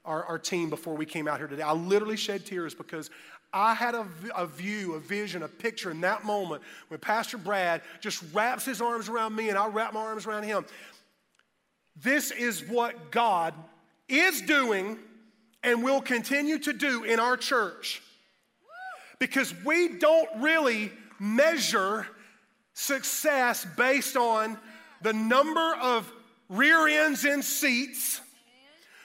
our, 0.05 0.23
our 0.25 0.39
team 0.39 0.69
before 0.69 0.95
we 0.95 1.05
came 1.05 1.27
out 1.27 1.37
here 1.37 1.47
today. 1.47 1.61
I 1.61 1.73
literally 1.73 2.17
shed 2.17 2.45
tears 2.45 2.73
because 2.73 3.09
I 3.53 3.73
had 3.73 3.95
a, 3.95 4.07
a, 4.35 4.47
view, 4.47 4.93
a 4.93 4.99
vision, 4.99 5.43
a 5.43 5.47
picture 5.47 5.91
in 5.91 6.01
that 6.01 6.23
moment 6.23 6.63
when 6.87 6.99
Pastor 6.99 7.37
Brad 7.37 7.81
just 7.99 8.23
wraps 8.33 8.65
his 8.65 8.81
arms 8.81 9.09
around 9.09 9.35
me 9.35 9.49
and 9.49 9.57
I 9.57 9.67
wrap 9.67 9.93
my 9.93 9.99
arms 9.99 10.25
around 10.25 10.43
him. 10.43 10.65
This 12.01 12.31
is 12.31 12.63
what 12.67 13.11
God 13.11 13.53
is 14.07 14.41
doing 14.41 14.97
and 15.63 15.83
will 15.83 16.01
continue 16.01 16.57
to 16.59 16.73
do 16.73 17.03
in 17.03 17.19
our 17.19 17.37
church 17.37 18.01
because 19.19 19.53
we 19.63 19.99
don't 19.99 20.29
really 20.37 20.91
measure 21.19 22.07
success 22.73 23.67
based 23.77 24.15
on 24.15 24.57
the 25.01 25.13
number 25.13 25.75
of 25.75 26.11
rear 26.49 26.87
ends 26.87 27.25
in 27.25 27.43
seats, 27.43 28.21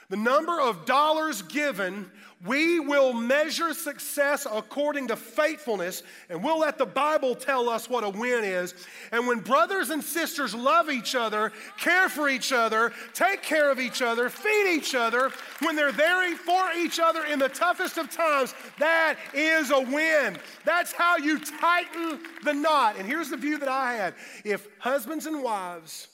the 0.09 0.17
number 0.17 0.61
of 0.61 0.85
dollars 0.87 1.43
given, 1.43 2.11
we 2.45 2.79
will 2.81 3.13
measure 3.13 3.73
success 3.73 4.47
according 4.51 5.09
to 5.09 5.17
faithfulness, 5.17 6.03
and 6.29 6.45
we'll 6.45 6.61
let 6.61 6.77
the 6.79 6.87
Bible 6.87 7.35
tell 7.35 7.69
us 7.69 7.89
what 7.89 8.05
a 8.05 8.11
win 8.11 8.45
is. 8.45 8.75
And 9.11 9.27
when 9.27 9.41
brothers 9.41 9.91
and 9.91 10.05
sisters 10.05 10.55
love 10.55 10.91
each 10.91 11.15
other, 11.15 11.51
care 11.79 12.09
for 12.09 12.29
each 12.29 12.53
other, 12.53 12.93
take 13.15 13.43
care 13.43 13.71
of 13.71 13.81
each 13.81 14.03
other, 14.03 14.29
feed 14.29 14.77
each 14.77 14.95
other, 14.95 15.33
when 15.61 15.77
they're 15.77 15.93
there 15.93 16.37
for 16.37 16.73
each 16.77 17.01
other 17.01 17.25
in 17.25 17.39
the 17.39 17.49
toughest 17.49 17.99
of 17.99 18.11
times, 18.11 18.55
that 18.79 19.17
is 19.33 19.71
a 19.71 19.81
win. 19.81 20.37
That's 20.65 20.93
how 20.93 21.17
you 21.17 21.39
tighten 21.39 22.21
the 22.45 22.53
knot. 22.53 22.97
And 22.99 23.07
here's 23.07 23.31
the 23.31 23.37
view 23.37 23.59
that 23.59 23.69
I 23.69 23.95
had 23.95 24.15
if 24.45 24.69
husbands 24.79 25.27
and 25.27 25.43
wives 25.43 26.09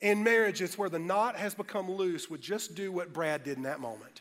in 0.00 0.22
marriage, 0.22 0.60
it's 0.60 0.76
where 0.76 0.88
the 0.88 0.98
knot 0.98 1.36
has 1.36 1.54
become 1.54 1.90
loose 1.90 2.28
would 2.28 2.42
just 2.42 2.74
do 2.74 2.92
what 2.92 3.12
Brad 3.12 3.44
did 3.44 3.56
in 3.56 3.62
that 3.64 3.80
moment 3.80 4.20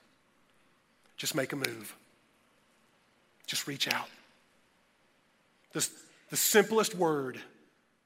just 1.18 1.36
make 1.36 1.54
a 1.54 1.56
move. 1.56 1.96
Just 3.48 3.68
reach 3.68 3.92
out. 3.94 4.10
The, 5.74 5.88
the 6.30 6.38
simplest 6.38 6.96
word, 6.96 7.40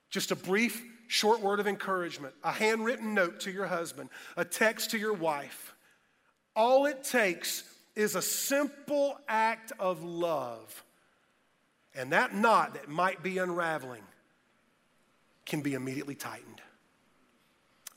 just 0.09 0.31
a 0.31 0.35
brief, 0.35 0.83
short 1.07 1.41
word 1.41 1.59
of 1.59 1.67
encouragement, 1.67 2.33
a 2.43 2.51
handwritten 2.51 3.13
note 3.13 3.41
to 3.41 3.51
your 3.51 3.65
husband, 3.65 4.09
a 4.37 4.45
text 4.45 4.91
to 4.91 4.97
your 4.97 5.13
wife. 5.13 5.73
All 6.55 6.85
it 6.85 7.03
takes 7.03 7.63
is 7.95 8.15
a 8.15 8.21
simple 8.21 9.19
act 9.27 9.71
of 9.79 10.03
love. 10.03 10.83
And 11.95 12.11
that 12.11 12.33
knot 12.33 12.75
that 12.75 12.89
might 12.89 13.23
be 13.23 13.37
unraveling 13.39 14.03
can 15.45 15.61
be 15.61 15.73
immediately 15.73 16.15
tightened. 16.15 16.61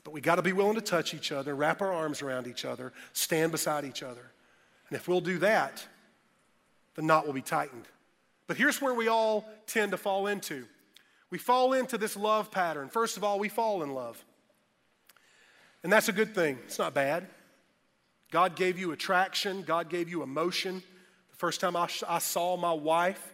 But 0.03 0.13
we 0.13 0.21
got 0.21 0.35
to 0.35 0.41
be 0.41 0.53
willing 0.53 0.75
to 0.75 0.81
touch 0.81 1.13
each 1.13 1.31
other, 1.31 1.55
wrap 1.55 1.81
our 1.81 1.93
arms 1.93 2.21
around 2.21 2.47
each 2.47 2.65
other, 2.65 2.91
stand 3.13 3.51
beside 3.51 3.85
each 3.85 4.03
other. 4.03 4.31
And 4.89 4.97
if 4.97 5.07
we'll 5.07 5.21
do 5.21 5.37
that, 5.39 5.85
the 6.95 7.01
knot 7.01 7.25
will 7.25 7.33
be 7.33 7.41
tightened. 7.41 7.87
But 8.47 8.57
here's 8.57 8.81
where 8.81 8.93
we 8.93 9.07
all 9.07 9.45
tend 9.65 9.91
to 9.91 9.97
fall 9.97 10.27
into 10.27 10.65
we 11.29 11.39
fall 11.39 11.73
into 11.73 11.97
this 11.97 12.15
love 12.15 12.51
pattern. 12.51 12.89
First 12.89 13.17
of 13.17 13.23
all, 13.23 13.39
we 13.39 13.49
fall 13.49 13.81
in 13.81 13.95
love. 13.95 14.23
And 15.81 15.91
that's 15.91 16.07
a 16.07 16.11
good 16.11 16.35
thing, 16.35 16.59
it's 16.65 16.77
not 16.77 16.93
bad. 16.93 17.25
God 18.29 18.55
gave 18.55 18.77
you 18.77 18.91
attraction, 18.91 19.63
God 19.63 19.89
gave 19.89 20.09
you 20.09 20.21
emotion. 20.21 20.83
The 21.31 21.37
first 21.37 21.59
time 21.59 21.75
I, 21.75 21.89
I 22.07 22.19
saw 22.19 22.55
my 22.55 22.71
wife, 22.71 23.33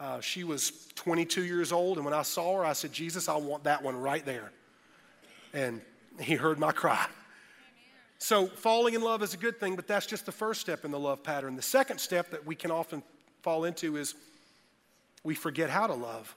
uh, 0.00 0.20
she 0.20 0.42
was 0.42 0.88
22 0.96 1.44
years 1.44 1.70
old, 1.70 1.98
and 1.98 2.04
when 2.04 2.14
I 2.14 2.22
saw 2.22 2.56
her, 2.56 2.64
I 2.64 2.72
said, 2.72 2.92
Jesus, 2.92 3.28
I 3.28 3.36
want 3.36 3.62
that 3.62 3.80
one 3.80 3.96
right 3.96 4.24
there. 4.24 4.50
And 5.54 5.80
he 6.20 6.34
heard 6.34 6.58
my 6.58 6.72
cry. 6.72 7.06
So, 8.18 8.46
falling 8.46 8.94
in 8.94 9.02
love 9.02 9.22
is 9.22 9.34
a 9.34 9.36
good 9.36 9.60
thing, 9.60 9.76
but 9.76 9.86
that's 9.86 10.06
just 10.06 10.24
the 10.24 10.32
first 10.32 10.60
step 10.60 10.84
in 10.84 10.90
the 10.90 10.98
love 10.98 11.22
pattern. 11.22 11.54
The 11.54 11.62
second 11.62 11.98
step 11.98 12.30
that 12.30 12.46
we 12.46 12.54
can 12.54 12.70
often 12.70 13.02
fall 13.42 13.64
into 13.64 13.96
is 13.96 14.14
we 15.22 15.34
forget 15.34 15.68
how 15.68 15.86
to 15.86 15.94
love. 15.94 16.34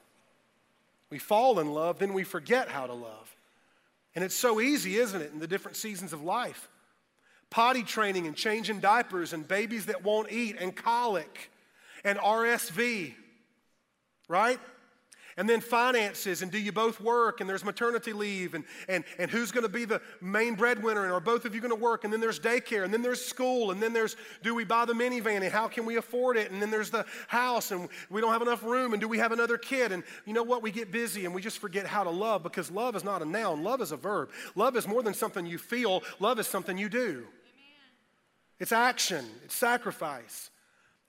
We 1.09 1.19
fall 1.19 1.59
in 1.59 1.71
love, 1.71 1.99
then 1.99 2.13
we 2.13 2.23
forget 2.23 2.69
how 2.69 2.85
to 2.85 2.93
love. 2.93 3.35
And 4.15 4.23
it's 4.23 4.35
so 4.35 4.59
easy, 4.59 4.97
isn't 4.97 5.21
it, 5.21 5.31
in 5.31 5.39
the 5.39 5.47
different 5.47 5.77
seasons 5.77 6.13
of 6.13 6.21
life? 6.21 6.69
Potty 7.49 7.83
training 7.83 8.27
and 8.27 8.35
changing 8.35 8.79
diapers 8.79 9.33
and 9.33 9.47
babies 9.47 9.85
that 9.85 10.03
won't 10.03 10.31
eat 10.31 10.57
and 10.59 10.75
colic 10.75 11.49
and 12.03 12.19
RSV, 12.19 13.13
right? 14.27 14.59
And 15.39 15.49
then 15.49 15.61
finances, 15.61 16.41
and 16.41 16.51
do 16.51 16.59
you 16.59 16.73
both 16.73 16.99
work? 16.99 17.39
And 17.39 17.49
there's 17.49 17.63
maternity 17.63 18.11
leave, 18.11 18.55
and, 18.55 18.65
and, 18.89 19.05
and 19.17 19.31
who's 19.31 19.51
going 19.53 19.63
to 19.63 19.69
be 19.69 19.85
the 19.85 20.01
main 20.19 20.55
breadwinner? 20.55 21.05
And 21.05 21.13
are 21.13 21.21
both 21.21 21.45
of 21.45 21.55
you 21.55 21.61
going 21.61 21.71
to 21.71 21.79
work? 21.79 22.03
And 22.03 22.11
then 22.11 22.19
there's 22.19 22.41
daycare, 22.41 22.83
and 22.83 22.93
then 22.93 23.01
there's 23.01 23.23
school, 23.23 23.71
and 23.71 23.81
then 23.81 23.93
there's 23.93 24.17
do 24.43 24.53
we 24.53 24.65
buy 24.65 24.83
the 24.83 24.91
minivan, 24.91 25.41
and 25.41 25.45
how 25.45 25.69
can 25.69 25.85
we 25.85 25.95
afford 25.95 26.35
it? 26.35 26.51
And 26.51 26.61
then 26.61 26.69
there's 26.69 26.89
the 26.89 27.05
house, 27.29 27.71
and 27.71 27.87
we 28.09 28.19
don't 28.19 28.33
have 28.33 28.41
enough 28.41 28.65
room, 28.65 28.91
and 28.91 28.99
do 28.99 29.07
we 29.07 29.17
have 29.17 29.31
another 29.31 29.57
kid? 29.57 29.93
And 29.93 30.03
you 30.25 30.33
know 30.33 30.43
what? 30.43 30.61
We 30.61 30.71
get 30.71 30.91
busy 30.91 31.23
and 31.23 31.33
we 31.33 31.41
just 31.41 31.59
forget 31.59 31.85
how 31.85 32.03
to 32.03 32.09
love 32.09 32.43
because 32.43 32.69
love 32.69 32.97
is 32.97 33.05
not 33.05 33.21
a 33.21 33.25
noun, 33.25 33.63
love 33.63 33.79
is 33.81 33.93
a 33.93 33.97
verb. 33.97 34.31
Love 34.55 34.75
is 34.75 34.89
more 34.89 35.03
than 35.03 35.13
something 35.13 35.45
you 35.45 35.57
feel, 35.57 36.03
love 36.19 36.37
is 36.39 36.47
something 36.47 36.77
you 36.77 36.89
do. 36.89 36.99
Amen. 36.99 37.27
It's 38.59 38.73
action, 38.73 39.25
it's 39.45 39.55
sacrifice. 39.55 40.49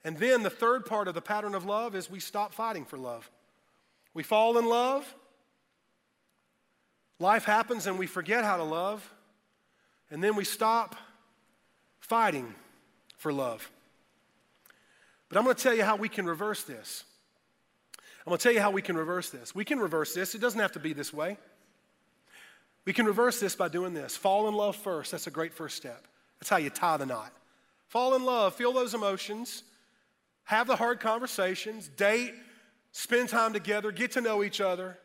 And 0.05 0.17
then 0.17 0.41
the 0.41 0.49
third 0.49 0.85
part 0.85 1.09
of 1.09 1.15
the 1.15 1.21
pattern 1.21 1.53
of 1.53 1.65
love 1.65 1.95
is 1.95 2.09
we 2.09 2.21
stop 2.21 2.53
fighting 2.53 2.85
for 2.85 2.97
love. 2.97 3.29
We 4.13 4.23
fall 4.23 4.57
in 4.57 4.65
love. 4.65 5.13
Life 7.19 7.45
happens 7.45 7.87
and 7.87 7.99
we 7.99 8.07
forget 8.07 8.43
how 8.43 8.57
to 8.57 8.63
love. 8.63 9.07
And 10.09 10.23
then 10.23 10.35
we 10.35 10.43
stop 10.43 10.95
fighting 11.99 12.53
for 13.17 13.31
love. 13.31 13.69
But 15.29 15.37
I'm 15.37 15.45
going 15.45 15.55
to 15.55 15.63
tell 15.63 15.73
you 15.73 15.83
how 15.83 15.95
we 15.95 16.09
can 16.09 16.25
reverse 16.25 16.63
this. 16.63 17.05
I'm 18.25 18.31
going 18.31 18.37
to 18.37 18.43
tell 18.43 18.53
you 18.53 18.59
how 18.59 18.71
we 18.71 18.81
can 18.81 18.97
reverse 18.97 19.29
this. 19.29 19.55
We 19.55 19.63
can 19.63 19.79
reverse 19.79 20.13
this. 20.13 20.35
It 20.35 20.41
doesn't 20.41 20.59
have 20.59 20.73
to 20.73 20.79
be 20.79 20.93
this 20.93 21.13
way. 21.13 21.37
We 22.85 22.93
can 22.93 23.05
reverse 23.05 23.39
this 23.39 23.55
by 23.55 23.67
doing 23.67 23.93
this. 23.93 24.17
Fall 24.17 24.47
in 24.47 24.55
love 24.55 24.75
first. 24.75 25.11
That's 25.11 25.27
a 25.27 25.31
great 25.31 25.53
first 25.53 25.77
step. 25.77 26.07
That's 26.39 26.49
how 26.49 26.57
you 26.57 26.69
tie 26.69 26.97
the 26.97 27.05
knot. 27.05 27.31
Fall 27.87 28.15
in 28.15 28.23
love, 28.23 28.55
feel 28.55 28.73
those 28.73 28.93
emotions, 28.93 29.63
have 30.45 30.65
the 30.65 30.75
hard 30.75 30.99
conversations, 30.99 31.89
date, 31.89 32.33
spend 32.91 33.29
time 33.29 33.53
together, 33.53 33.91
get 33.91 34.11
to 34.11 34.21
know 34.21 34.43
each 34.43 34.61
other, 34.61 34.97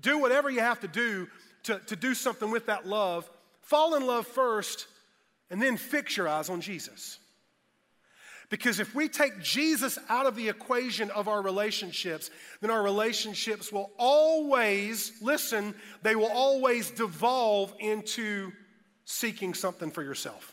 do 0.00 0.18
whatever 0.18 0.50
you 0.50 0.60
have 0.60 0.80
to 0.80 0.88
do 0.88 1.28
to, 1.64 1.78
to 1.86 1.96
do 1.96 2.14
something 2.14 2.50
with 2.50 2.66
that 2.66 2.86
love. 2.86 3.30
Fall 3.62 3.94
in 3.94 4.06
love 4.06 4.26
first, 4.26 4.86
and 5.50 5.60
then 5.60 5.76
fix 5.76 6.16
your 6.16 6.28
eyes 6.28 6.48
on 6.48 6.60
Jesus. 6.60 7.18
Because 8.48 8.80
if 8.80 8.96
we 8.96 9.08
take 9.08 9.40
Jesus 9.40 9.96
out 10.08 10.26
of 10.26 10.34
the 10.34 10.48
equation 10.48 11.10
of 11.12 11.28
our 11.28 11.40
relationships, 11.40 12.30
then 12.60 12.70
our 12.70 12.82
relationships 12.82 13.70
will 13.70 13.90
always, 13.96 15.12
listen, 15.22 15.72
they 16.02 16.16
will 16.16 16.32
always 16.32 16.90
devolve 16.90 17.72
into 17.78 18.50
seeking 19.04 19.54
something 19.54 19.90
for 19.90 20.02
yourself. 20.02 20.52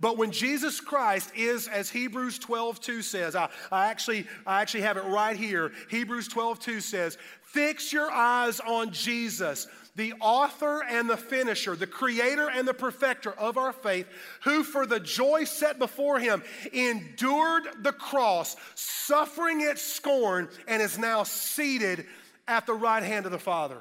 But 0.00 0.16
when 0.16 0.30
Jesus 0.30 0.80
Christ 0.80 1.32
is, 1.34 1.66
as 1.66 1.90
Hebrews 1.90 2.38
12 2.38 2.80
2 2.80 3.02
says, 3.02 3.34
I, 3.34 3.48
I, 3.72 3.88
actually, 3.88 4.26
I 4.46 4.60
actually 4.62 4.82
have 4.82 4.96
it 4.96 5.04
right 5.04 5.36
here. 5.36 5.72
Hebrews 5.90 6.28
12 6.28 6.60
2 6.60 6.80
says, 6.80 7.18
Fix 7.42 7.92
your 7.92 8.10
eyes 8.10 8.60
on 8.60 8.92
Jesus, 8.92 9.66
the 9.96 10.12
author 10.20 10.84
and 10.84 11.10
the 11.10 11.16
finisher, 11.16 11.74
the 11.74 11.86
creator 11.86 12.48
and 12.48 12.68
the 12.68 12.74
perfecter 12.74 13.32
of 13.32 13.58
our 13.58 13.72
faith, 13.72 14.06
who 14.44 14.62
for 14.62 14.86
the 14.86 15.00
joy 15.00 15.42
set 15.44 15.80
before 15.80 16.20
him 16.20 16.44
endured 16.72 17.64
the 17.82 17.92
cross, 17.92 18.54
suffering 18.76 19.62
its 19.62 19.82
scorn, 19.82 20.48
and 20.68 20.80
is 20.80 20.96
now 20.96 21.24
seated 21.24 22.06
at 22.46 22.66
the 22.66 22.74
right 22.74 23.02
hand 23.02 23.26
of 23.26 23.32
the 23.32 23.38
Father. 23.38 23.80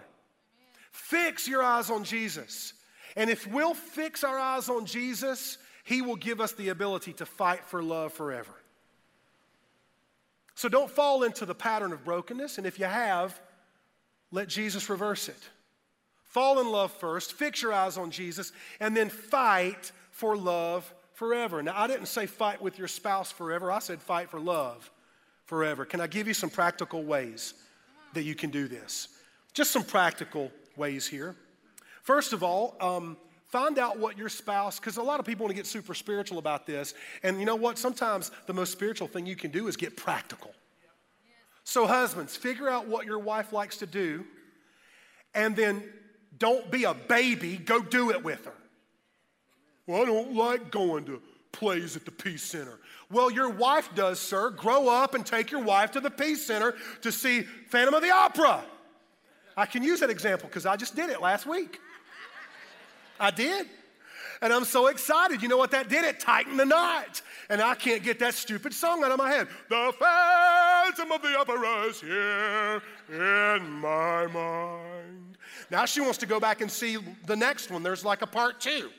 Fix 0.91 1.47
your 1.47 1.61
eyes 1.61 1.91
on 1.91 2.03
Jesus. 2.03 2.73
And 3.15 3.29
if 3.29 3.45
we'll 3.45 3.75
fix 3.75 4.23
our 4.23 4.39
eyes 4.39 4.67
on 4.69 4.85
Jesus, 4.85 5.59
he 5.87 6.01
will 6.01 6.17
give 6.17 6.41
us 6.41 6.51
the 6.51 6.67
ability 6.67 7.13
to 7.13 7.25
fight 7.25 7.63
for 7.63 7.81
love 7.81 8.11
forever. 8.11 8.51
So 10.53 10.67
don't 10.67 10.91
fall 10.91 11.23
into 11.23 11.45
the 11.45 11.55
pattern 11.55 11.93
of 11.93 12.03
brokenness, 12.03 12.57
and 12.57 12.67
if 12.67 12.77
you 12.77 12.83
have, 12.83 13.39
let 14.29 14.49
Jesus 14.49 14.89
reverse 14.89 15.29
it. 15.29 15.49
Fall 16.25 16.59
in 16.59 16.69
love 16.69 16.91
first, 16.91 17.31
fix 17.31 17.61
your 17.61 17.71
eyes 17.71 17.95
on 17.97 18.11
Jesus, 18.11 18.51
and 18.81 18.97
then 18.97 19.07
fight 19.07 19.93
for 20.11 20.35
love 20.35 20.93
forever. 21.13 21.63
Now, 21.63 21.71
I 21.77 21.87
didn't 21.87 22.07
say 22.07 22.25
fight 22.25 22.61
with 22.61 22.77
your 22.77 22.89
spouse 22.89 23.31
forever, 23.31 23.71
I 23.71 23.79
said 23.79 24.01
fight 24.01 24.29
for 24.29 24.41
love 24.41 24.91
forever. 25.45 25.85
Can 25.85 26.01
I 26.01 26.07
give 26.07 26.27
you 26.27 26.33
some 26.33 26.49
practical 26.49 27.01
ways 27.01 27.53
that 28.13 28.23
you 28.23 28.35
can 28.35 28.49
do 28.49 28.67
this? 28.67 29.07
Just 29.53 29.71
some 29.71 29.85
practical 29.85 30.51
ways 30.75 31.07
here. 31.07 31.37
First 32.03 32.33
of 32.33 32.43
all, 32.43 32.75
um, 32.81 33.15
Find 33.47 33.79
out 33.79 33.97
what 33.97 34.17
your 34.17 34.27
spouse, 34.29 34.79
because 34.79 34.97
a 34.97 35.01
lot 35.01 35.19
of 35.19 35.25
people 35.25 35.45
want 35.45 35.51
to 35.51 35.55
get 35.55 35.65
super 35.65 35.93
spiritual 35.93 36.37
about 36.37 36.65
this. 36.65 36.93
And 37.23 37.39
you 37.39 37.45
know 37.45 37.55
what? 37.55 37.77
Sometimes 37.77 38.31
the 38.45 38.53
most 38.53 38.71
spiritual 38.71 39.07
thing 39.07 39.25
you 39.25 39.37
can 39.37 39.51
do 39.51 39.67
is 39.67 39.77
get 39.77 39.95
practical. 39.95 40.53
So, 41.63 41.87
husbands, 41.87 42.35
figure 42.35 42.69
out 42.69 42.87
what 42.87 43.05
your 43.05 43.19
wife 43.19 43.53
likes 43.53 43.77
to 43.77 43.85
do, 43.85 44.25
and 45.33 45.55
then 45.55 45.83
don't 46.37 46.69
be 46.71 46.83
a 46.83 46.93
baby, 46.93 47.57
go 47.57 47.81
do 47.81 48.11
it 48.11 48.23
with 48.23 48.45
her. 48.45 48.53
Well, 49.85 50.01
I 50.01 50.05
don't 50.05 50.35
like 50.35 50.71
going 50.71 51.05
to 51.05 51.21
plays 51.53 51.95
at 51.95 52.05
the 52.05 52.11
Peace 52.11 52.43
Center. 52.43 52.79
Well, 53.09 53.31
your 53.31 53.49
wife 53.49 53.89
does, 53.95 54.19
sir. 54.19 54.49
Grow 54.51 54.89
up 54.89 55.15
and 55.15 55.25
take 55.25 55.49
your 55.49 55.63
wife 55.63 55.91
to 55.91 55.99
the 55.99 56.11
Peace 56.11 56.45
Center 56.45 56.75
to 57.01 57.11
see 57.11 57.41
Phantom 57.69 57.93
of 57.93 58.01
the 58.01 58.11
Opera. 58.11 58.63
I 59.55 59.65
can 59.65 59.81
use 59.81 60.01
that 60.01 60.09
example 60.09 60.47
because 60.47 60.65
I 60.65 60.75
just 60.75 60.95
did 60.95 61.09
it 61.09 61.21
last 61.21 61.47
week. 61.47 61.79
I 63.19 63.31
did. 63.31 63.67
And 64.41 64.53
I'm 64.53 64.65
so 64.65 64.87
excited. 64.87 65.41
You 65.41 65.47
know 65.47 65.57
what 65.57 65.71
that 65.71 65.89
did? 65.89 66.05
It 66.05 66.19
tightened 66.19 66.59
the 66.59 66.65
knot. 66.65 67.21
And 67.49 67.61
I 67.61 67.75
can't 67.75 68.03
get 68.03 68.19
that 68.19 68.33
stupid 68.33 68.73
song 68.73 69.03
out 69.03 69.11
of 69.11 69.17
my 69.17 69.29
head. 69.29 69.47
The 69.69 69.93
Phantom 69.97 71.11
of 71.11 71.21
the 71.21 71.37
Opera 71.37 71.83
is 71.85 72.01
here 72.01 72.81
in 73.09 73.71
my 73.71 74.27
mind. 74.27 75.37
Now 75.71 75.85
she 75.85 76.01
wants 76.01 76.17
to 76.19 76.25
go 76.25 76.39
back 76.39 76.61
and 76.61 76.69
see 76.69 76.97
the 77.25 77.35
next 77.35 77.71
one. 77.71 77.83
There's 77.83 78.05
like 78.05 78.21
a 78.21 78.27
part 78.27 78.59
two. 78.59 78.89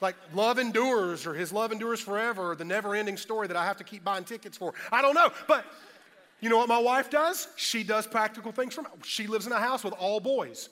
Like 0.00 0.14
Love 0.32 0.60
Endures 0.60 1.26
or 1.26 1.34
His 1.34 1.52
Love 1.52 1.72
Endures 1.72 2.00
Forever 2.00 2.52
or 2.52 2.54
the 2.54 2.64
never 2.64 2.94
ending 2.94 3.16
story 3.16 3.48
that 3.48 3.56
I 3.56 3.64
have 3.64 3.78
to 3.78 3.84
keep 3.84 4.04
buying 4.04 4.22
tickets 4.24 4.56
for. 4.56 4.74
I 4.92 5.02
don't 5.02 5.14
know. 5.14 5.30
But 5.48 5.64
you 6.40 6.48
know 6.48 6.56
what 6.56 6.68
my 6.68 6.78
wife 6.78 7.10
does? 7.10 7.48
She 7.56 7.82
does 7.82 8.06
practical 8.06 8.52
things 8.52 8.74
for 8.74 8.82
me. 8.82 8.88
She 9.02 9.26
lives 9.26 9.46
in 9.46 9.52
a 9.52 9.58
house 9.58 9.82
with 9.82 9.94
all 9.94 10.20
boys. 10.20 10.68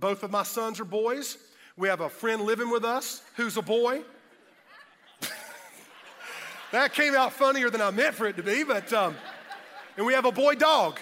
Both 0.00 0.24
of 0.24 0.32
my 0.32 0.42
sons 0.42 0.80
are 0.80 0.84
boys. 0.84 1.38
We 1.78 1.88
have 1.88 2.00
a 2.00 2.08
friend 2.08 2.42
living 2.42 2.70
with 2.70 2.86
us 2.86 3.20
who's 3.34 3.58
a 3.58 3.62
boy. 3.62 4.00
that 6.72 6.94
came 6.94 7.14
out 7.14 7.34
funnier 7.34 7.68
than 7.68 7.82
I 7.82 7.90
meant 7.90 8.14
for 8.14 8.26
it 8.26 8.36
to 8.36 8.42
be, 8.42 8.64
but, 8.64 8.90
um, 8.94 9.14
and 9.98 10.06
we 10.06 10.14
have 10.14 10.24
a 10.24 10.32
boy 10.32 10.54
dog. 10.54 10.98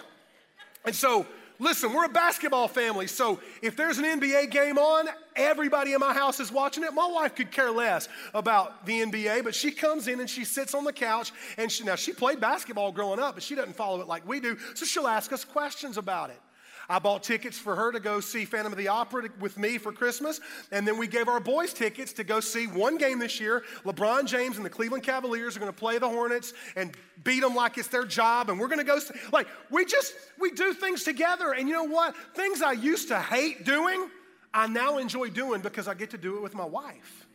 And 0.84 0.92
so, 0.92 1.26
listen, 1.60 1.92
we're 1.92 2.06
a 2.06 2.08
basketball 2.08 2.66
family. 2.66 3.06
So 3.06 3.38
if 3.62 3.76
there's 3.76 3.98
an 3.98 4.04
NBA 4.04 4.50
game 4.50 4.76
on, 4.76 5.06
everybody 5.36 5.92
in 5.92 6.00
my 6.00 6.12
house 6.12 6.40
is 6.40 6.50
watching 6.50 6.82
it. 6.82 6.92
My 6.92 7.06
wife 7.06 7.36
could 7.36 7.52
care 7.52 7.70
less 7.70 8.08
about 8.34 8.84
the 8.84 9.00
NBA, 9.00 9.44
but 9.44 9.54
she 9.54 9.70
comes 9.70 10.08
in 10.08 10.18
and 10.18 10.28
she 10.28 10.44
sits 10.44 10.74
on 10.74 10.82
the 10.82 10.92
couch. 10.92 11.32
And 11.56 11.70
she, 11.70 11.84
now 11.84 11.94
she 11.94 12.12
played 12.12 12.40
basketball 12.40 12.90
growing 12.90 13.20
up, 13.20 13.34
but 13.34 13.44
she 13.44 13.54
doesn't 13.54 13.76
follow 13.76 14.00
it 14.00 14.08
like 14.08 14.26
we 14.26 14.40
do. 14.40 14.58
So 14.74 14.84
she'll 14.84 15.06
ask 15.06 15.32
us 15.32 15.44
questions 15.44 15.98
about 15.98 16.30
it. 16.30 16.40
I 16.88 16.98
bought 16.98 17.22
tickets 17.22 17.58
for 17.58 17.74
her 17.74 17.92
to 17.92 18.00
go 18.00 18.20
see 18.20 18.44
Phantom 18.44 18.72
of 18.72 18.78
the 18.78 18.88
Opera 18.88 19.28
with 19.40 19.58
me 19.58 19.78
for 19.78 19.92
Christmas. 19.92 20.40
And 20.70 20.86
then 20.86 20.98
we 20.98 21.06
gave 21.06 21.28
our 21.28 21.40
boys 21.40 21.72
tickets 21.72 22.12
to 22.14 22.24
go 22.24 22.40
see 22.40 22.66
one 22.66 22.98
game 22.98 23.18
this 23.18 23.40
year. 23.40 23.64
LeBron 23.84 24.26
James 24.26 24.56
and 24.56 24.64
the 24.64 24.70
Cleveland 24.70 25.02
Cavaliers 25.02 25.56
are 25.56 25.60
going 25.60 25.72
to 25.72 25.78
play 25.78 25.98
the 25.98 26.08
Hornets 26.08 26.52
and 26.76 26.94
beat 27.22 27.40
them 27.40 27.54
like 27.54 27.78
it's 27.78 27.88
their 27.88 28.04
job. 28.04 28.50
And 28.50 28.58
we're 28.58 28.68
going 28.68 28.78
to 28.78 28.84
go, 28.84 28.98
see, 28.98 29.14
like, 29.32 29.46
we 29.70 29.84
just, 29.84 30.14
we 30.38 30.50
do 30.50 30.74
things 30.74 31.04
together. 31.04 31.52
And 31.52 31.68
you 31.68 31.74
know 31.74 31.84
what? 31.84 32.14
Things 32.34 32.62
I 32.62 32.72
used 32.72 33.08
to 33.08 33.20
hate 33.20 33.64
doing, 33.64 34.08
I 34.52 34.66
now 34.66 34.98
enjoy 34.98 35.30
doing 35.30 35.60
because 35.60 35.88
I 35.88 35.94
get 35.94 36.10
to 36.10 36.18
do 36.18 36.36
it 36.36 36.42
with 36.42 36.54
my 36.54 36.64
wife. 36.64 37.26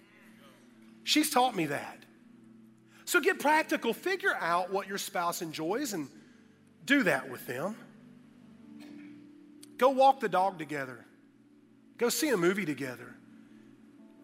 She's 1.03 1.29
taught 1.29 1.55
me 1.55 1.65
that. 1.67 1.97
So 3.05 3.19
get 3.19 3.39
practical. 3.39 3.93
Figure 3.93 4.35
out 4.39 4.71
what 4.71 4.87
your 4.87 4.99
spouse 4.99 5.41
enjoys 5.41 5.93
and 5.93 6.07
do 6.85 7.03
that 7.03 7.29
with 7.29 7.47
them. 7.47 7.75
Go 9.79 9.89
walk 9.89 10.19
the 10.19 10.29
dog 10.29 10.59
together. 10.59 11.03
Go 11.97 12.09
see 12.09 12.29
a 12.29 12.37
movie 12.37 12.65
together. 12.65 13.15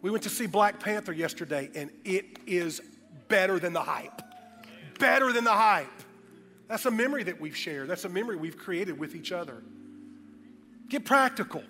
We 0.02 0.12
went 0.12 0.24
to 0.24 0.30
see 0.30 0.46
Black 0.46 0.80
Panther 0.80 1.14
yesterday, 1.14 1.72
and 1.74 1.90
it 2.04 2.38
is 2.46 2.82
better 3.28 3.58
than 3.58 3.74
the 3.74 3.82
hype. 3.82 4.22
Better 5.00 5.34
than 5.34 5.44
the 5.44 5.52
hype. 5.52 5.88
That's 6.68 6.86
a 6.86 6.92
memory 6.92 7.24
that 7.24 7.40
we've 7.40 7.56
shared. 7.56 7.90
That's 7.90 8.06
a 8.06 8.10
memory 8.10 8.36
we've 8.36 8.58
created 8.58 9.00
with 9.00 9.16
each 9.16 9.32
other. 9.32 9.64
Get 10.90 11.06
practical. 11.06 11.64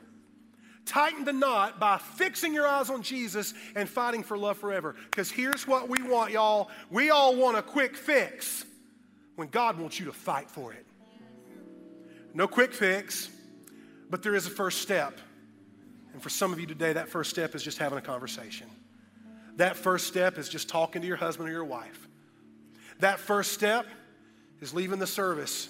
Tighten 0.85 1.23
the 1.23 1.33
knot 1.33 1.79
by 1.79 1.97
fixing 1.97 2.53
your 2.53 2.67
eyes 2.67 2.89
on 2.89 3.03
Jesus 3.03 3.53
and 3.75 3.87
fighting 3.87 4.23
for 4.23 4.37
love 4.37 4.57
forever. 4.57 4.95
Because 5.05 5.31
here's 5.31 5.67
what 5.67 5.89
we 5.89 6.01
want, 6.03 6.31
y'all. 6.31 6.69
We 6.89 7.11
all 7.11 7.35
want 7.35 7.57
a 7.57 7.61
quick 7.61 7.95
fix 7.95 8.65
when 9.35 9.47
God 9.47 9.79
wants 9.79 9.99
you 9.99 10.05
to 10.07 10.13
fight 10.13 10.49
for 10.49 10.73
it. 10.73 10.85
No 12.33 12.47
quick 12.47 12.73
fix. 12.73 13.29
But 14.09 14.23
there 14.23 14.35
is 14.35 14.45
a 14.45 14.49
first 14.49 14.81
step. 14.81 15.19
And 16.13 16.21
for 16.21 16.29
some 16.29 16.53
of 16.53 16.59
you 16.59 16.65
today, 16.65 16.93
that 16.93 17.09
first 17.09 17.29
step 17.29 17.55
is 17.55 17.63
just 17.63 17.77
having 17.77 17.97
a 17.97 18.01
conversation. 18.01 18.67
That 19.57 19.75
first 19.75 20.07
step 20.07 20.37
is 20.37 20.49
just 20.49 20.69
talking 20.69 21.01
to 21.01 21.07
your 21.07 21.17
husband 21.17 21.49
or 21.49 21.51
your 21.51 21.65
wife. 21.65 22.07
That 22.99 23.19
first 23.19 23.51
step 23.51 23.85
is 24.61 24.73
leaving 24.73 24.99
the 24.99 25.07
service 25.07 25.69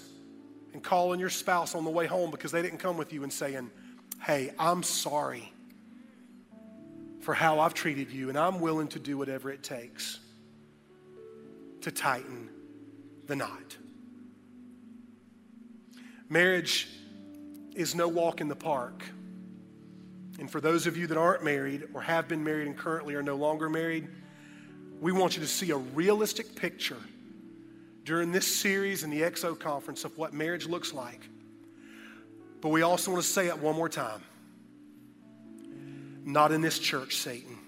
and 0.72 0.82
calling 0.82 1.18
your 1.18 1.30
spouse 1.30 1.74
on 1.74 1.84
the 1.84 1.90
way 1.90 2.06
home 2.06 2.30
because 2.30 2.52
they 2.52 2.62
didn't 2.62 2.78
come 2.78 2.96
with 2.96 3.12
you 3.12 3.22
and 3.22 3.32
saying, 3.32 3.70
Hey, 4.22 4.52
I'm 4.58 4.82
sorry 4.82 5.52
for 7.20 7.34
how 7.34 7.58
I've 7.58 7.74
treated 7.74 8.12
you, 8.12 8.28
and 8.28 8.38
I'm 8.38 8.60
willing 8.60 8.86
to 8.88 9.00
do 9.00 9.18
whatever 9.18 9.50
it 9.50 9.62
takes 9.62 10.20
to 11.80 11.90
tighten 11.90 12.48
the 13.26 13.34
knot. 13.34 13.76
Marriage 16.28 16.88
is 17.76 17.94
no 17.94 18.08
walk 18.08 18.40
in 18.40 18.48
the 18.48 18.56
park. 18.56 19.04
And 20.38 20.50
for 20.50 20.60
those 20.60 20.86
of 20.86 20.96
you 20.96 21.06
that 21.06 21.16
aren't 21.16 21.44
married 21.44 21.84
or 21.94 22.02
have 22.02 22.26
been 22.26 22.42
married 22.42 22.66
and 22.66 22.76
currently 22.76 23.14
are 23.14 23.22
no 23.22 23.36
longer 23.36 23.70
married, 23.70 24.08
we 25.00 25.12
want 25.12 25.36
you 25.36 25.42
to 25.42 25.48
see 25.48 25.70
a 25.70 25.76
realistic 25.76 26.56
picture 26.56 26.98
during 28.04 28.32
this 28.32 28.46
series 28.46 29.02
and 29.02 29.12
the 29.12 29.20
EXO 29.22 29.58
conference 29.58 30.04
of 30.04 30.16
what 30.16 30.32
marriage 30.32 30.66
looks 30.66 30.92
like. 30.92 31.28
But 32.60 32.70
we 32.70 32.82
also 32.82 33.10
want 33.12 33.22
to 33.22 33.28
say 33.28 33.48
it 33.48 33.58
one 33.58 33.76
more 33.76 33.88
time. 33.88 34.22
Not 36.24 36.50
in 36.52 36.60
this 36.60 36.78
church, 36.78 37.16
Satan. 37.16 37.58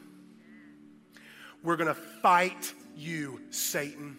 We're 1.62 1.76
going 1.76 1.88
to 1.88 2.00
fight 2.22 2.72
you, 2.96 3.40
Satan. 3.50 4.16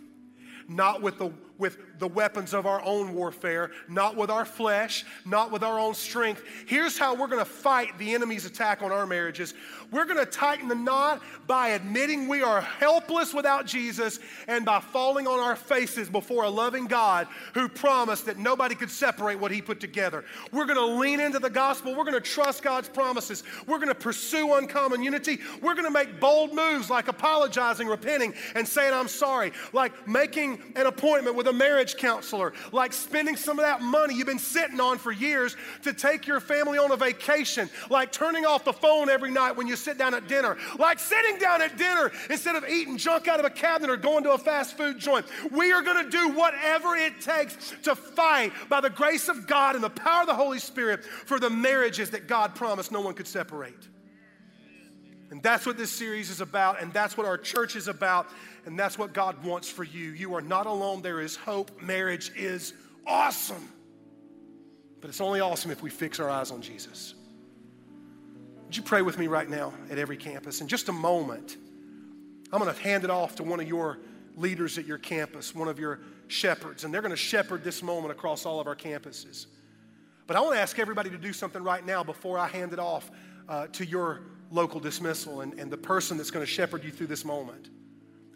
Not 0.67 1.01
with 1.01 1.17
the 1.17 1.31
with 1.59 1.99
the 1.99 2.07
weapons 2.07 2.53
of 2.53 2.65
our 2.65 2.81
own 2.83 3.13
warfare, 3.13 3.69
not 3.87 4.15
with 4.15 4.31
our 4.31 4.45
flesh, 4.45 5.05
not 5.25 5.51
with 5.51 5.61
our 5.61 5.77
own 5.77 5.93
strength. 5.93 6.41
Here's 6.65 6.97
how 6.97 7.13
we're 7.13 7.27
to 7.27 7.45
fight 7.45 7.97
the 7.99 8.15
enemy's 8.15 8.45
attack 8.45 8.81
on 8.81 8.91
our 8.91 9.05
marriages. 9.05 9.53
We're 9.91 10.05
to 10.05 10.25
tighten 10.25 10.69
the 10.69 10.75
knot 10.75 11.21
by 11.45 11.69
admitting 11.69 12.27
we 12.27 12.41
are 12.41 12.61
helpless 12.61 13.33
without 13.33 13.65
Jesus 13.65 14.19
and 14.47 14.63
by 14.65 14.79
falling 14.79 15.27
on 15.27 15.39
our 15.39 15.55
faces 15.55 16.09
before 16.09 16.45
a 16.45 16.49
loving 16.49 16.85
God 16.85 17.27
who 17.53 17.67
promised 17.67 18.25
that 18.27 18.37
nobody 18.37 18.75
could 18.75 18.89
separate 18.89 19.39
what 19.39 19.51
he 19.51 19.61
put 19.61 19.79
together. 19.79 20.23
We're 20.51 20.65
to 20.67 20.85
lean 20.85 21.19
into 21.19 21.39
the 21.39 21.49
gospel. 21.49 21.95
We're 21.95 22.09
to 22.09 22.21
trust 22.21 22.63
God's 22.63 22.87
promises. 22.87 23.43
We're 23.67 23.79
to 23.79 23.95
pursue 23.95 24.53
uncommon 24.53 25.03
unity. 25.03 25.39
We're 25.61 25.75
to 25.75 25.91
make 25.91 26.19
bold 26.19 26.53
moves 26.53 26.89
like 26.89 27.09
apologizing, 27.09 27.87
repenting, 27.87 28.33
and 28.55 28.65
saying, 28.67 28.93
I'm 28.93 29.09
sorry, 29.09 29.51
like 29.73 30.07
making 30.07 30.61
an 30.75 30.85
appointment 30.85 31.35
with 31.35 31.48
marriage 31.53 31.97
counselor, 31.97 32.53
like 32.71 32.93
spending 32.93 33.35
some 33.35 33.59
of 33.59 33.65
that 33.65 33.81
money 33.81 34.15
you've 34.15 34.27
been 34.27 34.39
sitting 34.39 34.79
on 34.79 34.97
for 34.97 35.11
years 35.11 35.55
to 35.83 35.93
take 35.93 36.27
your 36.27 36.39
family 36.39 36.77
on 36.77 36.91
a 36.91 36.97
vacation, 36.97 37.69
like 37.89 38.11
turning 38.11 38.45
off 38.45 38.63
the 38.63 38.73
phone 38.73 39.09
every 39.09 39.31
night 39.31 39.55
when 39.55 39.67
you 39.67 39.75
sit 39.75 39.97
down 39.97 40.13
at 40.13 40.27
dinner, 40.27 40.57
like 40.77 40.99
sitting 40.99 41.37
down 41.37 41.61
at 41.61 41.77
dinner 41.77 42.11
instead 42.29 42.55
of 42.55 42.67
eating 42.67 42.97
junk 42.97 43.27
out 43.27 43.39
of 43.39 43.45
a 43.45 43.49
cabinet 43.49 43.91
or 43.91 43.97
going 43.97 44.23
to 44.23 44.31
a 44.31 44.37
fast 44.37 44.77
food 44.77 44.99
joint. 44.99 45.25
We 45.51 45.71
are 45.71 45.81
going 45.81 46.03
to 46.03 46.09
do 46.09 46.29
whatever 46.29 46.95
it 46.95 47.21
takes 47.21 47.73
to 47.83 47.95
fight 47.95 48.53
by 48.69 48.81
the 48.81 48.89
grace 48.89 49.27
of 49.29 49.47
God 49.47 49.75
and 49.75 49.83
the 49.83 49.89
power 49.89 50.21
of 50.21 50.27
the 50.27 50.35
Holy 50.35 50.59
Spirit 50.59 51.03
for 51.03 51.39
the 51.39 51.49
marriages 51.49 52.09
that 52.11 52.27
God 52.27 52.55
promised 52.55 52.91
no 52.91 53.01
one 53.01 53.13
could 53.13 53.27
separate. 53.27 53.87
And 55.31 55.43
that's 55.43 55.65
what 55.65 55.77
this 55.77 55.91
series 55.91 56.29
is 56.31 56.41
about, 56.41 56.81
and 56.81 56.91
that's 56.91 57.15
what 57.15 57.27
our 57.27 57.37
church 57.37 57.75
is 57.75 57.87
about. 57.87 58.27
And 58.65 58.77
that's 58.77 58.97
what 58.97 59.13
God 59.13 59.43
wants 59.43 59.69
for 59.69 59.83
you. 59.83 60.11
You 60.11 60.33
are 60.35 60.41
not 60.41 60.65
alone. 60.65 61.01
There 61.01 61.21
is 61.21 61.35
hope. 61.35 61.81
Marriage 61.81 62.31
is 62.35 62.73
awesome. 63.05 63.67
But 65.01 65.09
it's 65.09 65.21
only 65.21 65.39
awesome 65.39 65.71
if 65.71 65.81
we 65.81 65.89
fix 65.89 66.19
our 66.19 66.29
eyes 66.29 66.51
on 66.51 66.61
Jesus. 66.61 67.13
Would 68.65 68.77
you 68.77 68.83
pray 68.83 69.01
with 69.01 69.17
me 69.17 69.27
right 69.27 69.49
now 69.49 69.73
at 69.89 69.97
every 69.97 70.17
campus? 70.17 70.61
In 70.61 70.67
just 70.67 70.89
a 70.89 70.91
moment, 70.91 71.57
I'm 72.51 72.59
going 72.59 72.73
to 72.73 72.81
hand 72.81 73.03
it 73.03 73.09
off 73.09 73.35
to 73.37 73.43
one 73.43 73.59
of 73.59 73.67
your 73.67 73.99
leaders 74.35 74.77
at 74.77 74.85
your 74.85 74.97
campus, 74.97 75.55
one 75.55 75.67
of 75.67 75.79
your 75.79 76.01
shepherds, 76.27 76.83
and 76.83 76.93
they're 76.93 77.01
going 77.01 77.09
to 77.09 77.17
shepherd 77.17 77.63
this 77.63 77.81
moment 77.81 78.11
across 78.11 78.45
all 78.45 78.59
of 78.59 78.67
our 78.67 78.75
campuses. 78.75 79.47
But 80.27 80.37
I 80.37 80.41
want 80.41 80.53
to 80.53 80.61
ask 80.61 80.77
everybody 80.77 81.09
to 81.09 81.17
do 81.17 81.33
something 81.33 81.63
right 81.63 81.83
now 81.83 82.03
before 82.03 82.37
I 82.37 82.47
hand 82.47 82.73
it 82.73 82.79
off 82.79 83.09
uh, 83.47 83.67
to 83.67 83.85
your 83.85 84.21
local 84.51 84.79
dismissal 84.79 85.41
and, 85.41 85.53
and 85.59 85.71
the 85.71 85.77
person 85.77 86.17
that's 86.17 86.31
going 86.31 86.45
to 86.45 86.51
shepherd 86.51 86.83
you 86.83 86.91
through 86.91 87.07
this 87.07 87.23
moment 87.23 87.69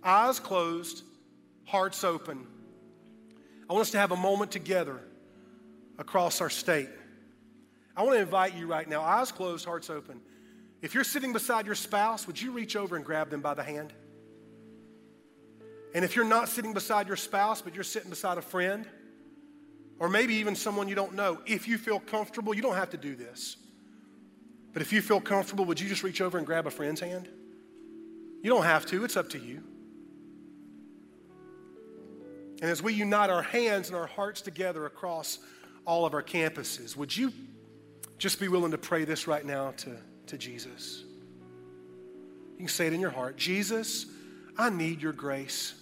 eyes 0.03 0.37
closed, 0.39 1.03
hearts 1.65 2.03
open. 2.03 2.45
I 3.69 3.73
want 3.73 3.83
us 3.83 3.91
to 3.91 3.97
have 3.99 4.11
a 4.11 4.17
moment 4.17 4.51
together 4.51 4.99
across 5.97 6.41
our 6.41 6.49
state. 6.49 6.89
I 7.95 8.03
want 8.03 8.15
to 8.17 8.21
invite 8.21 8.55
you 8.55 8.67
right 8.67 8.87
now, 8.87 9.01
eyes 9.01 9.31
closed, 9.31 9.65
hearts 9.65 9.89
open. 9.89 10.19
If 10.81 10.93
you're 10.93 11.05
sitting 11.05 11.31
beside 11.31 11.65
your 11.65 11.75
spouse, 11.75 12.27
would 12.27 12.41
you 12.41 12.51
reach 12.51 12.75
over 12.75 12.97
and 12.97 13.05
grab 13.05 13.29
them 13.29 13.39
by 13.39 13.53
the 13.53 13.63
hand? 13.63 13.93
And 15.95 16.03
if 16.03 16.15
you're 16.15 16.25
not 16.25 16.49
sitting 16.49 16.73
beside 16.73 17.07
your 17.07 17.15
spouse, 17.15 17.61
but 17.61 17.73
you're 17.73 17.83
sitting 17.83 18.09
beside 18.09 18.37
a 18.37 18.41
friend, 18.41 18.85
or 19.99 20.09
maybe 20.09 20.33
even 20.35 20.55
someone 20.55 20.89
you 20.89 20.95
don't 20.95 21.13
know, 21.13 21.39
if 21.45 21.67
you 21.67 21.77
feel 21.77 21.99
comfortable, 21.99 22.53
you 22.53 22.61
don't 22.61 22.75
have 22.75 22.89
to 22.89 22.97
do 22.97 23.15
this. 23.15 23.55
But 24.73 24.81
if 24.81 24.91
you 24.91 25.01
feel 25.01 25.21
comfortable, 25.21 25.65
would 25.65 25.79
you 25.79 25.87
just 25.87 26.03
reach 26.03 26.19
over 26.19 26.37
and 26.37 26.45
grab 26.45 26.65
a 26.65 26.71
friend's 26.71 26.99
hand? 26.99 27.29
You 28.41 28.49
don't 28.49 28.65
have 28.65 28.85
to, 28.87 29.05
it's 29.05 29.15
up 29.15 29.29
to 29.29 29.39
you. 29.39 29.63
And 32.61 32.71
as 32.71 32.81
we 32.81 32.93
unite 32.93 33.29
our 33.29 33.41
hands 33.41 33.87
and 33.89 33.95
our 33.95 34.07
hearts 34.07 34.41
together 34.41 34.85
across 34.85 35.39
all 35.85 36.05
of 36.05 36.13
our 36.13 36.23
campuses, 36.23 36.95
would 36.95 37.15
you 37.15 37.31
just 38.17 38.39
be 38.39 38.47
willing 38.47 38.71
to 38.71 38.77
pray 38.77 39.05
this 39.05 39.27
right 39.27 39.45
now 39.45 39.71
to, 39.77 39.97
to 40.27 40.37
Jesus? 40.37 41.03
You 42.53 42.59
can 42.59 42.67
say 42.67 42.87
it 42.87 42.93
in 42.93 42.99
your 42.99 43.09
heart 43.11 43.37
Jesus, 43.37 44.05
I 44.57 44.69
need 44.69 45.01
your 45.01 45.13
grace. 45.13 45.75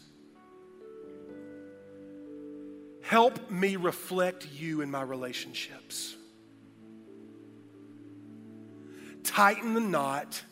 Help 3.03 3.51
me 3.51 3.75
reflect 3.75 4.47
you 4.53 4.81
in 4.81 4.89
my 4.89 5.01
relationships. 5.01 6.15
Tighten 9.31 9.73
the 9.73 9.79
knot 9.79 10.43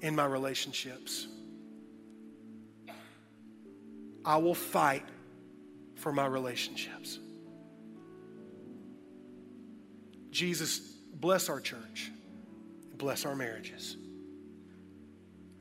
in 0.00 0.16
my 0.16 0.24
relationships. 0.24 1.28
I 4.24 4.36
will 4.38 4.56
fight 4.56 5.04
for 5.94 6.10
my 6.12 6.26
relationships. 6.26 7.20
Jesus, 10.32 10.80
bless 10.80 11.48
our 11.48 11.60
church, 11.60 12.10
bless 12.96 13.24
our 13.24 13.36
marriages. 13.36 13.96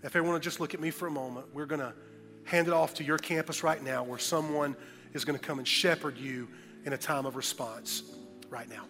If 0.01 0.15
everyone 0.15 0.33
will 0.33 0.39
just 0.39 0.59
look 0.59 0.73
at 0.73 0.79
me 0.79 0.89
for 0.89 1.05
a 1.05 1.11
moment, 1.11 1.45
we're 1.53 1.67
going 1.67 1.81
to 1.81 1.93
hand 2.45 2.65
it 2.65 2.73
off 2.73 2.95
to 2.95 3.03
your 3.03 3.19
campus 3.19 3.61
right 3.61 3.83
now 3.83 4.03
where 4.03 4.17
someone 4.17 4.75
is 5.13 5.23
going 5.23 5.37
to 5.37 5.45
come 5.45 5.59
and 5.59 5.67
shepherd 5.67 6.17
you 6.17 6.47
in 6.83 6.93
a 6.93 6.97
time 6.97 7.27
of 7.27 7.35
response 7.35 8.01
right 8.49 8.67
now. 8.67 8.85